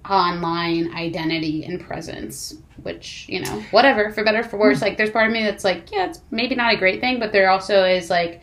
online 0.08 0.92
identity 0.94 1.64
and 1.64 1.80
presence 1.80 2.56
which 2.82 3.26
you 3.28 3.40
know 3.40 3.62
whatever 3.70 4.10
for 4.10 4.24
better 4.24 4.40
or 4.40 4.42
for 4.42 4.56
worse 4.56 4.82
like 4.82 4.96
there's 4.96 5.10
part 5.10 5.28
of 5.28 5.32
me 5.32 5.44
that's 5.44 5.62
like 5.62 5.92
yeah 5.92 6.06
it's 6.06 6.20
maybe 6.32 6.56
not 6.56 6.74
a 6.74 6.76
great 6.76 7.00
thing 7.00 7.20
but 7.20 7.30
there 7.32 7.48
also 7.48 7.84
is 7.84 8.10
like 8.10 8.42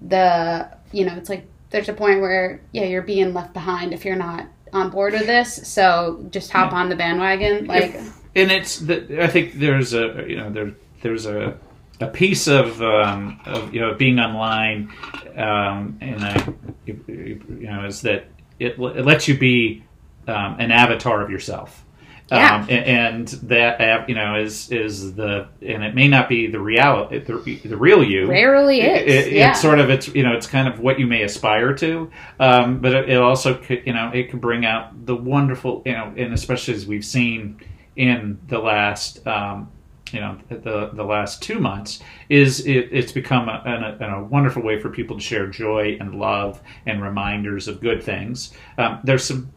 the 0.00 0.68
you 0.92 1.04
know 1.04 1.14
it's 1.14 1.28
like 1.28 1.46
there's 1.70 1.88
a 1.88 1.92
point 1.92 2.20
where 2.20 2.60
yeah 2.72 2.84
you're 2.84 3.02
being 3.02 3.34
left 3.34 3.52
behind 3.52 3.92
if 3.92 4.04
you're 4.04 4.16
not 4.16 4.46
on 4.72 4.90
board 4.90 5.12
with 5.12 5.26
this 5.26 5.66
so 5.68 6.24
just 6.30 6.50
hop 6.50 6.72
on 6.72 6.88
the 6.88 6.96
bandwagon 6.96 7.66
like 7.66 7.94
and 8.36 8.52
it's 8.52 8.78
the, 8.78 9.22
I 9.22 9.26
think 9.26 9.54
there's 9.54 9.92
a 9.92 10.24
you 10.28 10.36
know 10.36 10.50
there 10.50 10.72
there's 11.02 11.26
a 11.26 11.58
a 12.00 12.06
piece 12.06 12.46
of 12.46 12.80
um, 12.80 13.40
of 13.44 13.74
you 13.74 13.80
know 13.80 13.94
being 13.94 14.18
online 14.18 14.90
um, 15.36 15.98
and 16.00 16.24
I, 16.24 16.54
you, 16.86 17.04
you 17.06 17.66
know 17.70 17.84
is 17.84 18.02
that 18.02 18.26
it, 18.58 18.78
it 18.78 19.04
lets 19.04 19.28
you 19.28 19.36
be 19.36 19.84
um, 20.28 20.56
an 20.58 20.70
avatar 20.70 21.22
of 21.22 21.30
yourself. 21.30 21.84
Yeah. 22.30 22.56
Um, 22.56 22.66
a- 22.68 22.72
and 22.72 23.28
that 23.28 24.08
you 24.08 24.14
know, 24.14 24.36
is 24.36 24.70
is 24.70 25.14
the 25.14 25.48
and 25.62 25.82
it 25.82 25.94
may 25.94 26.06
not 26.08 26.28
be 26.28 26.46
the 26.46 26.60
reality, 26.60 27.18
the, 27.18 27.56
the 27.68 27.76
real 27.76 28.04
you. 28.04 28.28
rarely 28.28 28.80
is 28.82 29.02
It- 29.02 29.26
it- 29.28 29.32
yeah 29.32 29.50
It's 29.50 29.60
sort 29.60 29.78
of 29.80 29.90
it's 29.90 30.08
you 30.14 30.22
know 30.22 30.32
it's 30.32 30.46
kind 30.46 30.68
of 30.68 30.78
what 30.80 30.98
you 31.00 31.06
may 31.06 31.22
aspire 31.22 31.74
to, 31.74 32.10
um, 32.38 32.78
but 32.80 32.92
it, 32.94 33.10
it 33.10 33.16
also 33.16 33.54
could 33.54 33.82
you 33.84 33.92
know 33.92 34.10
it 34.14 34.30
can 34.30 34.38
bring 34.38 34.64
out 34.64 35.06
the 35.06 35.16
wonderful 35.16 35.82
you 35.84 35.92
know 35.92 36.12
and 36.16 36.32
especially 36.32 36.74
as 36.74 36.86
we've 36.86 37.04
seen 37.04 37.60
in 37.96 38.38
the 38.48 38.58
last 38.58 39.26
um, 39.26 39.68
you 40.12 40.20
know 40.20 40.38
the 40.48 40.90
the 40.92 41.04
last 41.04 41.42
two 41.42 41.58
months 41.58 42.00
is 42.28 42.66
it, 42.66 42.88
it's 42.92 43.12
become 43.12 43.48
a, 43.48 43.96
a, 44.00 44.06
a 44.20 44.24
wonderful 44.24 44.62
way 44.62 44.78
for 44.78 44.88
people 44.90 45.16
to 45.16 45.22
share 45.22 45.46
joy 45.48 45.96
and 46.00 46.14
love 46.14 46.60
and 46.86 47.02
reminders 47.02 47.66
of 47.68 47.80
good 47.80 48.02
things. 48.02 48.52
Um, 48.78 49.00
there's 49.04 49.24
some 49.24 49.50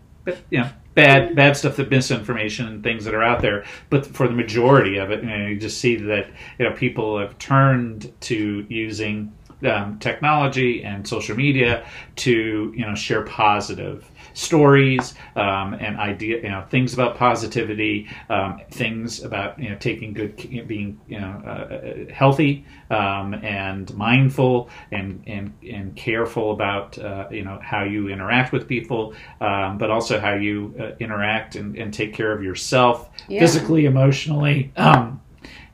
you 0.49 0.59
know 0.59 0.69
bad 0.93 1.35
bad 1.35 1.57
stuff 1.57 1.75
that 1.75 1.89
misinformation 1.89 2.67
and 2.67 2.83
things 2.83 3.05
that 3.05 3.13
are 3.13 3.23
out 3.23 3.41
there 3.41 3.63
but 3.89 4.05
for 4.05 4.27
the 4.27 4.33
majority 4.33 4.97
of 4.97 5.11
it 5.11 5.23
you 5.23 5.29
know 5.29 5.47
you 5.47 5.57
just 5.57 5.79
see 5.79 5.95
that 5.95 6.27
you 6.59 6.67
know 6.67 6.75
people 6.75 7.17
have 7.19 7.37
turned 7.37 8.11
to 8.21 8.65
using 8.69 9.31
um, 9.65 9.97
technology 9.99 10.83
and 10.83 11.07
social 11.07 11.35
media 11.35 11.85
to 12.15 12.73
you 12.75 12.85
know 12.85 12.95
share 12.95 13.23
positive 13.23 14.09
stories 14.33 15.13
um, 15.35 15.73
and 15.75 15.97
idea 15.97 16.37
you 16.37 16.49
know 16.49 16.65
things 16.69 16.93
about 16.93 17.17
positivity 17.17 18.07
um, 18.29 18.59
things 18.71 19.23
about 19.23 19.57
you 19.59 19.69
know 19.69 19.75
taking 19.77 20.13
good 20.13 20.35
being 20.67 20.99
you 21.07 21.19
know 21.19 21.31
uh, 21.45 22.11
healthy 22.13 22.65
um, 22.89 23.33
and 23.35 23.93
mindful 23.95 24.69
and 24.91 25.23
and 25.27 25.53
and 25.69 25.95
careful 25.95 26.51
about 26.51 26.97
uh, 26.97 27.27
you 27.31 27.43
know 27.43 27.59
how 27.61 27.83
you 27.83 28.09
interact 28.09 28.51
with 28.51 28.67
people 28.67 29.13
um, 29.41 29.77
but 29.77 29.89
also 29.89 30.19
how 30.19 30.33
you 30.33 30.73
uh, 30.79 30.91
interact 30.99 31.55
and, 31.55 31.77
and 31.77 31.93
take 31.93 32.13
care 32.13 32.31
of 32.31 32.43
yourself 32.43 33.09
Yeah. 33.27 33.39
physically 33.39 33.85
emotionally 33.85 34.71
um, 34.75 35.21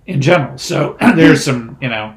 in 0.06 0.22
general 0.22 0.58
so 0.58 0.98
there's 1.16 1.44
some 1.44 1.78
you 1.82 1.90
know 1.90 2.16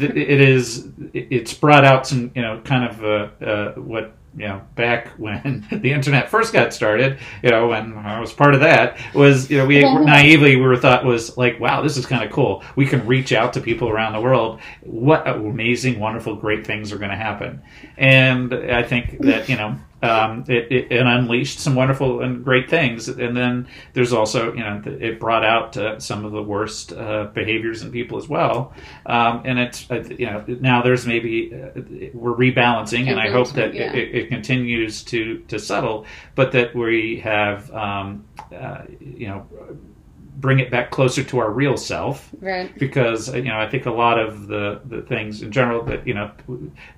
it 0.00 0.40
is 0.40 0.88
it's 1.14 1.54
brought 1.54 1.84
out 1.84 2.06
some 2.06 2.30
you 2.34 2.42
know 2.42 2.60
kind 2.64 2.84
of 2.90 3.04
uh, 3.04 3.44
uh, 3.44 3.72
what 3.74 4.14
you 4.38 4.46
know 4.46 4.62
back 4.74 5.08
when 5.18 5.66
the 5.72 5.92
internet 5.92 6.30
first 6.30 6.52
got 6.52 6.72
started 6.72 7.18
you 7.42 7.50
know 7.50 7.68
when 7.68 7.92
i 7.98 8.20
was 8.20 8.32
part 8.32 8.54
of 8.54 8.60
that 8.60 8.98
was 9.14 9.50
you 9.50 9.58
know 9.58 9.66
we 9.66 9.82
naively 9.82 10.56
we 10.56 10.62
were 10.62 10.76
thought 10.76 11.04
was 11.04 11.36
like 11.36 11.58
wow 11.60 11.82
this 11.82 11.96
is 11.96 12.06
kind 12.06 12.24
of 12.24 12.30
cool. 12.30 12.62
We 12.76 12.86
can 12.86 13.06
reach 13.06 13.32
out 13.32 13.52
to 13.54 13.60
people 13.60 13.88
around 13.88 14.12
the 14.12 14.20
world. 14.20 14.60
What 14.82 15.26
amazing 15.26 15.98
wonderful 15.98 16.36
great 16.36 16.66
things 16.66 16.92
are 16.92 16.98
going 16.98 17.10
to 17.10 17.16
happen. 17.16 17.62
And 17.96 18.52
i 18.54 18.82
think 18.82 19.18
that 19.20 19.48
you 19.48 19.56
know 19.56 19.78
um, 20.02 20.44
it, 20.48 20.70
it, 20.70 20.92
it 20.92 21.06
unleashed 21.06 21.58
some 21.58 21.74
wonderful 21.74 22.20
and 22.22 22.44
great 22.44 22.70
things. 22.70 23.08
And 23.08 23.36
then 23.36 23.66
there's 23.94 24.12
also, 24.12 24.52
you 24.52 24.60
know, 24.60 24.80
it 24.86 25.18
brought 25.18 25.44
out 25.44 25.76
uh, 25.76 25.98
some 25.98 26.24
of 26.24 26.32
the 26.32 26.42
worst 26.42 26.92
uh, 26.92 27.24
behaviors 27.34 27.82
in 27.82 27.90
people 27.90 28.16
as 28.18 28.28
well. 28.28 28.72
Um, 29.06 29.42
and 29.44 29.58
it's, 29.58 29.90
uh, 29.90 30.04
you 30.16 30.26
know, 30.26 30.44
now 30.60 30.82
there's 30.82 31.06
maybe 31.06 31.52
uh, 31.52 31.80
we're 32.14 32.34
rebalancing, 32.34 33.08
and 33.08 33.18
I 33.18 33.30
hope 33.30 33.52
that 33.54 33.74
Yeah. 33.74 33.92
it, 33.92 34.14
it 34.14 34.28
continues 34.28 35.02
to 35.04 35.38
to 35.48 35.58
settle, 35.58 36.06
but 36.34 36.52
that 36.52 36.74
we 36.74 37.20
have, 37.20 37.72
um, 37.72 38.24
uh, 38.54 38.82
you 39.00 39.28
know. 39.28 39.46
Bring 40.40 40.60
it 40.60 40.70
back 40.70 40.92
closer 40.92 41.24
to 41.24 41.38
our 41.40 41.50
real 41.50 41.76
self, 41.76 42.30
right 42.40 42.72
because 42.78 43.34
you 43.34 43.42
know 43.42 43.58
I 43.58 43.68
think 43.68 43.86
a 43.86 43.90
lot 43.90 44.20
of 44.20 44.46
the 44.46 44.80
the 44.84 45.02
things 45.02 45.42
in 45.42 45.50
general 45.50 45.82
that 45.86 46.06
you 46.06 46.14
know 46.14 46.30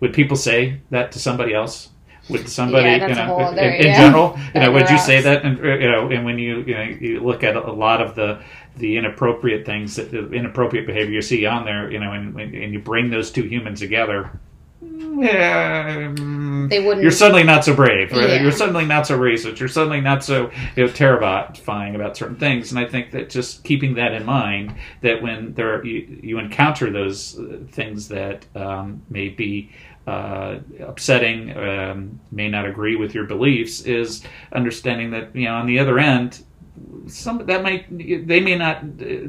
would 0.01 0.13
people 0.13 0.37
say 0.37 0.83
that 0.91 1.11
to 1.13 1.19
somebody 1.19 1.55
else? 1.55 1.89
Would 2.29 2.49
somebody 2.49 2.89
Yeah, 2.91 3.09
you 3.09 3.15
know 3.15 3.25
whole 3.25 3.49
in, 3.49 3.59
in 3.59 3.87
yeah. 3.87 3.97
general 4.05 4.39
you 4.55 4.61
know 4.61 4.73
would 4.73 4.89
you 4.91 4.99
say 4.99 5.21
that 5.23 5.45
and 5.45 5.59
you 5.59 5.91
know 5.91 6.09
and 6.11 6.25
when 6.25 6.39
you 6.39 6.61
you 6.61 6.75
know 6.75 6.83
you 6.83 7.21
look 7.21 7.43
at 7.43 7.57
a 7.57 7.73
lot 7.73 8.01
of 8.03 8.15
the 8.15 8.41
the 8.77 8.97
inappropriate 8.97 9.67
things 9.67 9.97
that 9.97 10.11
the 10.11 10.31
inappropriate 10.33 10.87
behavior 10.87 11.13
you 11.15 11.23
see 11.23 11.45
on 11.47 11.65
there 11.65 11.91
you 11.91 11.99
know 11.99 12.13
and 12.13 12.39
and 12.41 12.55
and 12.55 12.73
you 12.73 12.79
bring 12.79 13.11
those 13.11 13.31
two 13.31 13.43
humans 13.43 13.81
together. 13.81 14.31
Yeah, 14.83 16.13
mm, 16.15 16.71
They 16.71 16.81
wouldn't- 16.81 17.03
You're 17.03 17.11
suddenly 17.11 17.43
not 17.43 17.65
so 17.65 17.75
brave. 17.75 18.13
Right? 18.13 18.31
Yeah. 18.31 18.43
You're 18.43 18.53
suddenly 18.53 18.87
not 18.87 19.07
so 19.07 19.19
racist. 19.19 19.59
You're 19.59 19.69
suddenly 19.69 20.01
not 20.01 20.25
so 20.25 20.51
you 20.77 20.87
know 20.87 20.93
terrifying 20.93 21.95
about 21.95 22.17
certain 22.17 22.37
things. 22.37 22.71
And 22.71 22.79
I 22.79 22.87
think 22.87 23.11
that 23.11 23.29
just 23.29 23.65
keeping 23.65 23.95
that 23.95 24.13
in 24.13 24.25
mind, 24.25 24.75
that 25.03 25.21
when 25.23 25.53
there 25.55 25.75
are, 25.75 25.85
you, 25.85 26.21
you 26.23 26.39
encounter 26.39 26.91
those 26.91 27.39
uh, 27.39 27.59
things 27.71 28.09
that 28.09 28.47
um, 28.55 29.03
may 29.11 29.29
be 29.29 29.71
uh, 30.11 30.59
upsetting, 30.93 31.39
um, 31.57 32.21
may 32.31 32.49
not 32.49 32.65
agree 32.73 32.97
with 33.03 33.15
your 33.15 33.27
beliefs, 33.35 33.75
is 33.83 34.23
understanding 34.53 35.09
that 35.15 35.27
you 35.35 35.47
know 35.47 35.55
on 35.61 35.67
the 35.67 35.79
other 35.79 35.99
end, 35.99 36.31
some 37.07 37.37
that 37.47 37.63
might 37.63 37.83
they 38.31 38.41
may 38.41 38.57
not 38.57 38.77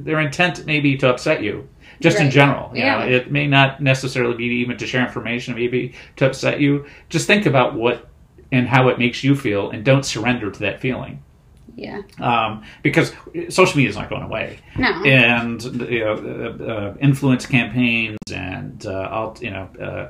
their 0.08 0.20
intent 0.20 0.66
may 0.66 0.80
be 0.80 0.98
to 0.98 1.10
upset 1.10 1.42
you. 1.44 1.68
Just 2.00 2.20
in 2.20 2.32
general, 2.32 2.72
you 2.74 2.82
Yeah. 2.84 2.98
know, 2.98 3.06
it 3.18 3.32
may 3.32 3.46
not 3.48 3.80
necessarily 3.80 4.36
be 4.36 4.46
even 4.62 4.76
to 4.78 4.88
share 4.88 5.06
information, 5.06 5.54
maybe 5.56 5.94
to 6.16 6.26
upset 6.26 6.60
you. 6.60 6.86
Just 7.10 7.28
think 7.28 7.46
about 7.46 7.76
what 7.76 8.10
and 8.52 8.68
how 8.68 8.90
it 8.90 8.98
makes 8.98 9.24
you 9.24 9.36
feel, 9.36 9.70
and 9.72 9.86
don't 9.86 10.06
surrender 10.16 10.50
to 10.52 10.60
that 10.60 10.80
feeling, 10.82 11.20
yeah 11.76 12.02
um, 12.20 12.64
because 12.84 13.14
social 13.50 13.78
media 13.78 13.90
is 13.90 13.96
not 14.02 14.10
going 14.10 14.24
away 14.32 14.48
no 14.78 14.88
and 15.06 15.64
you 15.90 16.00
know, 16.04 16.14
uh, 16.14 16.64
uh, 16.74 16.94
influence 17.00 17.46
campaigns 17.46 18.18
and 18.34 18.86
uh, 18.86 19.18
alt, 19.18 19.42
you 19.46 19.52
know 19.56 19.66
uh, 19.88 20.06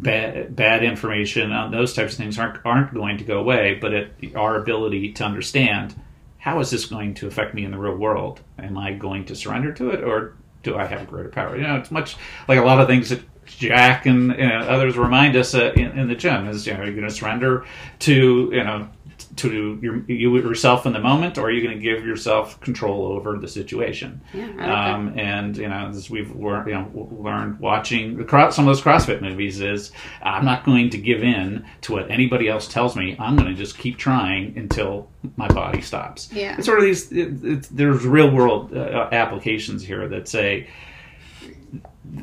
bad 0.00 0.56
bad 0.56 0.82
information 0.82 1.52
on 1.52 1.70
those 1.70 1.92
types 1.94 2.12
of 2.12 2.18
things 2.18 2.38
aren't 2.38 2.64
aren't 2.64 2.94
going 2.94 3.18
to 3.18 3.24
go 3.24 3.38
away. 3.38 3.78
But 3.80 3.92
it, 3.92 4.36
our 4.36 4.56
ability 4.56 5.12
to 5.14 5.24
understand 5.24 5.94
how 6.38 6.60
is 6.60 6.70
this 6.70 6.86
going 6.86 7.14
to 7.14 7.26
affect 7.26 7.54
me 7.54 7.64
in 7.64 7.70
the 7.70 7.78
real 7.78 7.96
world? 7.96 8.40
Am 8.58 8.78
I 8.78 8.92
going 8.92 9.26
to 9.26 9.36
surrender 9.36 9.72
to 9.74 9.90
it, 9.90 10.02
or 10.02 10.34
do 10.62 10.76
I 10.76 10.86
have 10.86 11.06
greater 11.08 11.28
power? 11.28 11.56
You 11.56 11.62
know, 11.62 11.76
it's 11.76 11.90
much 11.90 12.16
like 12.48 12.58
a 12.58 12.64
lot 12.64 12.80
of 12.80 12.88
things 12.88 13.10
that. 13.10 13.20
Jack 13.58 14.06
and 14.06 14.30
you 14.30 14.48
know, 14.48 14.58
others 14.58 14.96
remind 14.96 15.34
us 15.34 15.56
uh, 15.56 15.72
in, 15.74 15.98
in 15.98 16.06
the 16.06 16.14
gym 16.14 16.46
is 16.46 16.68
you 16.68 16.72
know, 16.72 16.84
you're 16.84 16.90
you 16.90 16.94
going 16.94 17.08
to 17.08 17.12
surrender 17.12 17.66
to 17.98 18.48
you 18.52 18.62
know 18.62 18.88
to 19.36 19.78
your, 19.80 19.98
you 20.06 20.36
yourself 20.36 20.86
in 20.86 20.92
the 20.92 20.98
moment, 20.98 21.38
or 21.38 21.46
are 21.46 21.50
you 21.50 21.62
going 21.62 21.76
to 21.76 21.82
give 21.82 22.04
yourself 22.04 22.60
control 22.60 23.06
over 23.06 23.38
the 23.38 23.48
situation? 23.48 24.20
Yeah, 24.32 24.52
that. 24.56 24.68
um, 24.68 25.18
and 25.18 25.56
you 25.56 25.68
know, 25.68 25.88
as 25.88 26.10
we've 26.10 26.34
learned, 26.34 26.68
you 26.68 26.74
know, 26.74 27.08
learned 27.10 27.60
watching 27.60 28.16
the 28.16 28.50
some 28.50 28.66
of 28.66 28.74
those 28.74 28.82
CrossFit 28.82 29.20
movies 29.22 29.60
is 29.60 29.92
I'm 30.22 30.44
not 30.44 30.64
going 30.64 30.90
to 30.90 30.98
give 30.98 31.22
in 31.22 31.64
to 31.82 31.92
what 31.92 32.10
anybody 32.10 32.48
else 32.48 32.66
tells 32.68 32.96
me. 32.96 33.16
I'm 33.18 33.36
going 33.36 33.48
to 33.48 33.54
just 33.54 33.78
keep 33.78 33.98
trying 33.98 34.56
until 34.58 35.08
my 35.36 35.48
body 35.48 35.80
stops. 35.80 36.32
Yeah. 36.32 36.56
it's 36.56 36.66
sort 36.66 36.78
of 36.78 36.84
these. 36.84 37.10
It, 37.12 37.44
it's, 37.44 37.68
there's 37.68 38.04
real 38.04 38.30
world 38.30 38.76
uh, 38.76 39.08
applications 39.12 39.82
here 39.82 40.08
that 40.08 40.28
say 40.28 40.68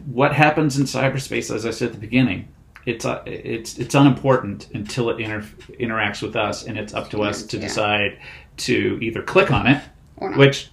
what 0.06 0.34
happens 0.34 0.78
in 0.78 0.86
cyberspace. 0.86 1.54
As 1.54 1.66
I 1.66 1.72
said 1.72 1.88
at 1.90 1.94
the 1.94 2.02
beginning. 2.02 2.50
It's, 2.88 3.06
uh, 3.06 3.22
it's 3.26 3.78
it's 3.78 3.94
unimportant 3.96 4.70
until 4.74 5.10
it 5.10 5.20
inter- 5.20 5.42
interacts 5.80 6.22
with 6.22 6.36
us, 6.38 6.66
and 6.66 6.78
it's 6.78 6.94
up 6.94 7.10
to 7.12 7.22
us 7.22 7.44
to 7.44 7.58
Yeah. 7.58 7.64
decide 7.64 8.20
to 8.68 8.98
either 9.02 9.22
click 9.22 9.52
on 9.52 9.68
it, 9.68 9.84
Or 10.18 10.30
not. 10.30 10.40
which 10.40 10.70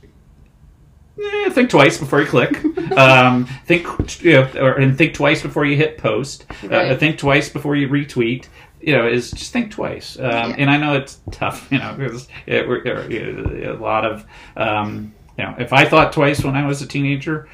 eh, 1.21 1.51
think 1.51 1.71
twice 1.71 1.99
before 1.99 2.21
you 2.21 2.27
click. 2.27 2.53
um, 2.97 3.47
think 3.67 3.87
you 4.23 4.33
know, 4.35 4.49
or, 4.61 4.75
and 4.75 4.97
think 4.97 5.15
twice 5.15 5.43
before 5.43 5.65
you 5.65 5.77
hit 5.77 5.99
post. 5.99 6.47
Uh, 6.71 6.95
think 6.97 7.19
twice 7.19 7.49
before 7.49 7.77
you 7.77 7.89
retweet. 7.89 8.47
You 8.81 8.93
know, 8.97 9.09
is 9.09 9.31
just 9.31 9.53
think 9.53 9.71
twice. 9.73 10.17
Um, 10.19 10.25
Yeah. 10.51 10.55
And 10.59 10.71
I 10.71 10.77
know 10.77 10.95
it's 10.95 11.21
tough. 11.33 11.69
You 11.73 11.79
know, 11.79 11.95
because 11.99 12.29
it, 12.47 12.69
we're- 12.69 13.65
a 13.67 13.73
lot 13.73 14.05
of 14.05 14.25
um, 14.57 15.13
you 15.39 15.45
know. 15.45 15.55
If 15.59 15.73
I 15.73 15.85
thought 15.85 16.13
twice 16.13 16.45
when 16.45 16.55
I 16.55 16.67
was 16.67 16.81
a 16.83 16.87
teenager, 16.87 17.49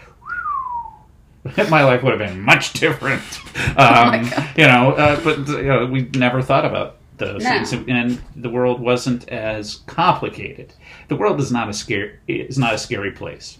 my 1.70 1.84
life 1.84 2.03
would 2.03 2.18
have 2.18 2.30
been 2.30 2.40
much 2.40 2.72
different. 2.74 3.22
Um, 3.76 4.24
you 4.57 4.66
know, 4.66 4.92
uh, 4.92 5.20
but 5.22 5.46
you 5.48 5.62
know, 5.64 5.86
we 5.86 6.03
never 6.14 6.40
thought 6.42 6.64
about 6.64 6.96
those 7.18 7.42
No. 7.44 7.51
things, 7.51 7.72
and 7.72 8.20
the 8.34 8.48
world 8.48 8.80
wasn't 8.80 9.28
as 9.28 9.76
complicated. 9.86 10.72
The 11.09 11.16
world 11.16 11.38
is 11.40 11.53
not 11.53 11.68
a 11.68 11.72
scary 11.72 12.18
is 12.26 12.59
not 12.59 12.74
a 12.74 12.78
scary 12.78 13.11
place. 13.12 13.59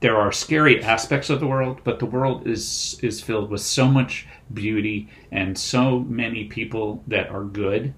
There 0.00 0.16
are 0.16 0.32
scary 0.32 0.82
aspects 0.82 1.30
of 1.30 1.40
the 1.40 1.46
world, 1.46 1.80
but 1.84 1.98
the 1.98 2.06
world 2.06 2.46
is 2.46 2.98
is 3.02 3.20
filled 3.20 3.50
with 3.50 3.60
so 3.60 3.86
much 3.88 4.26
beauty 4.52 5.08
and 5.30 5.56
so 5.58 6.00
many 6.00 6.44
people 6.44 7.02
that 7.06 7.28
are 7.30 7.44
good. 7.44 7.94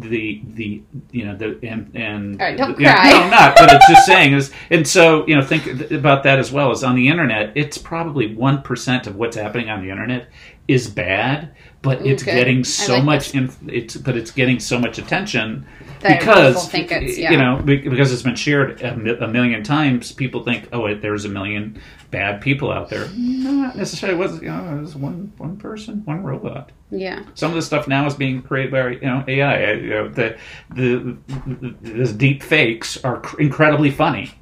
The 0.00 0.40
the 0.54 0.82
you 1.12 1.24
know 1.26 1.36
the 1.36 1.58
and 1.62 1.90
and 1.94 2.40
All 2.40 2.48
right, 2.48 2.56
don't 2.56 2.78
yeah, 2.80 2.94
cry. 2.94 3.10
no, 3.10 3.16
I'm 3.22 3.30
not. 3.30 3.54
But 3.56 3.72
it's 3.72 3.86
just 3.88 4.06
saying 4.06 4.32
is, 4.32 4.50
and 4.70 4.86
so 4.86 5.26
you 5.26 5.36
know, 5.36 5.42
think 5.42 5.90
about 5.90 6.22
that 6.24 6.38
as 6.38 6.50
well. 6.50 6.70
Is 6.70 6.82
on 6.82 6.96
the 6.96 7.08
internet, 7.08 7.52
it's 7.54 7.76
probably 7.76 8.34
one 8.34 8.62
percent 8.62 9.06
of 9.06 9.16
what's 9.16 9.36
happening 9.36 9.68
on 9.68 9.82
the 9.82 9.90
internet 9.90 10.28
is 10.68 10.88
bad, 10.88 11.54
but 11.82 12.04
it's 12.04 12.22
Okay. 12.22 12.34
getting 12.36 12.62
so 12.64 12.94
like 12.94 13.04
much. 13.04 13.34
In, 13.34 13.50
it's 13.68 13.96
but 13.96 14.16
it's 14.16 14.30
getting 14.30 14.58
so 14.60 14.78
much 14.78 14.98
attention 14.98 15.64
That 16.00 16.18
because 16.20 16.68
think 16.68 16.92
it's- 16.92 17.16
yeah. 17.18 17.30
you 17.32 17.38
know 17.38 17.56
because 17.64 18.12
it's 18.12 18.22
been 18.22 18.34
shared 18.36 18.80
a, 18.82 19.24
a 19.24 19.28
million 19.28 19.62
times. 19.62 20.12
People 20.12 20.44
think, 20.44 20.68
oh, 20.72 20.92
there's 20.94 21.24
a 21.24 21.28
million 21.28 21.80
bad 22.10 22.40
people 22.40 22.70
out 22.72 22.88
there. 22.90 23.08
No, 23.16 23.50
not 23.52 23.76
necessarily. 23.76 24.18
It 24.18 24.20
was 24.20 24.42
you 24.42 24.48
know 24.48 24.76
it 24.76 24.80
was 24.80 24.94
one 24.96 25.32
one 25.38 25.56
person, 25.56 26.02
one 26.04 26.22
robot. 26.22 26.70
Yeah. 26.90 27.22
Some 27.34 27.50
of 27.50 27.54
the 27.54 27.62
stuff 27.62 27.86
now 27.86 28.04
is 28.06 28.14
being 28.14 28.42
created 28.42 28.72
by 28.72 28.88
you 28.90 29.00
know 29.00 29.24
AI. 29.26 29.72
You 29.74 29.88
know, 29.90 30.08
the 30.08 30.36
the, 30.74 31.16
the 31.46 31.74
these 31.82 32.12
deep 32.12 32.42
fakes 32.42 33.02
are 33.04 33.20
cr- 33.20 33.40
incredibly 33.40 33.90
funny, 33.90 34.32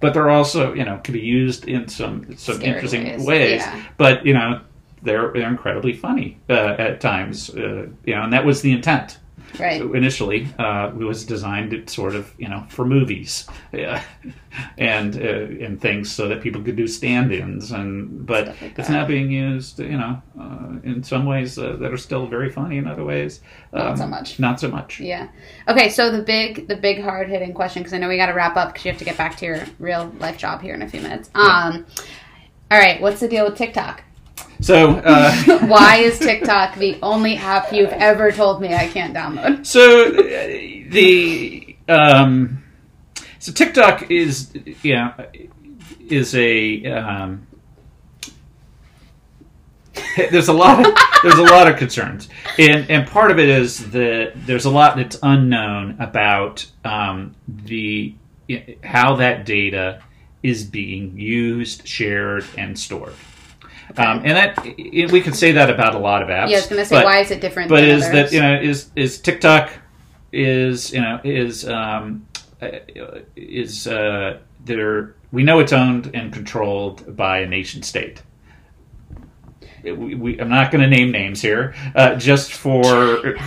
but 0.00 0.14
they're 0.14 0.30
also 0.30 0.72
you 0.72 0.84
know 0.84 0.98
can 1.04 1.12
be 1.12 1.20
used 1.20 1.66
in 1.68 1.88
some 1.88 2.24
some 2.36 2.54
Scary 2.56 2.68
interesting 2.72 3.04
ways, 3.04 3.26
ways. 3.26 3.60
yeah. 3.60 3.82
But 3.98 4.24
you 4.24 4.32
know 4.34 4.60
they're 5.06 5.32
they're 5.32 5.48
incredibly 5.48 5.94
funny 5.94 6.38
uh, 6.50 6.76
at 6.78 7.00
times. 7.00 7.50
Uh, 7.50 7.86
you 8.04 8.14
know, 8.14 8.22
and 8.22 8.32
that 8.32 8.44
was 8.44 8.60
the 8.62 8.72
intent 8.72 9.18
Right. 9.60 9.80
initially. 9.80 10.48
Uh, 10.58 10.90
it 11.00 11.04
was 11.04 11.24
designed 11.24 11.88
sort 11.88 12.14
of 12.14 12.34
you 12.36 12.48
know 12.48 12.64
for 12.68 12.84
movies, 12.84 13.46
yeah, 13.72 14.02
and 14.78 15.16
uh, 15.16 15.64
and 15.64 15.80
things 15.80 16.10
so 16.10 16.28
that 16.28 16.42
people 16.42 16.62
could 16.62 16.76
do 16.76 16.86
stand-ins 16.86 17.70
and 17.70 18.26
but 18.26 18.48
like 18.60 18.78
it's 18.78 18.90
now 18.90 19.06
being 19.06 19.30
used 19.30 19.78
you 19.78 19.96
know 19.96 20.20
uh, 20.38 20.72
in 20.82 21.02
some 21.02 21.24
ways 21.26 21.58
uh, 21.58 21.76
that 21.80 21.92
are 21.92 21.96
still 21.96 22.26
very 22.26 22.50
funny 22.50 22.76
in 22.76 22.86
other 22.86 23.04
ways 23.04 23.40
Not 23.72 23.86
um, 23.92 23.96
so 23.96 24.06
much. 24.06 24.38
not 24.38 24.60
so 24.60 24.68
much 24.68 25.00
Yeah. 25.00 25.28
Okay, 25.68 25.88
so 25.90 26.10
the 26.10 26.22
big, 26.22 26.68
the 26.68 26.76
big 26.76 27.00
hard 27.00 27.28
hitting 27.28 27.54
question, 27.54 27.82
because 27.82 27.94
I 27.94 27.98
know 27.98 28.08
we 28.08 28.16
got 28.18 28.26
to 28.26 28.34
wrap 28.34 28.56
up 28.56 28.72
because 28.72 28.84
you 28.84 28.90
have 28.90 28.98
to 28.98 29.04
get 29.04 29.16
back 29.16 29.36
to 29.38 29.46
your 29.46 29.60
real 29.78 30.12
life 30.18 30.36
job 30.38 30.60
here 30.60 30.74
in 30.74 30.82
a 30.82 30.88
few 30.88 31.00
minutes. 31.00 31.30
Um, 31.34 31.86
all 32.70 32.78
right, 32.78 33.00
what's 33.00 33.20
the 33.20 33.28
deal 33.28 33.44
with 33.46 33.56
TikTok? 33.56 34.02
So 34.60 34.90
uh, 34.90 35.32
Why 35.66 35.96
is 35.96 36.18
TikTok 36.18 36.76
the 36.76 36.98
only 37.02 37.36
app 37.36 37.72
you've 37.72 37.90
ever 37.90 38.32
told 38.32 38.60
me 38.60 38.74
I 38.74 38.88
can't 38.88 39.14
download? 39.14 39.66
so 39.66 40.06
uh, 40.06 40.90
the 40.90 41.76
um, 41.88 42.64
so 43.38 43.52
TikTok 43.52 44.10
is 44.10 44.52
yeah 44.82 45.26
is 46.08 46.34
a 46.34 46.86
um, 46.86 47.46
there's 50.30 50.48
a 50.48 50.52
lot 50.52 50.84
of 50.86 50.94
there's 51.22 51.38
a 51.38 51.42
lot 51.42 51.68
of 51.68 51.76
concerns 51.76 52.28
and 52.58 52.90
and 52.90 53.06
part 53.06 53.30
of 53.30 53.38
it 53.38 53.48
is 53.48 53.90
that 53.90 54.32
there's 54.34 54.64
a 54.64 54.70
lot 54.70 54.96
that's 54.96 55.18
unknown 55.22 55.96
about 56.00 56.66
um, 56.84 57.34
the 57.48 58.14
how 58.82 59.16
that 59.16 59.44
data 59.44 60.02
is 60.42 60.64
being 60.64 61.18
used 61.18 61.86
shared 61.86 62.44
and 62.56 62.78
stored 62.78 63.14
um, 63.98 64.22
and 64.24 64.36
that 64.36 64.64
we 65.12 65.20
can 65.20 65.32
say 65.32 65.52
that 65.52 65.70
about 65.70 65.94
a 65.94 65.98
lot 65.98 66.22
of 66.22 66.28
apps 66.28 66.48
Yeah, 66.48 66.56
I 66.56 66.60
was 66.60 66.66
going 66.66 66.82
to 66.82 66.86
say, 66.86 66.96
but- 66.96 67.04
why 67.04 67.20
is 67.20 67.30
it 67.30 67.40
different 67.40 67.68
but 67.68 67.80
than 67.80 67.90
is 67.90 68.04
others? 68.04 68.30
that 68.30 68.32
you 68.32 68.40
know 68.40 68.54
is 68.60 68.90
is 68.96 69.18
TikTok 69.20 69.70
is 70.32 70.92
you 70.92 71.00
know 71.00 71.20
is 71.24 71.68
um, 71.68 72.26
uh, 72.60 72.68
is 73.36 73.86
uh, 73.86 74.38
there 74.64 75.14
we 75.32 75.42
know 75.42 75.58
it's 75.58 75.72
owned 75.72 76.10
and 76.14 76.32
controlled 76.32 77.16
by 77.16 77.40
a 77.40 77.46
nation 77.46 77.82
state. 77.82 78.22
We, 79.92 80.14
we, 80.14 80.40
I'm 80.40 80.48
not 80.48 80.70
going 80.70 80.82
to 80.82 80.88
name 80.88 81.10
names 81.10 81.40
here, 81.40 81.74
uh, 81.94 82.16
just 82.16 82.52
for 82.52 82.82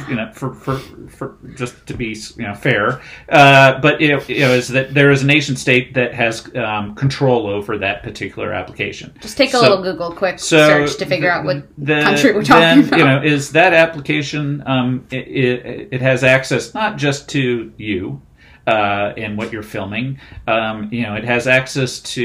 you 0.10 0.16
know, 0.16 0.32
for, 0.34 0.54
for, 0.54 0.78
for 1.10 1.38
just 1.56 1.86
to 1.88 1.94
be 1.94 2.18
you 2.38 2.44
know 2.44 2.56
fair. 2.56 3.02
Uh, 3.28 3.80
but 3.80 4.00
you 4.02 4.10
know, 4.10 4.22
you 4.28 4.40
know, 4.42 4.52
is 4.52 4.68
that 4.70 4.94
there 4.94 5.12
is 5.12 5.24
a 5.24 5.26
nation 5.26 5.56
state 5.56 5.94
that 5.94 6.14
has 6.14 6.54
um, 6.56 6.96
control 6.96 7.48
over 7.48 7.78
that 7.78 8.04
particular 8.04 8.54
application. 8.54 9.14
Just 9.22 9.38
take 9.38 9.50
a 9.50 9.54
So- 9.54 9.62
little 9.62 9.84
Google 9.84 10.12
quick 10.14 10.40
so 10.40 10.58
search 10.68 10.98
to 10.98 11.06
figure 11.06 11.30
out 11.30 11.46
what 11.46 11.68
the- 11.78 12.02
country 12.02 12.34
we're 12.34 12.44
talking 12.44 12.62
then, 12.62 12.88
about. 12.88 13.00
You 13.00 13.06
know, 13.06 13.24
is 13.24 13.52
that 13.52 13.74
application? 13.74 14.64
Um, 14.66 15.06
it, 15.12 15.28
it, 15.28 15.90
it 15.92 16.02
has 16.02 16.24
access 16.24 16.74
not 16.74 16.98
just 16.98 17.30
to 17.30 17.72
you. 17.78 18.22
Uh, 18.70 19.14
and 19.24 19.32
what 19.40 19.48
you're 19.52 19.70
filming, 19.78 20.08
um, 20.46 20.76
you 20.98 21.04
know, 21.06 21.16
it 21.16 21.26
has 21.34 21.48
access 21.48 22.00
to 22.16 22.20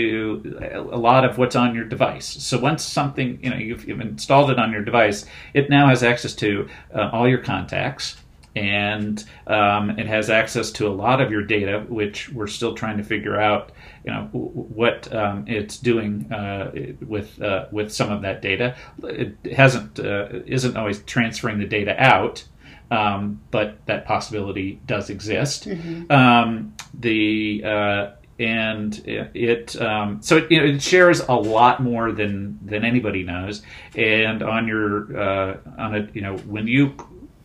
a 0.95 0.99
lot 1.09 1.23
of 1.25 1.39
what's 1.39 1.57
on 1.57 1.75
your 1.75 1.89
device. 1.97 2.29
So 2.49 2.55
once 2.59 2.83
something, 2.85 3.39
you 3.43 3.51
know, 3.51 3.61
you've, 3.69 3.85
you've 3.87 4.05
installed 4.13 4.51
it 4.51 4.59
on 4.59 4.69
your 4.75 4.85
device, 4.85 5.25
it 5.55 5.71
now 5.71 5.89
has 5.89 6.03
access 6.03 6.35
to 6.45 6.49
uh, 6.95 7.09
all 7.15 7.27
your 7.27 7.43
contacts, 7.43 8.17
and 8.57 9.25
um, 9.47 9.99
it 9.99 10.07
has 10.07 10.29
access 10.31 10.71
to 10.73 10.87
a 10.87 10.95
lot 11.05 11.21
of 11.23 11.31
your 11.31 11.45
data, 11.57 11.85
which 11.89 12.29
we're 12.37 12.53
still 12.59 12.75
trying 12.75 12.99
to 12.99 13.05
figure 13.05 13.41
out, 13.41 13.73
you 14.05 14.13
know, 14.13 14.29
what 14.33 14.99
um, 15.15 15.45
it's 15.47 15.77
doing 15.79 16.31
uh, 16.33 16.71
with 17.15 17.41
uh, 17.41 17.67
with 17.73 17.91
some 17.91 18.13
of 18.13 18.23
that 18.23 18.43
data. 18.43 18.77
It 19.03 19.35
hasn't 19.63 19.99
uh, 19.99 20.29
isn't 20.47 20.77
always 20.77 21.03
transferring 21.05 21.59
the 21.59 21.67
data 21.79 21.95
out. 21.99 22.45
Um, 22.91 23.41
but 23.51 23.85
that 23.87 24.05
possibility 24.07 24.81
does 24.87 25.11
exist. 25.11 25.67
Um, 26.11 26.75
the 26.93 27.63
uh, 27.65 28.11
and 28.39 29.01
it 29.07 29.81
um, 29.81 30.21
so 30.23 30.39
it, 30.39 30.51
you 30.51 30.61
know, 30.61 30.67
it 30.67 30.83
shares 30.83 31.21
a 31.21 31.35
lot 31.35 31.83
more 31.83 32.13
than 32.13 32.59
than 32.65 32.85
anybody 32.85 33.23
knows. 33.23 33.63
And 33.95 34.43
on 34.43 34.67
your 34.67 35.19
uh, 35.19 35.57
on 35.79 35.95
a 35.95 36.09
you 36.13 36.21
know 36.21 36.37
when 36.39 36.67
you 36.67 36.95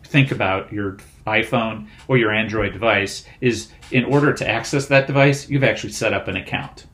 think 0.04 0.32
about 0.32 0.72
your 0.72 0.98
iPhone 1.26 1.86
or 2.08 2.18
your 2.18 2.32
Android 2.32 2.72
device 2.72 3.24
is 3.40 3.68
in 3.90 4.04
order 4.04 4.32
to 4.32 4.48
access 4.48 4.86
that 4.86 5.06
device, 5.06 5.48
you've 5.48 5.64
actually 5.64 5.92
set 5.92 6.12
up 6.12 6.26
an 6.28 6.36
account. 6.36 6.86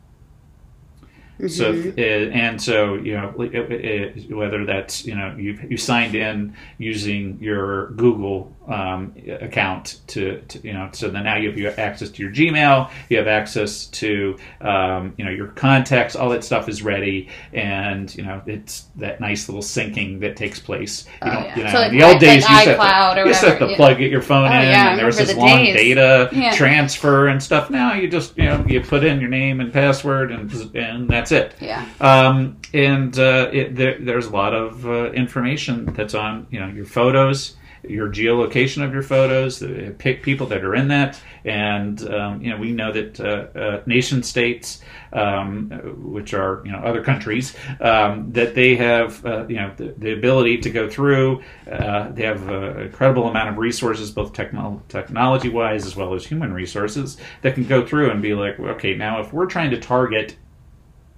So 1.39 1.73
Mm-hmm. 1.73 1.99
if- 1.99 1.99
uh, 1.99 2.33
and 2.33 2.61
so 2.63 2.95
you 2.95 3.15
know 3.15 3.35
uh, 3.39 3.43
uh, 3.59 4.37
whether 4.37 4.65
that's 4.65 5.05
you 5.05 5.15
know 5.15 5.35
you 5.37 5.59
you 5.69 5.77
signed 5.77 6.15
in 6.15 6.55
using 6.79 7.39
your 7.41 7.91
Google 7.91 8.55
um, 8.69 9.15
account 9.41 10.01
to, 10.09 10.41
to 10.41 10.67
you 10.67 10.73
know 10.73 10.89
so 10.93 11.09
then 11.09 11.25
now 11.25 11.37
you 11.37 11.51
have, 11.51 11.59
you 11.59 11.67
have 11.67 11.79
access 11.79 12.09
to 12.11 12.23
your 12.23 12.33
Gmail 12.33 12.91
you 13.11 13.19
have 13.19 13.27
access 13.29 13.87
to 13.87 14.37
um, 14.61 15.15
you 15.19 15.25
know 15.25 15.31
your 15.31 15.49
contacts 15.49 16.17
all 16.17 16.31
that 16.31 16.43
stuff 16.43 16.69
is 16.69 16.83
ready 16.83 17.29
and 17.53 18.13
you 18.17 18.25
know 18.25 18.41
it's 18.47 18.87
that 18.97 19.21
nice 19.21 19.49
little 19.49 19.63
syncing 19.63 20.21
that 20.21 20.37
takes 20.37 20.59
place 20.59 21.07
you 21.23 21.31
Oh, 21.31 21.35
know, 21.35 21.41
yeah. 21.47 21.57
you 21.59 21.65
know 21.65 21.71
So 21.71 21.79
like 21.79 21.93
in 21.93 21.99
the 21.99 22.05
old 22.05 22.17
i- 22.17 22.19
days 22.19 22.45
like 22.45 22.51
you 22.51 22.57
used 22.57 22.65
to 22.65 22.71
have 22.71 22.81
iCloud 22.81 23.17
you 23.23 23.27
used 23.29 23.41
to 23.41 23.47
have 23.47 23.55
whatever, 23.61 23.71
to 23.73 23.77
plug 23.77 24.01
your 24.01 24.23
phone 24.23 24.45
Oh, 24.49 24.55
in 24.55 24.63
yeah, 24.69 24.91
and 24.91 24.99
there 24.99 25.07
was 25.07 25.19
this 25.19 25.33
the 25.33 25.39
long 25.39 25.65
days. 25.65 25.77
data 25.77 26.29
Yeah. 26.33 26.53
transfer 26.57 27.29
and 27.29 27.43
stuff 27.43 27.69
now 27.71 27.93
you 27.95 28.09
just 28.09 28.37
you 28.39 28.45
know 28.47 28.65
you 28.67 28.81
put 28.81 29.05
in 29.05 29.21
your 29.21 29.31
name 29.31 29.61
and 29.61 29.73
password 29.73 30.33
and 30.33 30.51
and 30.75 31.09
that's 31.09 31.26
it 31.33 31.55
yeah. 31.61 31.87
um, 32.01 32.57
and 32.77 33.19
uh, 33.19 33.49
it, 33.53 33.75
there, 33.75 33.99
there's 33.99 34.27
a 34.27 34.31
lot 34.31 34.55
of 34.55 34.87
uh, 34.87 35.11
information 35.13 35.87
that's 35.87 36.15
on 36.15 36.47
you 36.51 36.61
know 36.61 36.69
your 36.69 36.85
photos, 36.85 37.57
your 37.83 38.09
geolocation 38.09 38.85
of 38.85 38.93
your 38.93 39.03
photos, 39.03 39.61
the 39.61 39.95
pick 39.99 40.23
people 40.23 40.47
that 40.49 40.65
are 40.65 40.75
in 40.75 40.89
that, 40.89 41.21
and 41.45 42.07
um, 42.11 42.43
you 42.43 42.51
know 42.51 42.59
we 42.59 42.73
know 42.73 42.93
that 42.93 43.21
uh, 43.21 43.59
uh, 43.59 43.83
nation 43.87 44.23
states, 44.23 44.83
um, 45.13 45.71
which 45.97 46.35
are 46.35 46.63
you 46.65 46.73
know 46.73 46.79
other 46.79 47.03
countries, 47.03 47.57
um, 47.81 48.31
that 48.33 48.55
they 48.55 48.77
have 48.77 49.25
uh, 49.25 49.47
you 49.49 49.57
know 49.57 49.73
the, 49.77 49.95
the 49.97 50.13
ability 50.13 50.59
to 50.59 50.71
go 50.71 50.89
through. 50.89 51.43
Uh, 51.71 52.11
they 52.11 52.25
have 52.25 52.49
an 52.49 52.83
incredible 52.83 53.29
amount 53.29 53.49
of 53.49 53.57
resources, 53.57 54.11
both 54.11 54.33
techno- 54.33 54.83
technology 54.89 55.49
wise 55.49 55.87
as 55.87 55.97
well 55.97 56.15
as 56.15 56.27
human 56.27 56.53
resources, 56.53 57.17
that 57.43 57.55
can 57.55 57.65
go 57.65 57.87
through 57.87 58.11
and 58.11 58.21
be 58.21 58.35
like, 58.35 58.59
okay, 58.59 58.95
now 58.95 59.21
if 59.21 59.33
we're 59.33 59.47
trying 59.47 59.71
to 59.71 59.81
target 59.81 60.37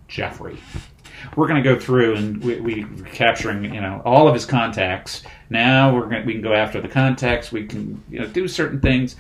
Jeffrey. 0.09 0.57
We're 1.37 1.47
going 1.47 1.63
to 1.63 1.75
go 1.75 1.79
through 1.79 2.17
and 2.17 2.43
we, 2.43 2.61
we 2.61 2.85
capturing 3.13 3.65
you 3.65 3.81
know 3.81 4.03
all 4.05 4.27
of 4.27 4.35
his 4.35 4.47
contacts. 4.47 5.23
Now 5.51 5.95
we're 5.95 6.09
going 6.09 6.27
we 6.27 6.33
can 6.33 6.43
go 6.43 6.55
after 6.55 6.81
the 6.81 6.89
contacts. 6.89 7.53
We 7.53 7.67
can 7.67 8.03
you 8.09 8.21
know 8.21 8.27
do 8.27 8.49
certain 8.49 8.81
things. 8.81 9.17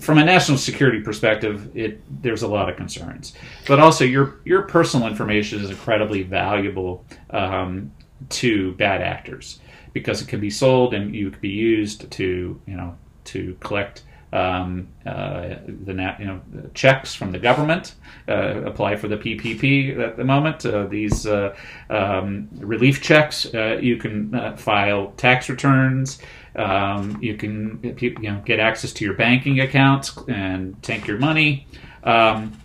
From 0.00 0.18
a 0.18 0.24
national 0.24 0.58
security 0.58 1.00
perspective, 1.00 1.74
it 1.74 2.02
there's 2.22 2.42
a 2.42 2.48
lot 2.48 2.68
of 2.68 2.76
concerns, 2.76 3.34
but 3.66 3.80
also 3.80 4.04
your 4.04 4.40
your 4.44 4.62
personal 4.62 5.08
information 5.08 5.60
is 5.60 5.70
incredibly 5.70 6.22
valuable 6.22 7.04
um, 7.30 7.90
to 8.28 8.72
bad 8.72 9.00
actors 9.00 9.58
because 9.92 10.22
it 10.22 10.28
can 10.28 10.40
be 10.40 10.50
sold 10.50 10.94
and 10.94 11.14
you 11.14 11.30
could 11.30 11.40
be 11.40 11.48
used 11.48 12.10
to 12.10 12.60
you 12.66 12.76
know 12.76 12.96
to 13.24 13.56
collect 13.60 14.02
um, 14.32 14.88
uh, 15.06 15.56
the 15.66 16.14
you 16.18 16.24
know 16.24 16.40
checks 16.74 17.14
from 17.14 17.32
the 17.32 17.38
government. 17.38 17.94
Uh, 18.28 18.62
apply 18.64 18.94
for 18.94 19.08
the 19.08 19.16
PPP 19.16 19.98
at 19.98 20.16
the 20.16 20.24
moment. 20.24 20.64
Uh, 20.64 20.86
these 20.86 21.26
uh, 21.26 21.56
um, 21.88 22.48
relief 22.58 23.02
checks. 23.02 23.52
Uh, 23.52 23.78
you 23.80 23.96
can 23.96 24.32
uh, 24.34 24.56
file 24.56 25.12
tax 25.16 25.48
returns. 25.48 26.20
Um, 26.54 27.18
you 27.20 27.36
can 27.36 27.96
you 27.98 28.14
know 28.18 28.42
get 28.44 28.60
access 28.60 28.92
to 28.94 29.04
your 29.04 29.14
banking 29.14 29.60
accounts 29.60 30.16
and 30.28 30.80
take 30.82 31.06
your 31.06 31.18
money. 31.18 31.66
Um, 32.04 32.56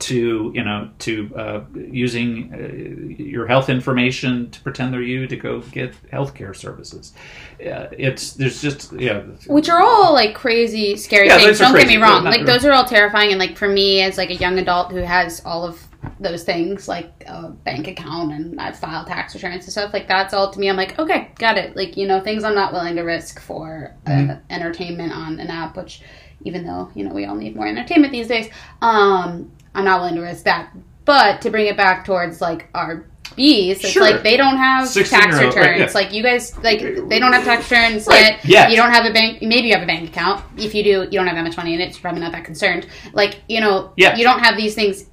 to 0.00 0.52
you 0.54 0.64
know 0.64 0.90
to 1.00 1.34
uh, 1.36 1.64
using 1.74 2.52
uh, 2.54 3.22
your 3.22 3.46
health 3.46 3.68
information 3.68 4.50
to 4.50 4.60
pretend 4.60 4.92
they're 4.92 5.02
you 5.02 5.26
to 5.26 5.36
go 5.36 5.60
get 5.60 5.94
healthcare 6.12 6.54
services. 6.54 7.12
Uh, 7.60 7.88
it's 7.92 8.34
there's 8.34 8.60
just 8.60 8.92
yeah, 8.92 9.22
Which 9.46 9.68
are 9.68 9.82
all 9.82 10.12
like 10.14 10.34
crazy, 10.34 10.96
scary 10.96 11.26
Yeah, 11.26 11.38
things. 11.38 11.58
Don't 11.58 11.74
get 11.76 11.88
me 11.88 11.96
wrong. 11.96 12.24
Like 12.24 12.46
those 12.46 12.64
are 12.64 12.72
all 12.72 12.84
terrifying, 12.84 13.30
and 13.30 13.38
like 13.38 13.56
for 13.56 13.68
me 13.68 14.00
as 14.02 14.16
like 14.18 14.30
a 14.30 14.36
young 14.36 14.58
adult 14.58 14.92
who 14.92 14.98
has 14.98 15.42
all 15.44 15.64
of 15.64 15.84
those 16.20 16.44
things, 16.44 16.86
like 16.88 17.24
a 17.26 17.48
bank 17.50 17.88
account 17.88 18.32
and 18.32 18.60
I 18.60 18.72
file 18.72 19.04
tax 19.04 19.34
returns 19.34 19.64
and 19.64 19.72
stuff, 19.72 19.92
like 19.92 20.06
that's 20.06 20.32
all 20.32 20.50
to 20.52 20.58
me. 20.60 20.68
I'm 20.70 20.76
like, 20.76 20.98
okay, 20.98 21.30
got 21.38 21.58
it. 21.58 21.76
Like 21.76 21.96
you 21.96 22.06
know, 22.06 22.20
things 22.20 22.44
I'm 22.44 22.54
not 22.54 22.72
willing 22.72 22.96
to 22.96 23.02
risk 23.02 23.40
for 23.40 23.94
uh, 24.06 24.10
Mm-hmm. 24.10 24.40
entertainment 24.50 25.12
on 25.12 25.40
an 25.40 25.48
app, 25.48 25.76
which 25.76 26.02
even 26.44 26.64
though 26.64 26.90
you 26.94 27.04
know 27.04 27.12
we 27.14 27.24
all 27.26 27.34
need 27.34 27.56
more 27.56 27.66
entertainment 27.66 28.12
these 28.12 28.28
days, 28.28 28.48
um, 28.80 29.50
I'm 29.78 29.84
not 29.84 30.00
willing 30.00 30.16
to 30.16 30.20
risk 30.22 30.44
that. 30.44 30.70
But 31.04 31.40
to 31.42 31.50
bring 31.50 31.66
it 31.66 31.76
back 31.76 32.04
towards 32.04 32.40
like 32.40 32.68
our 32.74 33.06
bees, 33.36 33.78
it's 33.78 33.88
Sure. 33.90 34.02
like 34.02 34.22
they 34.22 34.36
don't 34.36 34.56
have 34.56 34.92
tax 34.92 35.12
old, 35.12 35.32
like, 35.32 35.54
returns. 35.54 35.78
yeah. 35.80 35.90
Like 35.94 36.12
you 36.12 36.22
guys, 36.22 36.56
like 36.64 36.80
they 37.08 37.18
don't 37.18 37.32
have 37.32 37.44
tax 37.44 37.70
returns 37.70 38.06
Right, 38.06 38.20
yet. 38.20 38.44
yet. 38.44 38.70
You 38.70 38.76
don't 38.76 38.90
have 38.90 39.06
a 39.06 39.12
bank. 39.12 39.40
Maybe 39.40 39.68
you 39.68 39.74
have 39.74 39.82
a 39.82 39.86
bank 39.86 40.08
account. 40.10 40.44
If 40.56 40.74
you 40.74 40.82
do, 40.82 40.90
you 41.04 41.10
don't 41.12 41.26
have 41.26 41.36
that 41.36 41.44
much 41.44 41.56
money 41.56 41.74
in 41.74 41.80
it. 41.80 41.92
So 41.92 41.96
you're 41.98 42.02
probably 42.02 42.20
not 42.20 42.32
that 42.32 42.44
concerned. 42.44 42.86
Like 43.12 43.42
you 43.48 43.60
know, 43.60 43.92
Yeah. 43.96 44.16
you 44.16 44.24
don't 44.24 44.40
have 44.40 44.56
these 44.56 44.74
things 44.74 45.04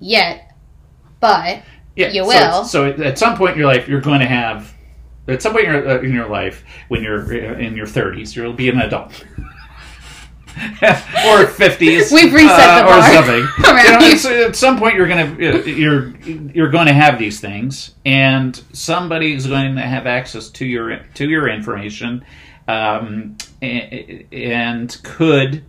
yet, 0.00 0.52
but 1.20 1.62
yeah. 1.96 2.08
You 2.10 2.22
will. 2.22 2.30
it's- 2.32 2.70
So, 2.70 2.86
at 2.86 3.18
some 3.18 3.36
point 3.36 3.52
in 3.52 3.58
your 3.58 3.68
life, 3.68 3.88
you're 3.88 4.00
going 4.00 4.20
to 4.20 4.26
have. 4.26 4.72
At 5.28 5.40
some 5.42 5.52
point 5.52 5.66
in 5.66 5.72
your, 5.72 5.88
uh, 5.88 6.00
in 6.02 6.12
your 6.12 6.28
life, 6.28 6.64
when 6.88 7.02
you're 7.02 7.22
uh, 7.22 7.58
in 7.58 7.76
your 7.76 7.86
30s, 7.86 8.34
you'll 8.34 8.52
be 8.52 8.68
an 8.68 8.80
adult. 8.80 9.24
or 10.82 11.46
50s, 11.46 12.12
We've 12.12 12.32
reset 12.32 12.56
the 12.56 12.62
uh, 12.62 12.84
bar 12.84 12.98
or 12.98 13.02
something. 13.14 13.42
around 13.64 13.84
You 13.84 13.92
know, 13.92 14.06
it's- 14.06 14.24
at 14.26 14.56
some 14.56 14.78
point, 14.78 14.96
you're 14.96 15.08
gonna 15.08 15.34
you're 15.64 16.16
you're 16.20 16.70
going 16.70 16.86
to 16.86 16.92
have 16.92 17.18
these 17.18 17.40
things, 17.40 17.94
and 18.04 18.54
somebody 18.72 19.32
is 19.34 19.46
going 19.46 19.76
to 19.76 19.82
have 19.82 20.06
access 20.06 20.50
to 20.50 20.66
your 20.66 20.98
to 21.14 21.28
your 21.28 21.48
information, 21.48 22.24
um, 22.68 23.36
and, 23.62 24.24
and 24.32 24.98
could 25.02 25.64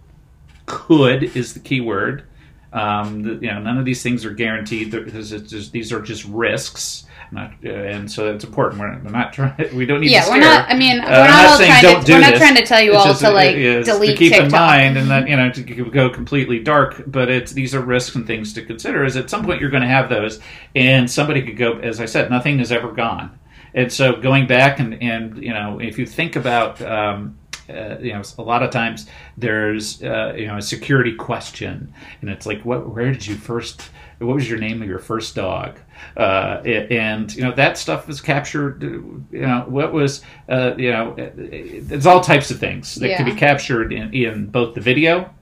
could 0.65 1.23
is 1.35 1.53
the 1.53 1.59
key 1.59 1.81
word. 1.81 2.23
Um, 2.71 3.21
the, 3.21 3.33
you 3.35 3.51
know, 3.53 3.59
none 3.59 3.77
of 3.77 3.85
these 3.85 4.01
things 4.01 4.25
are 4.25 4.31
guaranteed. 4.33 4.91
There- 4.91 5.03
this 5.05 5.29
just- 5.29 5.71
these 5.71 5.93
are 5.93 6.01
just 6.01 6.25
risks, 6.25 7.05
not, 7.33 7.53
uh, 7.65 7.69
and 7.69 8.09
so 8.11 8.33
it's 8.33 8.43
important. 8.43 8.79
We're, 8.81 8.97
we're 9.03 9.11
not 9.11 9.33
trying. 9.33 9.53
We 9.75 9.85
don't 9.85 10.01
need. 10.01 10.07
To 10.07 10.13
Yeah, 10.13 10.23
to 10.25 10.31
we're 10.31 10.39
not. 10.39 10.69
I 10.69 10.75
mean, 10.77 10.99
Uh, 11.01 11.05
we're 11.05 11.11
I'm 11.11 11.27
not, 11.29 11.45
all 11.51 11.57
trying 11.57 11.99
to. 11.99 12.05
do 12.05 12.13
We're 12.13 12.19
not 12.21 12.29
this. 12.31 12.39
trying 12.39 12.55
to 12.55 12.65
tell 12.65 12.81
you 12.81 12.91
It's 12.93 12.99
all 12.99 13.05
just, 13.07 13.21
to 13.21 13.31
like 13.31 13.55
is 13.55 13.85
delete 13.85 14.11
to 14.11 14.15
keep 14.17 14.31
TikTok. 14.31 14.45
in 14.45 14.51
mind, 14.51 14.97
and 14.97 15.09
that 15.11 15.27
you 15.27 15.35
know 15.35 15.51
to 15.51 15.61
go 15.89 16.09
completely 16.09 16.59
dark. 16.59 17.03
But 17.07 17.29
it's 17.29 17.51
these 17.51 17.73
are 17.75 17.81
risks 17.81 18.15
and 18.15 18.25
things 18.27 18.53
to 18.53 18.63
consider. 18.65 19.03
Is 19.03 19.17
at 19.17 19.29
some 19.29 19.43
point 19.43 19.59
you're 19.61 19.69
going 19.69 19.83
to 19.83 19.89
have 19.89 20.09
those, 20.09 20.39
and 20.75 21.09
somebody 21.09 21.41
could 21.41 21.57
go. 21.57 21.79
As 21.79 21.99
I 21.99 22.05
said, 22.05 22.29
nothing 22.29 22.59
is 22.59 22.71
ever 22.71 22.91
gone, 22.91 23.37
and 23.73 23.91
so 23.91 24.15
going 24.15 24.47
back 24.47 24.79
and 24.79 25.01
and 25.01 25.37
you 25.43 25.53
know 25.53 25.79
if 25.81 25.97
you 25.99 26.05
think 26.05 26.35
about. 26.35 26.81
Um, 26.81 27.37
uh, 27.69 27.97
you 28.01 28.11
know, 28.11 28.21
a 28.39 28.41
lot 28.41 28.61
of 28.61 28.71
times 28.71 29.07
there's 29.37 30.03
uh, 30.03 30.33
you 30.35 30.47
know 30.47 30.57
a 30.57 30.61
security 30.61 31.15
question, 31.15 31.93
and 32.19 32.29
it's 32.29 32.45
like, 32.45 32.61
what? 32.63 32.89
Where 32.93 33.09
did 33.09 33.25
you 33.25 33.35
first? 33.35 33.89
What 34.23 34.35
was 34.35 34.49
your 34.49 34.59
name 34.59 34.81
of 34.81 34.87
your 34.87 34.99
first 34.99 35.35
dog? 35.35 35.79
Uh, 36.17 36.61
and 36.65 37.33
you 37.35 37.43
know 37.43 37.53
that 37.53 37.77
stuff 37.77 38.09
is 38.09 38.21
captured. 38.21 38.81
You 38.83 39.25
know 39.31 39.65
what 39.67 39.93
was 39.93 40.21
uh, 40.49 40.73
you 40.77 40.91
know 40.91 41.15
there's 41.15 42.05
all 42.05 42.21
types 42.21 42.51
of 42.51 42.59
things 42.59 42.95
that 42.95 43.17
can 43.17 43.25
be 43.25 43.35
captured 43.35 43.93
in, 43.93 44.13
in 44.13 44.47
both 44.47 44.75
the 44.75 44.81
video 44.81 45.33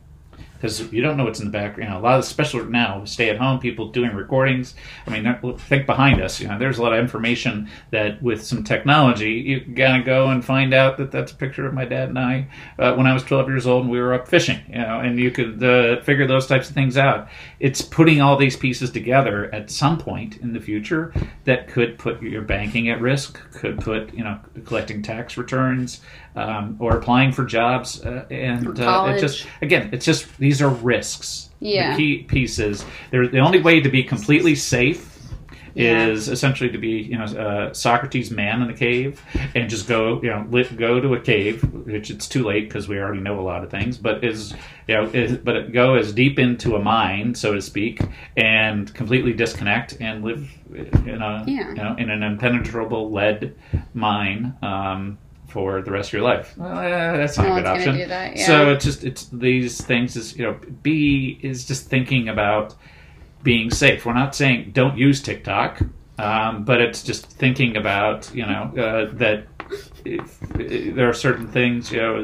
because 0.62 0.94
you 0.94 1.02
don't 1.02 1.18
know 1.18 1.24
what's 1.24 1.40
in 1.40 1.46
the 1.46 1.52
background. 1.52 1.94
A 1.94 2.00
lot 2.00 2.20
of, 2.20 2.24
especially 2.24 2.64
now, 2.66 3.04
stay 3.06 3.30
at 3.30 3.38
home 3.38 3.60
people 3.60 3.90
doing 3.90 4.14
recordings. 4.14 4.76
I 5.08 5.20
mean, 5.20 5.58
think 5.58 5.88
behind 5.88 6.22
us. 6.22 6.40
You 6.40 6.50
know, 6.50 6.60
there's 6.60 6.78
a 6.78 6.84
lot 6.84 6.94
of 6.94 7.00
information 7.00 7.68
that 7.90 8.22
with 8.22 8.44
some 8.44 8.64
technology, 8.64 9.32
you 9.32 9.62
gotta 9.62 10.04
go 10.04 10.28
and 10.28 10.46
find 10.46 10.74
out 10.74 10.98
that 10.98 11.12
that's 11.12 11.32
a 11.32 11.36
picture 11.36 11.66
of 11.66 11.74
my 11.74 11.86
dad 11.86 12.10
and 12.10 12.20
I 12.20 12.48
uh, 12.78 12.94
when 12.94 13.08
I 13.08 13.14
was 13.14 13.24
12 13.24 13.48
years 13.48 13.66
old 13.66 13.84
and 13.84 13.92
we 13.92 14.00
were 14.00 14.14
up 14.14 14.28
fishing. 14.28 14.60
You 14.70 14.76
know, 14.76 15.00
and 15.00 15.20
you 15.20 15.32
could 15.32 15.64
uh, 15.64 16.02
figure 16.02 16.28
those 16.28 16.46
types 16.46 16.70
of 16.70 16.76
things 16.76 16.96
out. 16.96 17.28
It's 17.60 17.82
putting 17.82 18.22
all 18.22 18.38
these 18.38 18.56
pieces 18.56 18.92
together 18.92 19.54
at 19.54 19.72
some 19.72 19.98
point 19.98 20.38
in 20.38 20.54
the 20.54 20.62
future 20.62 21.12
that 21.46 21.70
could 21.70 21.98
put 21.98 22.22
your 22.22 22.44
banking 22.44 22.90
at 22.90 23.02
risk, 23.02 23.40
could 23.52 23.80
put 23.80 24.14
you 24.14 24.24
know 24.24 24.40
collecting 24.66 25.02
tax 25.02 25.38
returns. 25.38 26.02
Um, 26.34 26.78
or 26.80 26.96
applying 26.96 27.34
for 27.34 27.44
jobs, 27.44 28.02
uh, 28.06 28.26
and 28.32 28.80
uh, 28.80 29.14
it 29.16 29.20
just 29.20 29.46
again, 29.62 29.90
it's 29.92 30.06
just 30.06 30.38
these 30.38 30.62
are 30.62 30.70
risks. 30.70 31.50
Yeah. 31.60 31.92
The 31.92 31.98
key 31.98 32.24
pieces. 32.24 32.86
They're, 33.12 33.28
the 33.28 33.40
only 33.40 33.62
way 33.62 33.82
to 33.82 33.90
be 33.90 34.02
completely 34.04 34.56
safe 34.56 35.20
Yeah. 35.76 36.08
is 36.08 36.30
essentially 36.30 36.70
to 36.72 36.78
be, 36.78 37.02
you 37.02 37.18
know, 37.18 37.26
uh, 37.26 37.74
Socrates' 37.74 38.32
man 38.32 38.62
in 38.62 38.68
the 38.70 38.74
cave, 38.74 39.22
and 39.56 39.70
just 39.70 39.88
go, 39.90 40.22
you 40.24 40.30
know, 40.30 40.46
li- 40.50 40.64
go 40.76 41.00
to 41.02 41.14
a 41.16 41.20
cave, 41.20 41.64
which 41.86 42.10
it's 42.10 42.28
too 42.30 42.44
late 42.46 42.70
because 42.70 42.88
we 42.88 42.98
already 42.98 43.22
know 43.22 43.38
a 43.40 43.44
lot 43.44 43.62
of 43.64 43.70
things. 43.70 43.98
But 43.98 44.24
is, 44.24 44.54
you 44.88 44.96
know, 44.96 45.04
is, 45.14 45.38
but 45.38 45.72
go 45.74 45.96
as 45.96 46.14
deep 46.14 46.40
into 46.40 46.76
a 46.78 46.80
mine, 46.82 47.36
so 47.36 47.54
to 47.54 47.62
speak, 47.62 48.00
and 48.38 48.92
completely 48.94 49.34
disconnect 49.34 49.98
and 50.00 50.24
live 50.24 50.50
in 50.74 51.22
a, 51.22 51.44
Yeah. 51.46 51.70
you 51.70 51.76
know, 51.76 51.96
in 51.98 52.10
an 52.10 52.24
impenetrable 52.24 53.12
lead 53.12 53.54
mine. 53.94 54.54
Um, 54.62 55.18
for 55.52 55.82
the 55.82 55.92
rest 55.92 56.10
of 56.10 56.14
your 56.14 56.22
life, 56.24 56.54
well, 56.58 56.72
uh, 56.72 57.18
that's 57.18 57.38
not 57.38 57.48
No 57.48 57.54
a 57.54 57.56
good 57.58 57.66
option. 57.68 57.98
do 57.98 58.06
that, 58.08 58.38
yeah. 58.38 58.46
So 58.46 58.72
it's 58.72 58.86
just 58.86 59.04
it's 59.04 59.26
these 59.28 59.82
things 59.82 60.16
is 60.16 60.36
you 60.38 60.46
know 60.46 60.58
B 60.82 61.40
is 61.42 61.66
just 61.66 61.88
thinking 61.88 62.30
about 62.30 62.76
being 63.44 63.70
safe. 63.70 64.06
We're 64.06 64.14
not 64.14 64.34
saying 64.36 64.72
don't 64.74 64.98
use 64.98 65.22
TikTok, 65.22 65.82
um, 66.18 66.64
but 66.64 66.82
it's 66.82 67.04
just 67.04 67.26
thinking 67.26 67.78
about 67.78 68.34
you 68.34 68.46
know 68.46 68.64
uh, 68.78 69.14
that 69.14 69.46
if, 70.06 70.40
if 70.56 70.96
there 70.96 71.10
are 71.10 71.14
certain 71.14 71.48
things 71.48 71.92
you 71.92 72.02
know 72.02 72.24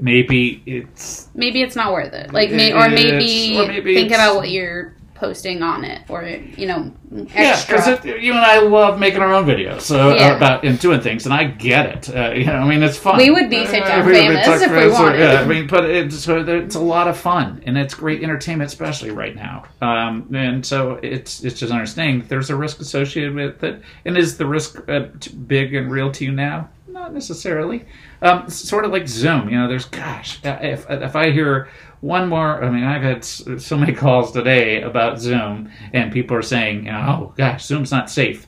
maybe 0.00 0.62
it's 0.66 1.28
maybe 1.34 1.62
it's 1.62 1.76
not 1.76 1.92
worth 1.92 2.12
it. 2.12 2.32
Like, 2.32 2.50
may, 2.50 2.72
or 2.72 2.88
maybe, 2.88 3.58
or 3.58 3.66
maybe 3.66 3.94
think 3.94 4.12
about 4.12 4.36
what 4.36 4.50
you're 4.50 4.94
posting 5.22 5.62
on 5.62 5.84
it, 5.84 6.00
or 6.08 6.24
you 6.24 6.66
know, 6.66 6.90
extra. 7.34 7.78
yeah 7.78 7.96
because 8.00 8.04
you 8.24 8.32
and 8.32 8.40
I 8.40 8.58
love 8.58 8.98
making 8.98 9.20
our 9.20 9.32
own 9.32 9.44
videos 9.46 9.82
so 9.82 10.12
Yeah. 10.14 10.32
uh, 10.32 10.36
about 10.36 10.64
and 10.64 10.78
doing 10.80 11.00
things 11.00 11.26
and 11.26 11.32
I 11.32 11.44
get 11.44 11.84
it 11.86 12.16
uh, 12.16 12.32
you 12.32 12.44
know 12.46 12.54
I 12.54 12.68
mean 12.68 12.82
it's 12.82 12.98
fun 12.98 13.18
We 13.18 13.30
would 13.30 13.48
be 13.48 13.58
Uh, 13.58 13.70
TikTok 13.70 14.04
be 14.06 14.12
famous 14.12 14.62
if 14.62 14.70
we 14.70 14.88
wanted. 14.90 15.20
yeah, 15.20 15.40
I 15.40 15.44
mean 15.46 15.68
but 15.68 15.84
it's 15.88 16.18
so 16.18 16.38
it's 16.44 16.74
a 16.74 16.80
lot 16.80 17.06
of 17.06 17.16
fun 17.16 17.62
and 17.66 17.78
it's 17.78 17.94
great 17.94 18.20
entertainment 18.24 18.68
especially 18.72 19.10
right 19.12 19.36
now 19.36 19.62
um, 19.80 20.12
and 20.34 20.66
so 20.66 20.98
it's 21.02 21.44
it's 21.44 21.60
just 21.60 21.72
understanding 21.72 22.24
there's 22.28 22.50
a 22.50 22.56
risk 22.56 22.80
associated 22.80 23.32
with 23.34 23.62
it 23.62 23.80
and 24.04 24.16
is 24.18 24.36
the 24.36 24.46
risk 24.46 24.70
uh, 24.88 25.06
big 25.46 25.74
and 25.74 25.90
real 25.92 26.10
to 26.10 26.24
you 26.24 26.32
now 26.32 26.68
not 26.88 27.14
necessarily 27.14 27.84
um, 28.22 28.48
sort 28.50 28.84
of 28.84 28.90
like 28.90 29.06
Zoom 29.06 29.48
you 29.48 29.56
know 29.58 29.68
there's 29.68 29.86
gosh 29.86 30.44
uh, 30.44 30.58
if 30.60 30.84
if 30.90 31.14
I 31.14 31.30
hear 31.30 31.68
one 32.02 32.28
more 32.28 32.62
i 32.62 32.70
mean 32.70 32.84
i've 32.84 33.02
had 33.02 33.24
so 33.24 33.76
many 33.76 33.92
calls 33.94 34.32
today 34.32 34.82
about 34.82 35.18
zoom 35.18 35.70
and 35.94 36.12
people 36.12 36.36
are 36.36 36.42
saying 36.42 36.88
oh 36.90 37.32
gosh 37.36 37.64
zoom's 37.64 37.90
not 37.90 38.10
safe. 38.10 38.46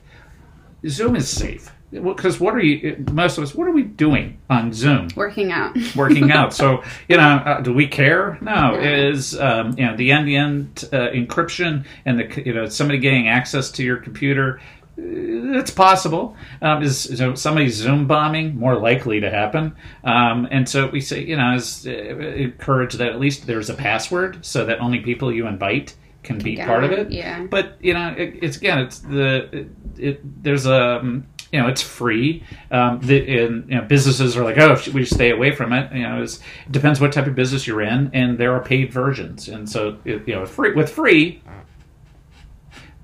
Zoom 0.88 1.16
is 1.16 1.28
safe. 1.28 1.70
Because 1.90 2.40
what 2.40 2.54
are 2.54 2.60
you 2.60 3.04
most 3.12 3.38
of 3.38 3.44
us 3.44 3.54
what 3.54 3.68
are 3.68 3.70
we 3.70 3.84
doing 3.84 4.38
on 4.50 4.72
zoom? 4.72 5.08
Working 5.14 5.52
out. 5.52 5.76
working 5.96 6.32
out. 6.32 6.52
So 6.52 6.82
you 7.08 7.16
know 7.16 7.22
uh, 7.22 7.60
do 7.60 7.72
we 7.72 7.86
care? 7.86 8.36
No. 8.40 8.74
Is 8.74 9.38
um, 9.38 9.78
you 9.78 9.86
know 9.86 9.96
the 9.96 10.10
end 10.10 10.26
to 10.26 10.34
end 10.34 10.88
uh, 10.92 11.12
encryption 11.12 11.84
and 12.04 12.18
the 12.18 12.42
you 12.44 12.52
know 12.52 12.68
somebody 12.68 12.98
getting 12.98 13.28
access 13.28 13.70
to 13.72 13.84
your 13.84 13.98
computer 13.98 14.60
it's 14.96 15.70
possible. 15.70 16.36
Um, 16.62 16.82
is, 16.82 17.06
is 17.06 17.40
somebody 17.40 17.68
Zoom 17.68 18.06
bombing 18.06 18.56
more 18.56 18.76
likely 18.76 19.20
to 19.20 19.30
happen? 19.30 19.74
Um, 20.04 20.46
and 20.50 20.68
so 20.68 20.88
we 20.88 21.00
say, 21.00 21.24
you 21.24 21.36
know, 21.36 21.54
is, 21.54 21.86
uh, 21.86 21.90
encourage 21.90 22.94
that 22.94 23.08
at 23.08 23.18
least 23.18 23.46
there's 23.46 23.70
a 23.70 23.74
password 23.74 24.44
so 24.44 24.64
that 24.66 24.80
only 24.80 25.00
people 25.00 25.32
you 25.32 25.46
invite 25.46 25.94
can 26.22 26.38
be 26.38 26.56
part 26.56 26.84
of 26.84 26.90
it, 26.90 27.12
yeah. 27.12 27.42
But 27.42 27.76
you 27.80 27.92
know, 27.92 28.14
it, 28.16 28.38
it's 28.40 28.56
again, 28.56 28.78
it's 28.78 29.00
the 29.00 29.48
it, 29.52 29.68
it 29.98 30.42
there's 30.42 30.64
a 30.64 30.98
um, 31.00 31.26
you 31.52 31.60
know 31.60 31.68
it's 31.68 31.82
free. 31.82 32.42
Um, 32.70 33.00
the, 33.00 33.44
and 33.44 33.68
you 33.68 33.76
know, 33.76 33.82
businesses 33.82 34.34
are 34.34 34.42
like, 34.42 34.56
oh, 34.56 34.80
we 34.94 35.04
stay 35.04 35.30
away 35.30 35.54
from 35.54 35.74
it? 35.74 35.92
You 35.92 36.02
know, 36.02 36.22
it's, 36.22 36.38
it 36.66 36.72
depends 36.72 36.98
what 36.98 37.12
type 37.12 37.26
of 37.26 37.34
business 37.34 37.66
you're 37.66 37.82
in, 37.82 38.10
and 38.14 38.38
there 38.38 38.54
are 38.54 38.62
paid 38.62 38.90
versions, 38.90 39.48
and 39.48 39.68
so 39.68 39.98
it, 40.06 40.26
you 40.26 40.34
know, 40.34 40.46
free 40.46 40.72
with 40.72 40.90
free 40.90 41.42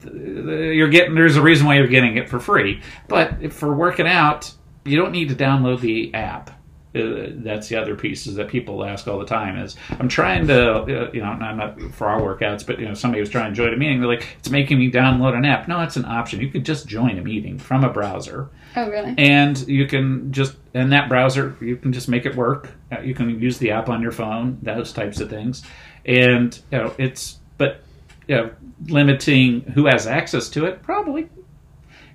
you're 0.05 0.89
getting 0.89 1.15
there's 1.15 1.37
a 1.37 1.43
reason 1.43 1.67
why 1.67 1.77
you're 1.77 1.87
getting 1.87 2.17
it 2.17 2.29
for 2.29 2.41
free. 2.41 2.83
But 3.09 3.37
if 3.41 3.53
for 3.55 3.75
working 3.75 4.07
out 4.07 4.53
you 4.85 4.97
don't 4.97 5.13
need 5.13 5.29
to 5.29 5.35
download 5.35 5.81
the 5.81 6.13
app. 6.15 6.51
Uh, 6.93 7.31
that's 7.45 7.69
the 7.69 7.77
other 7.77 7.95
piece 7.95 8.27
is 8.27 8.35
that 8.35 8.49
people 8.49 8.85
ask 8.85 9.07
all 9.07 9.21
the 9.21 9.25
time 9.25 9.57
is 9.57 9.77
I'm 9.91 10.09
trying 10.09 10.49
to 10.49 10.73
uh, 10.73 11.11
you 11.13 11.21
know 11.21 11.29
I'm 11.29 11.57
not 11.57 11.81
for 11.93 12.09
our 12.09 12.21
workouts 12.21 12.67
but 12.67 12.81
you 12.81 12.89
know 12.89 12.95
somebody 12.95 13.21
was 13.21 13.31
trying 13.31 13.53
to 13.53 13.57
join 13.57 13.73
a 13.73 13.77
meeting 13.77 14.01
they're 14.01 14.09
like 14.09 14.27
it's 14.41 14.51
making 14.51 14.81
me 14.81 14.91
download 14.91 15.37
an 15.37 15.45
app. 15.45 15.69
No 15.69 15.81
it's 15.83 15.97
an 15.97 16.05
option. 16.05 16.41
You 16.41 16.49
could 16.49 16.65
just 16.65 16.89
join 16.89 17.17
a 17.17 17.23
meeting 17.23 17.61
from 17.61 17.85
a 17.85 17.93
browser. 17.93 18.49
Oh, 18.75 18.89
really? 18.89 19.15
and 19.19 19.59
you 19.69 19.87
can 19.87 20.33
just 20.33 20.57
in 20.75 20.91
that 20.91 21.09
browser 21.09 21.57
you 21.61 21.77
can 21.77 21.93
just 21.93 22.09
make 22.09 22.27
it 22.27 22.35
work. 22.35 22.71
Uh, 22.91 23.01
you 23.01 23.15
can 23.15 23.41
use 23.41 23.59
the 23.59 23.71
app 23.71 23.89
on 23.89 24.03
your 24.03 24.13
phone 24.13 24.59
those 24.61 24.93
types 24.93 25.21
of 25.21 25.31
things. 25.31 25.63
And 26.05 26.59
you 26.73 26.79
know 26.79 26.95
it's 26.99 27.39
but 27.57 27.83
you 28.31 28.37
know 28.37 28.51
limiting 28.87 29.63
who 29.63 29.87
has 29.87 30.07
access 30.07 30.49
to 30.51 30.65
it? 30.65 30.83
Probably 30.83 31.29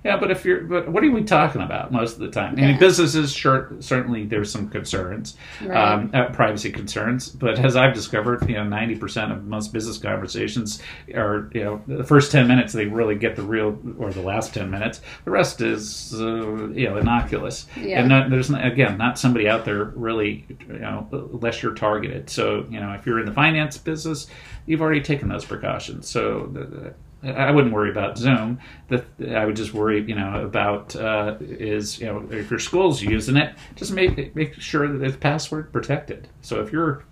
yeah 0.04 0.16
but 0.16 0.30
if 0.30 0.44
you're 0.44 0.62
but 0.62 0.88
what 0.88 1.02
are 1.04 1.10
we 1.10 1.22
talking 1.24 1.60
about 1.62 1.92
most 1.92 2.14
of 2.14 2.18
the 2.20 2.30
time? 2.30 2.54
I 2.58 2.62
mean 2.62 2.78
businesses 2.78 3.32
sure 3.32 3.72
certainly 3.80 4.24
there's 4.24 4.50
some 4.50 4.68
concerns 4.68 5.36
Right. 5.62 5.76
um, 5.76 6.10
uh, 6.14 6.30
privacy 6.30 6.70
concerns 6.70 7.28
but 7.28 7.58
as 7.58 7.76
I've 7.76 7.94
discovered 7.94 8.48
you 8.48 8.54
know 8.56 8.64
90% 8.64 9.32
of 9.32 9.44
most 9.44 9.72
business 9.72 9.98
conversations 9.98 10.82
are 11.14 11.50
you 11.54 11.64
know 11.64 11.82
the 11.86 12.04
first 12.04 12.32
10 12.32 12.46
minutes 12.48 12.72
they 12.72 12.86
really 12.86 13.14
get 13.16 13.36
the 13.36 13.42
real 13.42 13.78
or 13.98 14.12
the 14.12 14.22
last 14.22 14.54
10 14.54 14.70
minutes 14.70 15.00
the 15.24 15.30
rest 15.30 15.60
is 15.60 16.14
uh, 16.14 16.68
you 16.68 16.88
know 16.88 16.96
innocuous. 16.98 17.66
Yeah. 17.76 18.00
and 18.00 18.08
not, 18.08 18.30
there's 18.30 18.50
again 18.50 18.98
not 18.98 19.18
somebody 19.18 19.48
out 19.48 19.64
there 19.64 19.84
really 19.96 20.46
you 20.68 20.78
know 20.78 21.06
unless 21.12 21.62
you're 21.62 21.74
targeted. 21.74 22.28
So 22.30 22.66
you 22.70 22.80
know 22.80 22.92
if 22.92 23.06
you're 23.06 23.18
in 23.20 23.26
the 23.26 23.32
finance 23.32 23.76
business 23.78 24.26
you've 24.66 24.80
already 24.82 25.00
taken 25.00 25.28
those 25.28 25.44
precautions. 25.44 26.08
So 26.08 26.50
the, 26.52 26.64
the, 26.64 26.94
I 27.22 27.50
wouldn't 27.50 27.74
worry 27.74 27.90
about 27.90 28.18
Zoom. 28.18 28.58
The, 28.88 29.04
I 29.34 29.44
would 29.44 29.56
just 29.56 29.74
worry, 29.74 30.02
you 30.02 30.14
know, 30.14 30.44
about 30.44 30.94
uh, 30.94 31.36
is 31.40 31.98
you 31.98 32.06
know 32.06 32.28
if 32.30 32.50
your 32.50 32.60
school's 32.60 33.02
using 33.02 33.36
it, 33.36 33.54
just 33.74 33.92
make 33.92 34.34
make 34.36 34.54
sure 34.60 34.86
that 34.86 35.04
it's 35.04 35.16
password 35.16 35.72
protected. 35.72 36.28
So 36.42 36.60
if 36.60 36.72
you're 36.72 37.04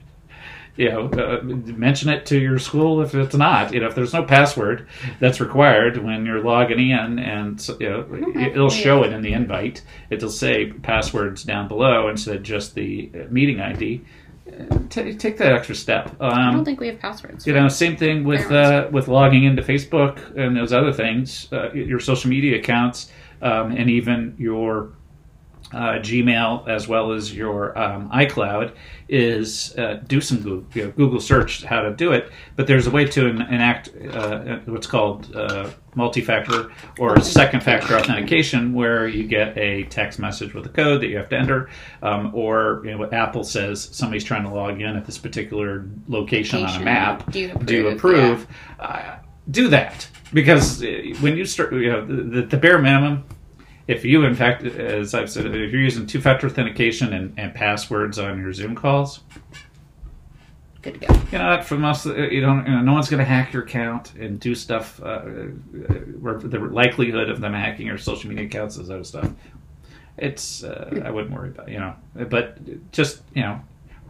you 0.76 0.90
know, 0.90 1.09
uh, 1.09 1.40
mention 1.42 2.09
it 2.09 2.26
to 2.26 2.38
your 2.38 2.59
school 2.59 3.00
if 3.00 3.14
it's 3.14 3.36
not. 3.36 3.72
You 3.72 3.80
know, 3.80 3.86
if 3.86 3.94
there's 3.94 4.12
no 4.12 4.24
password 4.24 4.88
that's 5.20 5.40
required 5.40 5.98
when 5.98 6.26
you're 6.26 6.42
logging 6.42 6.90
in, 6.90 7.18
and 7.20 7.68
you 7.78 7.88
know, 7.88 8.32
it'll 8.36 8.70
show 8.70 9.05
it 9.05 9.12
in 9.12 9.22
the 9.22 9.32
invite. 9.32 9.82
It'll 10.11 10.30
say 10.30 10.72
passwords 10.72 11.44
down 11.44 11.68
below 11.68 12.09
instead 12.09 12.36
of 12.36 12.42
just 12.42 12.74
the 12.74 13.09
meeting 13.30 13.61
ID. 13.61 14.05
Ta 14.90 15.02
take 15.18 15.38
that 15.38 15.52
extra 15.52 15.74
step. 15.74 16.14
Um, 16.20 16.32
I 16.32 16.52
don't 16.52 16.64
think 16.64 16.80
we 16.80 16.86
have 16.88 16.98
passwords. 16.98 17.46
you 17.46 17.52
know, 17.52 17.68
same 17.68 17.96
thing 17.96 18.24
with 18.24 18.50
uh, 18.50 18.88
with 18.92 19.09
logging 19.09 19.44
into 19.44 19.62
Facebook 19.62 20.36
and 20.36 20.57
those 20.57 20.72
other 20.72 20.92
things, 20.92 21.48
uh, 21.52 21.72
your 21.72 22.00
social 22.00 22.30
media 22.30 22.59
accounts, 22.59 23.11
um, 23.42 23.72
and 23.72 23.90
even 23.90 24.34
your 24.38 24.92
uh, 25.72 25.98
Gmail 25.98 26.68
as 26.68 26.86
well 26.86 27.12
as 27.12 27.34
your 27.34 27.76
um, 27.76 28.09
iCloud 28.11 28.72
is 29.09 29.74
uh, 29.76 30.00
do 30.07 30.20
some 30.20 30.38
Google, 30.38 30.66
you 30.74 30.84
know, 30.84 30.90
Google 30.92 31.20
search 31.20 31.64
how 31.64 31.80
to 31.80 31.92
do 31.92 32.12
it. 32.12 32.30
But 32.57 32.66
there's 32.66 32.86
a 32.86 32.90
way 32.90 33.07
to 33.07 33.28
en- 33.28 33.42
enact 33.42 33.90
uh, 34.12 34.59
what's 34.66 34.86
called 34.86 35.34
uh, 35.34 35.70
multi-factor 35.97 36.70
or 36.99 37.20
second-factor 37.20 37.97
authentication, 37.97 38.72
where 38.72 39.07
you 39.09 39.24
get 39.24 39.57
a 39.57 39.84
text 39.84 40.18
message 40.18 40.55
with 40.55 40.66
a 40.66 40.70
code 40.70 41.01
that 41.01 41.09
you 41.09 41.16
have 41.16 41.28
to 41.28 41.36
enter, 41.36 41.70
um, 42.03 42.34
or 42.34 42.82
you 42.84 42.90
know, 42.90 42.99
what 42.99 43.12
Apple 43.12 43.45
says 43.45 43.88
somebody's 43.92 44.24
trying 44.24 44.42
to 44.45 44.51
log 44.51 44.80
in 44.80 44.97
at 44.97 45.07
this 45.07 45.18
particular 45.18 45.86
location, 46.09 46.64
on 46.64 46.82
a 46.82 46.84
map. 46.84 47.30
Do 47.30 47.40
you 47.40 47.49
Do 47.64 47.88
approve? 47.88 48.42
approve. 48.42 48.47
Uh, 48.78 49.16
do 49.51 49.68
that 49.68 50.09
because 50.32 50.82
uh, 50.82 50.86
when 51.20 51.36
you 51.36 51.45
start, 51.45 51.72
you 51.72 51.90
know, 51.90 52.05
the, 52.05 52.42
the 52.42 52.57
bare 52.57 52.78
minimum 52.78 53.24
if 53.86 54.05
you 54.05 54.24
in 54.24 54.34
fact 54.34 54.64
as 54.64 55.12
i've 55.12 55.30
said 55.30 55.45
if 55.45 55.53
you're 55.70 55.80
using 55.82 56.07
two-factor 56.07 56.47
authentication 56.47 57.12
and, 57.12 57.34
and 57.38 57.55
passwords 57.55 58.18
on 58.18 58.38
your 58.38 58.51
zoom 58.53 58.74
calls 58.74 59.20
Good 60.85 61.01
to 61.01 61.07
go. 61.07 61.14
you 61.32 61.39
know 61.39 61.62
for 61.62 61.76
most 61.78 62.07
uh, 62.07 62.14
you 62.14 62.41
don't 62.43 62.66
you 62.66 62.72
know, 62.72 62.82
no 62.82 62.93
one's 62.93 63.09
going 63.09 63.18
to 63.18 63.24
hack 63.24 63.53
your 63.55 63.62
account 63.64 64.14
and 64.16 64.39
do 64.39 64.55
stuff 64.55 65.01
uh, 65.03 65.07
uh, 65.07 65.20
where 66.20 66.39
the 66.39 66.59
likelihood 66.59 67.30
of 67.30 67.41
them 67.41 67.55
hacking 67.55 67.87
your 67.87 67.97
social 67.99 68.28
media 68.28 68.45
accounts 68.45 68.76
is 68.76 68.91
other 68.91 69.03
stuff 69.05 69.30
it's 70.18 70.62
uh, 70.62 71.01
i 71.05 71.11
wouldn't 71.11 71.32
worry 71.35 71.49
about 71.49 71.68
you 71.68 71.78
know 71.78 71.95
but 72.28 72.59
just 72.93 73.22
you 73.35 73.43
know 73.43 73.59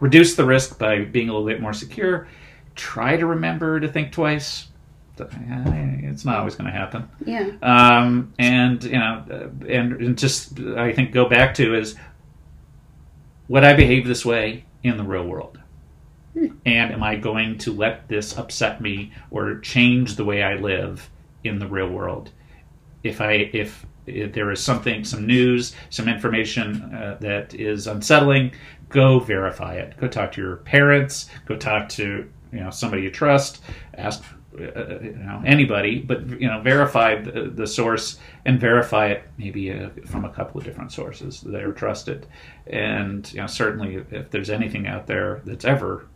reduce 0.00 0.34
the 0.34 0.44
risk 0.44 0.76
by 0.78 1.04
being 1.04 1.28
a 1.28 1.32
little 1.32 1.46
bit 1.46 1.60
more 1.60 1.72
secure 1.72 2.26
try 2.74 3.16
to 3.16 3.24
remember 3.26 3.78
to 3.78 3.86
think 3.88 4.10
twice 4.10 4.66
it's 5.16 6.24
not 6.24 6.38
always 6.38 6.56
going 6.56 6.66
to 6.66 6.76
happen 6.76 7.08
Yeah. 7.24 7.52
um, 7.62 8.34
and 8.40 8.82
you 8.82 8.98
know, 8.98 9.24
uh, 9.30 9.66
and, 9.68 9.92
and 10.02 10.18
just 10.18 10.58
I 10.60 10.92
think 10.92 11.12
go 11.12 11.28
back 11.28 11.54
to 11.54 11.74
is 11.76 11.94
would 13.48 13.62
I 13.62 13.74
behave 13.74 14.06
this 14.08 14.24
way 14.26 14.64
in 14.82 14.96
the 14.96 15.04
real 15.04 15.24
world? 15.24 15.60
And 16.36 16.92
am 16.92 17.02
I 17.02 17.16
going 17.16 17.58
to 17.58 17.72
let 17.72 18.08
this 18.08 18.36
upset 18.36 18.80
me 18.80 19.12
or 19.30 19.58
change 19.58 20.16
the 20.16 20.24
way 20.24 20.42
I 20.42 20.54
live 20.54 21.08
in 21.44 21.58
the 21.58 21.66
real 21.66 21.88
world? 21.88 22.30
If 23.02 23.20
I 23.20 23.50
if, 23.52 23.86
if 24.06 24.32
there 24.32 24.50
is 24.50 24.62
something, 24.62 25.04
some 25.04 25.26
news, 25.26 25.74
some 25.90 26.08
information 26.08 26.82
uh, 26.94 27.18
that 27.20 27.54
is 27.54 27.86
unsettling, 27.86 28.52
go 28.88 29.20
verify 29.20 29.74
it. 29.74 29.96
Go 29.98 30.08
talk 30.08 30.32
to 30.32 30.40
your 30.40 30.56
parents. 30.56 31.28
Go 31.46 31.56
talk 31.56 31.88
to 31.90 32.28
you 32.52 32.60
know 32.60 32.70
somebody 32.70 33.02
you 33.02 33.10
trust. 33.10 33.60
Ask 33.94 34.22
uh, 34.58 35.00
you 35.00 35.16
know 35.16 35.42
anybody, 35.44 35.98
but 35.98 36.28
you 36.40 36.48
know 36.48 36.60
verify 36.60 37.20
the, 37.20 37.52
the 37.54 37.66
source 37.66 38.18
and 38.44 38.60
verify 38.60 39.08
it 39.08 39.24
maybe 39.36 39.72
uh, 39.72 39.90
from 40.06 40.24
a 40.24 40.30
couple 40.30 40.58
of 40.58 40.64
different 40.64 40.92
sources 40.92 41.40
that 41.42 41.62
are 41.62 41.72
trusted. 41.72 42.26
And 42.66 43.30
you 43.32 43.40
know 43.40 43.46
certainly 43.46 44.04
if 44.10 44.30
there's 44.30 44.50
anything 44.50 44.86
out 44.86 45.06
there 45.06 45.42
that's 45.44 45.64
ever 45.64 46.06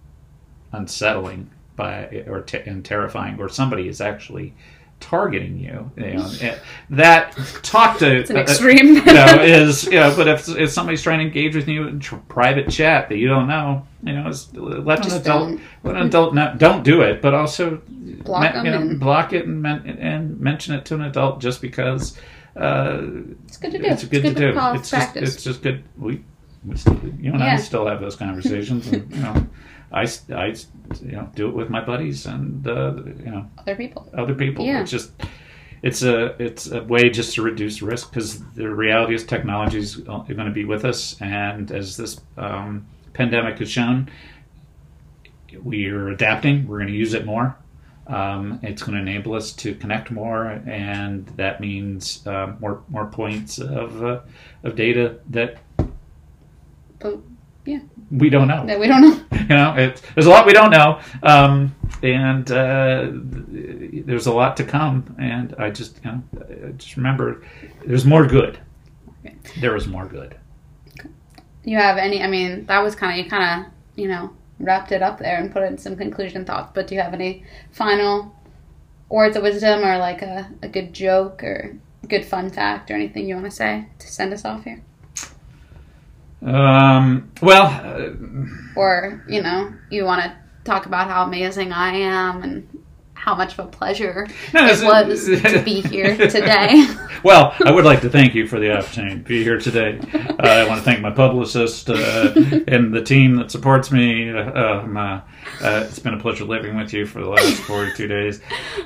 unsettling 0.73 1.51
by 1.77 2.25
or 2.27 2.41
te- 2.43 2.59
and 2.67 2.85
terrifying, 2.85 3.39
or 3.41 3.49
somebody 3.49 3.89
is 3.89 4.01
actually 4.01 4.55
targeting 5.01 5.57
you, 5.61 5.89
you 5.97 6.15
know, 6.15 6.29
that 6.91 7.33
talk 7.63 7.99
to 7.99 8.17
It's 8.17 8.31
an 8.31 8.37
extreme. 8.37 8.97
you 8.97 9.05
know, 9.05 9.37
is 9.41 9.85
you 9.85 9.93
know, 9.93 10.13
but 10.17 10.27
if, 10.27 10.49
if 10.49 10.71
somebody's 10.71 11.03
trying 11.03 11.21
to 11.21 11.25
engage 11.27 11.55
with 11.55 11.69
you 11.69 11.87
in 11.87 12.01
tr- 12.01 12.17
private 12.29 12.69
chat 12.69 13.09
that 13.09 13.17
you 13.19 13.29
don't 13.29 13.47
know, 13.47 13.87
you 14.03 14.13
know, 14.13 14.27
is, 14.29 14.53
let 14.55 14.99
an 14.99 15.05
Just 15.05 15.21
adult, 15.21 15.51
don't. 15.51 15.61
let 15.85 15.97
an 15.97 16.07
adult 16.09 16.35
not, 16.35 16.59
don't 16.59 16.83
do 16.83 17.03
it, 17.03 17.23
but 17.23 17.33
also 17.33 17.77
Block 18.25 18.53
them 18.53 18.65
you 18.67 18.73
know, 18.73 18.79
and- 18.81 18.99
block 18.99 19.33
it 19.33 19.47
and, 19.47 19.63
men, 19.63 19.87
and 20.01 20.41
mention 20.41 20.75
it 20.75 20.85
to 20.87 20.97
an 20.97 21.03
adult 21.03 21.41
just 21.41 21.63
because 21.63 22.19
uh, 22.57 23.01
It's 23.47 23.57
good 23.57 23.71
to 23.71 23.79
do. 23.79 23.85
it's 23.85 24.05
good 24.05 24.23
to 24.25 24.35
do. 24.35 24.49
It's 24.49 24.91
just, 24.91 24.91
practice. 24.91 25.35
it's 25.37 25.45
just 25.45 25.63
good. 25.63 25.85
We, 25.97 26.25
we 26.67 26.77
still, 26.77 26.99
you 27.21 27.33
and 27.33 27.43
I 27.43 27.55
still 27.57 27.87
have 27.87 28.01
those 28.01 28.17
conversations, 28.17 28.89
and 28.89 29.09
you 29.15 29.23
know, 29.23 29.47
I, 29.91 30.07
I 30.35 30.55
you 31.03 31.13
know, 31.13 31.31
do 31.35 31.49
it 31.49 31.55
with 31.55 31.71
my 31.71 31.85
buddies 31.85 32.27
and 32.27 32.67
uh, 32.67 32.95
you 33.25 33.31
know 33.31 33.47
Other 33.59 33.75
people. 33.75 34.09
other 34.15 34.35
people. 34.35 34.65
Yeah. 34.65 34.83
It's 34.83 34.91
just 34.91 35.13
it's 35.83 36.03
a 36.03 36.41
it's 36.43 36.71
a 36.71 36.83
way 36.83 37.09
just 37.11 37.35
to 37.37 37.43
reduce 37.43 37.81
risk 37.83 38.11
because 38.11 38.45
the 38.55 38.69
reality 38.69 39.15
is 39.15 39.25
technology 39.25 39.79
is 39.79 39.97
going 39.97 40.27
to 40.27 40.51
be 40.51 40.65
with 40.65 40.85
us, 40.85 41.21
and 41.21 41.71
as 41.71 41.97
this 41.97 42.21
um, 42.37 42.87
pandemic 43.13 43.59
has 43.59 43.71
shown, 43.71 44.11
we 45.63 45.87
are 45.87 46.09
adapting. 46.09 46.67
We're 46.67 46.79
going 46.79 46.89
to 46.89 46.99
use 46.99 47.15
it 47.15 47.25
more. 47.25 47.57
Um, 48.09 48.59
it's 48.63 48.83
going 48.83 48.95
to 48.95 49.01
enable 49.03 49.35
us 49.35 49.53
to 49.53 49.75
connect 49.75 50.11
more, 50.11 50.47
and 50.47 51.27
that 51.37 51.61
means 51.61 52.27
uh, 52.27 52.55
more 52.59 52.83
more 52.89 53.07
points 53.07 53.59
of 53.59 54.03
uh, 54.03 54.21
of 54.65 54.75
data 54.77 55.21
that 55.31 55.59
But 57.77 57.85
we 58.11 58.31
don't 58.31 58.49
know. 58.49 58.67
that 58.67 58.81
we 58.81 58.87
don't 58.87 59.03
know. 59.03 59.21
you 59.39 59.49
know, 59.49 59.75
it's, 59.77 60.01
there's 60.15 60.27
a 60.27 60.31
lot 60.31 60.47
we 60.47 60.53
don't 60.53 60.71
know, 60.71 61.01
um, 61.23 61.75
and 62.03 62.51
uh, 62.51 63.09
there's 63.11 64.27
a 64.27 64.33
lot 64.33 64.57
to 64.57 64.65
come. 64.65 65.15
And 65.19 65.55
I 65.59 65.71
just, 65.71 66.01
you 66.05 66.11
know, 66.11 66.23
uh, 66.41 66.71
just 66.73 66.97
remember, 66.97 67.43
there's 67.85 68.05
more 68.05 68.27
good. 68.27 68.59
Okay. 69.25 69.37
There 69.61 69.77
is 69.77 69.87
more 69.87 70.07
good. 70.07 70.37
You 71.65 71.77
have 71.77 71.99
any? 71.99 72.23
I 72.23 72.29
mean, 72.29 72.67
that 72.67 72.83
was 72.83 72.95
kind 72.95 73.19
of 73.19 73.25
you 73.25 73.31
kind 73.31 73.67
of 73.67 73.73
you 73.97 74.09
know 74.09 74.31
wrapped 74.59 74.93
it 74.93 75.03
up 75.03 75.19
there 75.19 75.37
and 75.37 75.53
put 75.53 75.63
in 75.63 75.77
some 75.77 75.97
conclusion 75.97 76.45
thoughts. 76.45 76.73
But 76.75 76.87
do 76.87 76.95
you 76.95 77.01
have 77.01 77.15
any 77.15 77.45
final 77.73 78.35
words 79.09 79.37
of 79.37 79.43
wisdom 79.43 79.85
or 79.85 79.99
like 79.99 80.23
a, 80.23 80.51
a 80.63 80.69
good 80.69 80.93
joke 80.93 81.43
or 81.43 81.77
good 82.07 82.25
fun 82.25 82.51
fact 82.51 82.91
or 82.91 82.95
anything 82.95 83.29
you 83.29 83.35
want 83.35 83.47
to 83.47 83.51
say 83.51 83.87
to 83.99 84.09
send 84.09 84.33
us 84.33 84.45
off 84.45 84.65
here? 84.65 84.83
Um, 86.45 87.31
well, 87.43 87.67
uh, 87.67 88.11
Or 88.77 89.25
you 89.29 89.43
know 89.43 89.73
you 89.91 90.05
want 90.05 90.23
to 90.23 90.37
talk 90.65 90.87
about 90.87 91.09
how 91.09 91.25
amazing 91.25 91.73
I 91.73 91.95
am 91.95 92.43
and 92.43 92.85
how 93.15 93.35
much 93.35 93.59
of 93.59 93.67
a 93.67 93.69
pleasure 93.69 94.29
No, 94.55 94.65
it 94.67 95.09
was 95.09 95.25
to 95.43 95.63
be 95.65 95.81
here 95.81 96.17
today. 96.17 96.87
well, 97.25 97.55
I 97.65 97.73
would 97.73 97.85
like 97.85 98.01
to 98.03 98.09
thank 98.11 98.35
you 98.35 98.47
for 98.47 98.61
the 98.61 98.77
opportunity 98.79 99.17
to 99.17 99.23
be 99.23 99.43
here 99.43 99.59
today. 99.59 99.99
Uh, 100.15 100.37
I 100.41 100.69
want 100.69 100.79
to 100.79 100.85
thank 100.85 101.01
my 101.01 101.11
publicist 101.11 101.91
uh, 101.91 102.33
and 102.69 102.95
the 102.95 103.03
team 103.03 103.35
that 103.37 103.51
supports 103.51 103.91
me. 103.91 104.31
Uh, 104.31 104.81
um, 104.81 104.97
uh, 104.97 105.21
uh, 105.61 105.85
it's 105.89 105.99
been 105.99 106.15
a 106.15 106.21
pleasure 106.21 106.45
living 106.45 106.77
with 106.77 106.93
you 106.93 107.05
for 107.07 107.21
the 107.21 107.29
last 107.29 107.57
42 107.63 108.07
days 108.07 108.41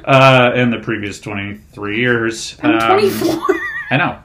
uh, 0.06 0.52
and 0.54 0.72
the 0.72 0.78
previous 0.78 1.20
23 1.20 1.98
years. 2.00 2.56
I'm 2.62 2.74
Um, 2.76 3.00
24. 3.00 3.56
I 3.90 3.96
know, 3.98 4.18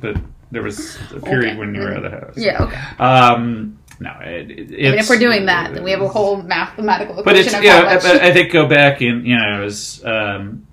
but 0.00 0.16
There 0.52 0.62
was 0.62 0.96
a 1.12 1.20
period 1.20 1.52
Okay. 1.52 1.58
when 1.58 1.74
you 1.74 1.80
were 1.80 1.92
out 1.92 2.04
of 2.04 2.10
the 2.10 2.10
house. 2.10 2.36
Yeah, 2.36 2.64
okay. 2.64 2.76
Um, 3.02 3.78
no, 4.00 4.10
it, 4.20 4.50
it, 4.50 4.86
I 4.86 4.90
mean, 4.90 4.98
if 4.98 5.08
we're 5.08 5.18
doing 5.18 5.46
that, 5.46 5.72
then 5.72 5.82
we 5.82 5.90
have 5.92 6.02
a 6.02 6.08
whole 6.08 6.42
mathematical 6.42 7.18
equation 7.18 7.24
But 7.24 7.36
it's 7.36 7.54
of 7.54 7.64
yeah. 7.64 7.82
much. 7.82 8.04
I, 8.04 8.32
think 8.34 8.52
go 8.52 8.66
back 8.68 9.00
and 9.00 9.26
you 9.26 9.36
know 9.36 9.64
is 9.64 10.04
um, 10.04 10.66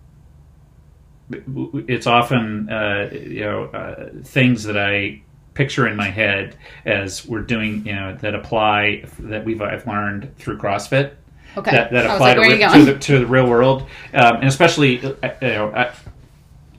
it's 1.88 2.08
often 2.08 2.70
uh, 2.70 3.10
you 3.14 3.42
know 3.42 3.66
uh, 3.66 4.10
things 4.24 4.66
that 4.66 4.78
I 4.78 5.22
picture 5.54 5.88
in 5.88 5.96
my 5.96 6.10
head 6.10 6.58
as 6.86 7.26
we're 7.26 7.42
doing 7.42 7.86
you 7.86 7.96
know 7.96 8.16
that 8.16 8.36
apply 8.36 9.06
that 9.20 9.46
we've 9.46 9.62
I've 9.62 9.88
learned 9.88 10.36
through 10.38 10.58
CrossFit 10.58 11.14
okay. 11.56 11.72
that, 11.72 11.92
that 11.92 12.06
apply 12.06 12.34
like, 12.34 12.36
to, 12.36 12.40
where 12.42 12.50
are 12.50 12.56
you 12.56 12.68
re- 12.68 12.86
to, 12.86 12.94
the, 12.94 13.00
to 13.00 13.20
the 13.20 13.28
real 13.28 13.48
world, 13.48 13.84
um, 14.14 14.38
and 14.38 14.48
especially 14.48 15.00
uh, 15.24 15.30
you 15.42 15.48
know. 15.48 15.72
I, 15.72 15.94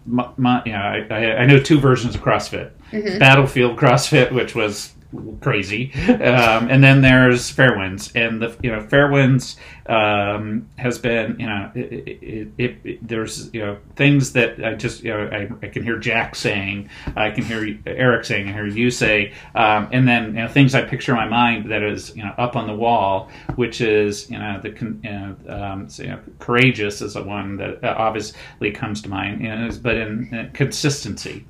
my, 0.06 0.30
my, 0.38 0.62
you 0.64 0.72
know, 0.72 0.78
I, 0.78 1.14
I 1.36 1.46
know 1.46 1.60
two 1.60 1.78
versions 1.78 2.14
of 2.14 2.22
CrossFit: 2.22 2.70
Mm-hmm. 2.92 3.18
Battlefield 3.18 3.78
CrossFit, 3.78 4.32
which 4.32 4.54
was 4.54 4.94
crazy, 5.40 5.92
um, 6.08 6.68
and 6.68 6.82
then 6.84 7.00
there's 7.00 7.50
Fairwinds, 7.50 8.12
and 8.14 8.40
the 8.40 8.56
you 8.62 8.70
know 8.70 8.80
Fairwinds 8.80 9.56
um, 9.86 10.68
has 10.76 10.98
been 10.98 11.38
you 11.38 11.46
know 11.46 11.70
it, 11.74 11.92
it, 12.22 12.48
it, 12.58 12.76
it, 12.84 13.08
there's 13.08 13.52
you 13.52 13.60
know 13.60 13.78
things 13.96 14.32
that 14.34 14.64
I 14.64 14.74
just 14.74 15.02
you 15.02 15.10
know 15.10 15.28
I, 15.32 15.66
I 15.66 15.68
can 15.68 15.82
hear 15.82 15.98
Jack 15.98 16.36
saying, 16.36 16.88
I 17.16 17.30
can 17.30 17.44
hear 17.44 17.78
Eric 17.86 18.24
saying, 18.24 18.48
I 18.48 18.52
hear 18.52 18.66
you 18.66 18.90
say, 18.90 19.32
um, 19.54 19.88
and 19.92 20.06
then 20.06 20.26
you 20.26 20.42
know 20.42 20.48
things 20.48 20.74
I 20.74 20.82
picture 20.82 21.12
in 21.12 21.18
my 21.18 21.28
mind 21.28 21.70
that 21.70 21.82
is 21.82 22.14
you 22.16 22.22
know 22.22 22.32
up 22.38 22.54
on 22.54 22.66
the 22.66 22.74
wall, 22.74 23.30
which 23.56 23.80
is 23.80 24.30
you 24.30 24.38
know 24.38 24.60
the 24.62 24.70
you 24.70 25.10
know, 25.10 25.36
um, 25.48 25.88
so, 25.88 26.02
you 26.02 26.10
know 26.10 26.20
courageous 26.38 27.02
is 27.02 27.14
the 27.14 27.22
one 27.22 27.56
that 27.56 27.82
uh, 27.82 27.94
obviously 27.98 28.70
comes 28.70 29.02
to 29.02 29.08
mind, 29.08 29.40
you 29.40 29.48
know, 29.48 29.70
but 29.82 29.96
in, 29.96 30.32
in 30.32 30.50
consistency 30.52 31.44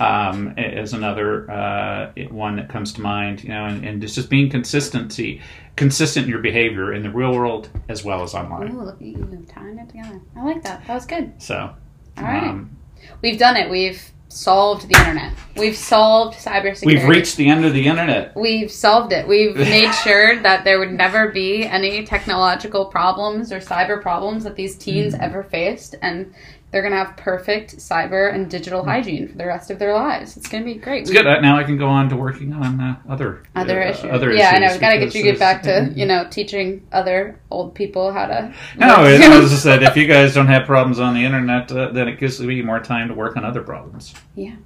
um, 0.00 0.54
is 0.58 0.92
another 0.92 1.50
uh, 1.50 2.12
one 2.30 2.56
that 2.56 2.68
comes 2.68 2.92
to 2.94 3.00
mind. 3.00 3.42
You 3.44 3.50
know, 3.50 3.64
and, 3.66 3.84
and 3.84 4.02
it's 4.04 4.14
just 4.14 4.30
being 4.30 4.50
consistency, 4.50 5.40
consistent 5.76 6.24
in 6.24 6.30
your 6.30 6.40
behavior 6.40 6.92
in 6.92 7.02
the 7.02 7.10
real 7.10 7.32
world 7.32 7.68
as 7.88 8.04
well 8.04 8.22
as 8.22 8.34
online. 8.34 8.72
Ooh, 8.74 8.96
you 9.00 9.46
tying 9.48 9.78
it 9.78 9.88
together. 9.88 10.20
I 10.36 10.42
like 10.44 10.62
that. 10.64 10.86
That 10.86 10.94
was 10.94 11.06
good. 11.06 11.40
So, 11.42 11.74
All 12.18 12.24
right. 12.24 12.42
um, 12.44 12.76
We've 13.22 13.38
done 13.38 13.56
it. 13.56 13.70
We've 13.70 14.00
solved 14.28 14.88
the 14.88 14.96
internet. 14.96 15.34
We've 15.56 15.76
solved 15.76 16.38
cybersecurity. 16.38 16.86
we've 16.86 17.04
reached 17.08 17.36
the 17.36 17.48
end 17.50 17.64
of 17.66 17.74
the 17.74 17.86
internet. 17.86 18.34
We've 18.34 18.70
solved 18.70 19.12
it. 19.12 19.28
We've 19.28 19.54
made 19.74 19.92
sure 19.92 20.40
that 20.40 20.64
there 20.64 20.78
would 20.78 20.92
never 20.92 21.30
be 21.30 21.64
any 21.66 22.04
technological 22.06 22.86
problems 22.86 23.52
or 23.52 23.58
cyber 23.58 24.00
problems 24.00 24.44
that 24.44 24.56
these 24.56 24.76
teens 24.76 25.12
Mm-hmm. 25.14 25.22
ever 25.22 25.42
faced, 25.42 25.96
and 26.00 26.32
they're 26.72 26.82
gonna 26.82 26.96
have 26.96 27.16
perfect 27.18 27.76
cyber 27.76 28.34
and 28.34 28.50
digital 28.50 28.82
hygiene 28.82 29.28
for 29.28 29.36
the 29.36 29.46
rest 29.46 29.70
of 29.70 29.78
their 29.78 29.94
lives. 29.94 30.36
It's 30.36 30.48
gonna 30.48 30.64
be 30.64 30.74
great. 30.74 31.02
It's 31.02 31.10
good. 31.12 31.26
Uh, 31.26 31.38
Now 31.40 31.58
I 31.58 31.64
can 31.64 31.76
go 31.76 31.86
on 31.86 32.08
to 32.08 32.16
working 32.16 32.52
on 32.54 32.80
uh, 32.80 32.96
other 33.08 33.42
Other 33.54 33.82
uh, 33.82 33.90
issues. 33.90 34.10
Other 34.10 34.32
yeah, 34.32 34.52
I 34.54 34.58
know. 34.58 34.66
issues 34.66 34.76
We 34.78 34.80
gotta 34.80 34.98
get 34.98 35.14
you 35.14 35.22
get 35.22 35.38
back 35.38 35.62
to 35.64 35.92
you 35.94 36.06
know 36.06 36.26
teaching 36.30 36.86
other 36.90 37.38
old 37.50 37.74
people 37.74 38.12
how 38.12 38.26
to. 38.26 38.54
No, 38.78 39.04
it, 39.04 39.20
as 39.20 39.52
I 39.52 39.56
said, 39.68 39.82
if 39.82 39.96
you 39.96 40.06
guys 40.06 40.34
don't 40.34 40.46
have 40.48 40.66
problems 40.66 40.98
on 40.98 41.14
the 41.14 41.24
internet, 41.24 41.70
uh, 41.70 41.90
then 41.92 42.08
it 42.08 42.18
gives 42.18 42.40
me 42.40 42.62
more 42.62 42.80
time 42.80 43.08
to 43.08 43.14
work 43.14 43.36
on 43.36 43.44
other 43.44 43.62
problems 43.62 44.14
yeah, 44.34 44.56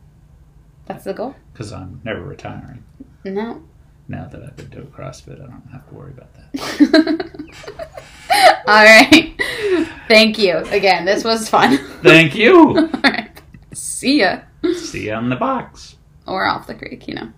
that's 0.87 1.05
the 1.05 1.13
goal. 1.13 1.35
because 1.53 1.73
I'm 1.73 2.01
never 2.05 2.23
retiring. 2.23 2.85
No. 3.25 3.63
Now 4.09 4.27
that 4.27 4.43
I've 4.43 4.57
been 4.57 4.69
doing 4.69 4.87
CrossFit, 4.87 5.43
I 5.43 5.47
don't 5.47 5.69
have 5.73 5.89
to 5.89 5.95
worry 5.95 6.13
about 6.13 6.33
that. 6.35 7.31
All 8.69 8.85
right. 8.85 9.35
Thank 10.09 10.39
you 10.39 10.59
again. 10.59 11.05
This 11.05 11.25
was 11.25 11.49
fun. 11.49 11.79
Thank 12.03 12.37
you. 12.37 12.77
All 12.79 13.01
right. 13.03 13.41
See 13.73 14.21
ya. 14.21 14.43
See 14.75 15.07
you 15.07 15.13
on 15.13 15.29
the 15.29 15.37
box. 15.37 15.97
Or 16.27 16.45
off 16.45 16.67
the 16.67 16.75
creek, 16.75 17.09
you 17.09 17.15
know. 17.15 17.33